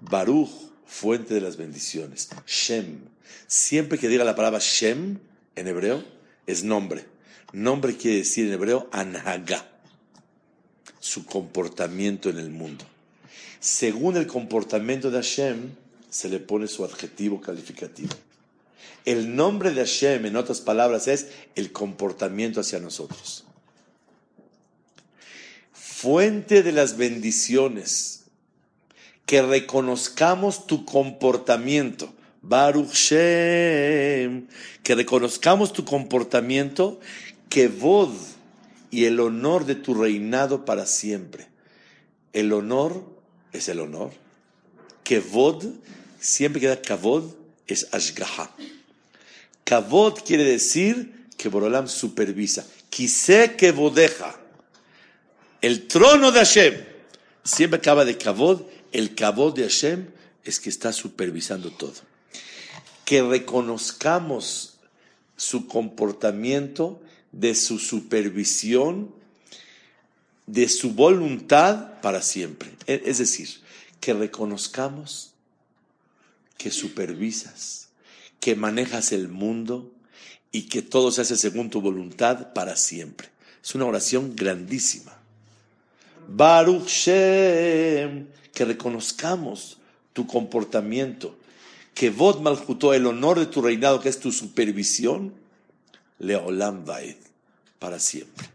Baruch, 0.00 0.50
fuente 0.84 1.34
de 1.34 1.40
las 1.40 1.56
bendiciones. 1.56 2.28
Shem. 2.46 3.00
Siempre 3.46 3.98
que 3.98 4.08
diga 4.08 4.24
la 4.24 4.36
palabra 4.36 4.60
Shem 4.60 5.18
en 5.56 5.66
hebreo, 5.66 6.04
es 6.46 6.62
nombre. 6.62 7.04
Nombre 7.52 7.96
quiere 7.96 8.18
decir 8.18 8.46
en 8.46 8.52
hebreo 8.52 8.88
Anhaga, 8.92 9.66
su 11.00 11.24
comportamiento 11.26 12.30
en 12.30 12.38
el 12.38 12.50
mundo. 12.50 12.84
según 13.58 14.16
el 14.16 14.28
comportamiento 14.28 15.10
de 15.10 15.16
Hashem, 15.16 15.70
se 16.08 16.28
le 16.28 16.38
pone 16.38 16.68
su 16.68 16.84
adjetivo 16.84 17.40
calificativo. 17.40 18.14
El 19.04 19.34
nombre 19.34 19.70
de 19.70 19.80
Hashem, 19.80 20.26
en 20.26 20.36
otras 20.36 20.60
palabras, 20.60 21.08
es 21.08 21.28
el 21.54 21.72
comportamiento 21.72 22.60
hacia 22.60 22.78
nosotros. 22.78 23.44
Fuente 25.72 26.62
de 26.62 26.72
las 26.72 26.96
bendiciones, 26.96 28.24
que 29.26 29.42
reconozcamos 29.42 30.66
tu 30.66 30.84
comportamiento. 30.84 32.12
Baruch 32.48 32.92
Shem, 32.92 34.46
que 34.82 34.94
reconozcamos 34.94 35.72
tu 35.72 35.84
comportamiento, 35.84 37.00
que 37.48 37.68
vod 37.68 38.12
y 38.90 39.04
el 39.04 39.18
honor 39.20 39.66
de 39.66 39.74
tu 39.74 39.94
reinado 39.94 40.64
para 40.64 40.86
siempre. 40.86 41.48
El 42.32 42.52
honor 42.52 43.04
es 43.52 43.68
el 43.68 43.80
honor. 43.80 44.12
Que 45.02 45.22
siempre 46.20 46.60
queda 46.60 46.80
kavod, 46.80 47.34
es 47.66 47.88
ashgaha. 47.92 48.54
Kavod 49.64 50.20
quiere 50.24 50.44
decir 50.44 51.26
que 51.36 51.48
Borolam 51.48 51.88
supervisa. 51.88 52.64
Quise 52.90 53.56
que 53.56 53.72
bodeja. 53.72 54.38
El 55.60 55.88
trono 55.88 56.30
de 56.30 56.38
Hashem. 56.38 56.74
Siempre 57.42 57.78
acaba 57.78 58.04
de 58.04 58.16
kavod. 58.16 58.62
El 58.92 59.14
kavod 59.14 59.54
de 59.54 59.64
Hashem 59.64 60.06
es 60.44 60.60
que 60.60 60.70
está 60.70 60.92
supervisando 60.92 61.70
todo. 61.72 61.94
Que 63.06 63.22
reconozcamos 63.22 64.74
su 65.36 65.66
comportamiento 65.66 67.00
de 67.32 67.54
su 67.54 67.78
supervisión, 67.78 69.14
de 70.46 70.68
su 70.68 70.92
voluntad 70.92 72.00
para 72.02 72.20
siempre. 72.20 72.70
E, 72.86 73.02
es 73.06 73.18
decir, 73.18 73.48
que 74.00 74.12
reconozcamos 74.12 75.32
que 76.58 76.70
supervisas, 76.70 77.88
que 78.40 78.54
manejas 78.54 79.12
el 79.12 79.28
mundo 79.28 79.90
y 80.52 80.62
que 80.62 80.82
todo 80.82 81.10
se 81.10 81.22
hace 81.22 81.36
según 81.36 81.70
tu 81.70 81.80
voluntad 81.80 82.52
para 82.52 82.76
siempre. 82.76 83.28
Es 83.62 83.74
una 83.74 83.84
oración 83.84 84.34
grandísima. 84.36 85.16
Baruch 86.28 86.86
Shem, 86.86 88.28
que 88.52 88.64
reconozcamos 88.64 89.78
tu 90.12 90.26
comportamiento, 90.26 91.36
que 91.96 92.10
vos 92.10 92.42
maljutó 92.42 92.92
el 92.92 93.06
honor 93.06 93.38
de 93.38 93.46
tu 93.46 93.62
reinado, 93.62 94.02
que 94.02 94.10
es 94.10 94.20
tu 94.20 94.30
supervisión, 94.30 95.32
Leolam 96.18 96.84
Vaed, 96.84 97.16
para 97.78 97.98
siempre. 97.98 98.46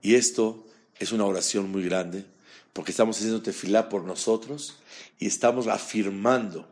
Y 0.00 0.14
esto 0.14 0.64
es 1.00 1.10
una 1.10 1.24
oración 1.24 1.68
muy 1.72 1.82
grande, 1.82 2.24
porque 2.72 2.92
estamos 2.92 3.16
haciendo 3.16 3.42
tefilá 3.42 3.88
por 3.88 4.04
nosotros 4.04 4.76
y 5.18 5.26
estamos 5.26 5.66
afirmando 5.66 6.68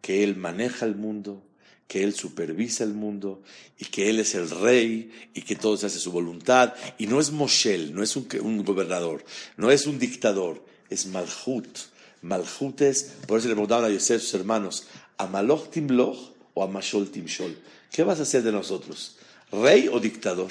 que 0.00 0.24
Él 0.24 0.36
maneja 0.36 0.86
el 0.86 0.96
mundo, 0.96 1.42
que 1.86 2.02
Él 2.02 2.14
supervisa 2.14 2.82
el 2.84 2.94
mundo 2.94 3.42
y 3.78 3.84
que 3.84 4.08
Él 4.08 4.20
es 4.20 4.34
el 4.34 4.48
rey 4.48 5.12
y 5.34 5.42
que 5.42 5.54
todo 5.54 5.76
se 5.76 5.84
hace 5.84 5.98
su 5.98 6.12
voluntad. 6.12 6.72
Y 6.96 7.08
no 7.08 7.20
es 7.20 7.30
Moshel, 7.30 7.94
no 7.94 8.02
es 8.02 8.16
un, 8.16 8.64
gobernador, 8.64 9.22
no 9.58 9.70
es 9.70 9.86
un 9.86 9.98
dictador, 9.98 10.64
es 10.88 11.04
Malhut. 11.04 11.76
Malhut 12.22 12.80
es, 12.80 13.16
por 13.28 13.38
eso 13.38 13.48
le 13.48 13.54
preguntaban 13.54 13.84
a 13.84 13.90
Yosef 13.90 14.22
sus 14.22 14.32
hermanos, 14.32 14.86
¿a 15.18 15.26
Maloch 15.26 15.70
Timloch 15.70 16.32
o 16.54 16.62
a 16.62 16.66
Mashol 16.66 17.10
Timshol? 17.10 17.56
¿Qué 17.90 18.04
vas 18.04 18.18
a 18.18 18.22
hacer 18.22 18.42
de 18.42 18.52
nosotros? 18.52 19.16
¿Rey 19.52 19.88
o 19.88 20.00
dictador? 20.00 20.50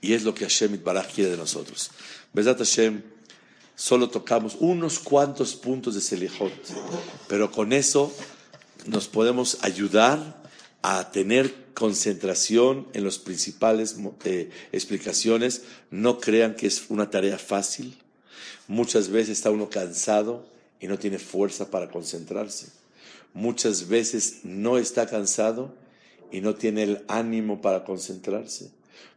Y 0.00 0.12
es 0.12 0.24
lo 0.24 0.34
que 0.34 0.44
Hashem 0.44 0.82
Baraj 0.82 1.12
quiere 1.14 1.30
de 1.30 1.36
nosotros. 1.36 1.90
Besat 2.32 2.58
Hashem, 2.58 3.02
solo 3.74 4.10
tocamos 4.10 4.56
unos 4.60 4.98
cuantos 4.98 5.54
puntos 5.54 5.94
de 5.94 6.00
Selihot, 6.00 6.52
pero 7.28 7.50
con 7.50 7.72
eso 7.72 8.12
nos 8.86 9.08
podemos 9.08 9.58
ayudar 9.62 10.42
a 10.82 11.10
tener 11.10 11.72
concentración 11.72 12.86
en 12.92 13.04
las 13.04 13.18
principales 13.18 13.96
eh, 14.24 14.50
explicaciones. 14.72 15.62
No 15.90 16.20
crean 16.20 16.54
que 16.54 16.66
es 16.66 16.84
una 16.88 17.10
tarea 17.10 17.38
fácil. 17.38 17.96
Muchas 18.68 19.08
veces 19.08 19.38
está 19.38 19.50
uno 19.50 19.70
cansado 19.70 20.46
y 20.80 20.86
no 20.86 20.98
tiene 20.98 21.18
fuerza 21.18 21.70
para 21.70 21.88
concentrarse. 21.88 22.68
Muchas 23.34 23.88
veces 23.88 24.40
no 24.44 24.78
está 24.78 25.06
cansado 25.06 25.74
y 26.30 26.40
no 26.40 26.54
tiene 26.54 26.84
el 26.84 27.04
ánimo 27.08 27.60
para 27.60 27.84
concentrarse. 27.84 28.70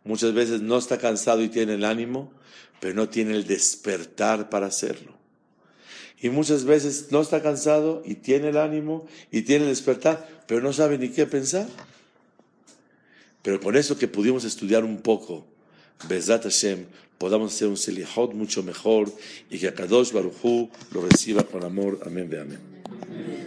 Muchas 0.03 0.33
veces 0.33 0.61
no 0.61 0.77
está 0.77 0.97
cansado 0.97 1.43
y 1.43 1.49
tiene 1.49 1.75
el 1.75 1.85
ánimo, 1.85 2.31
pero 2.79 2.93
no 2.93 3.09
tiene 3.09 3.33
el 3.33 3.45
despertar 3.45 4.49
para 4.49 4.67
hacerlo. 4.67 5.13
Y 6.19 6.29
muchas 6.29 6.65
veces 6.65 7.07
no 7.11 7.21
está 7.21 7.43
cansado 7.43 8.01
y 8.03 8.15
tiene 8.15 8.49
el 8.49 8.57
ánimo 8.57 9.05
y 9.31 9.43
tiene 9.43 9.65
el 9.65 9.69
despertar, 9.69 10.43
pero 10.47 10.61
no 10.61 10.73
sabe 10.73 10.97
ni 10.97 11.09
qué 11.09 11.27
pensar. 11.27 11.67
Pero 13.43 13.59
con 13.61 13.75
eso 13.75 13.97
que 13.97 14.07
pudimos 14.07 14.43
estudiar 14.43 14.83
un 14.83 14.97
poco, 14.97 15.45
Bezat 16.09 16.43
Hashem, 16.43 16.85
podamos 17.17 17.53
hacer 17.53 17.67
un 17.67 17.77
Selihot 17.77 18.33
mucho 18.33 18.63
mejor 18.63 19.11
y 19.49 19.59
que 19.59 19.67
Akadosh 19.67 20.11
Baruchu 20.11 20.69
lo 20.91 21.01
reciba 21.01 21.43
con 21.43 21.63
amor. 21.63 21.99
Amén, 22.05 22.29
amén. 22.39 23.46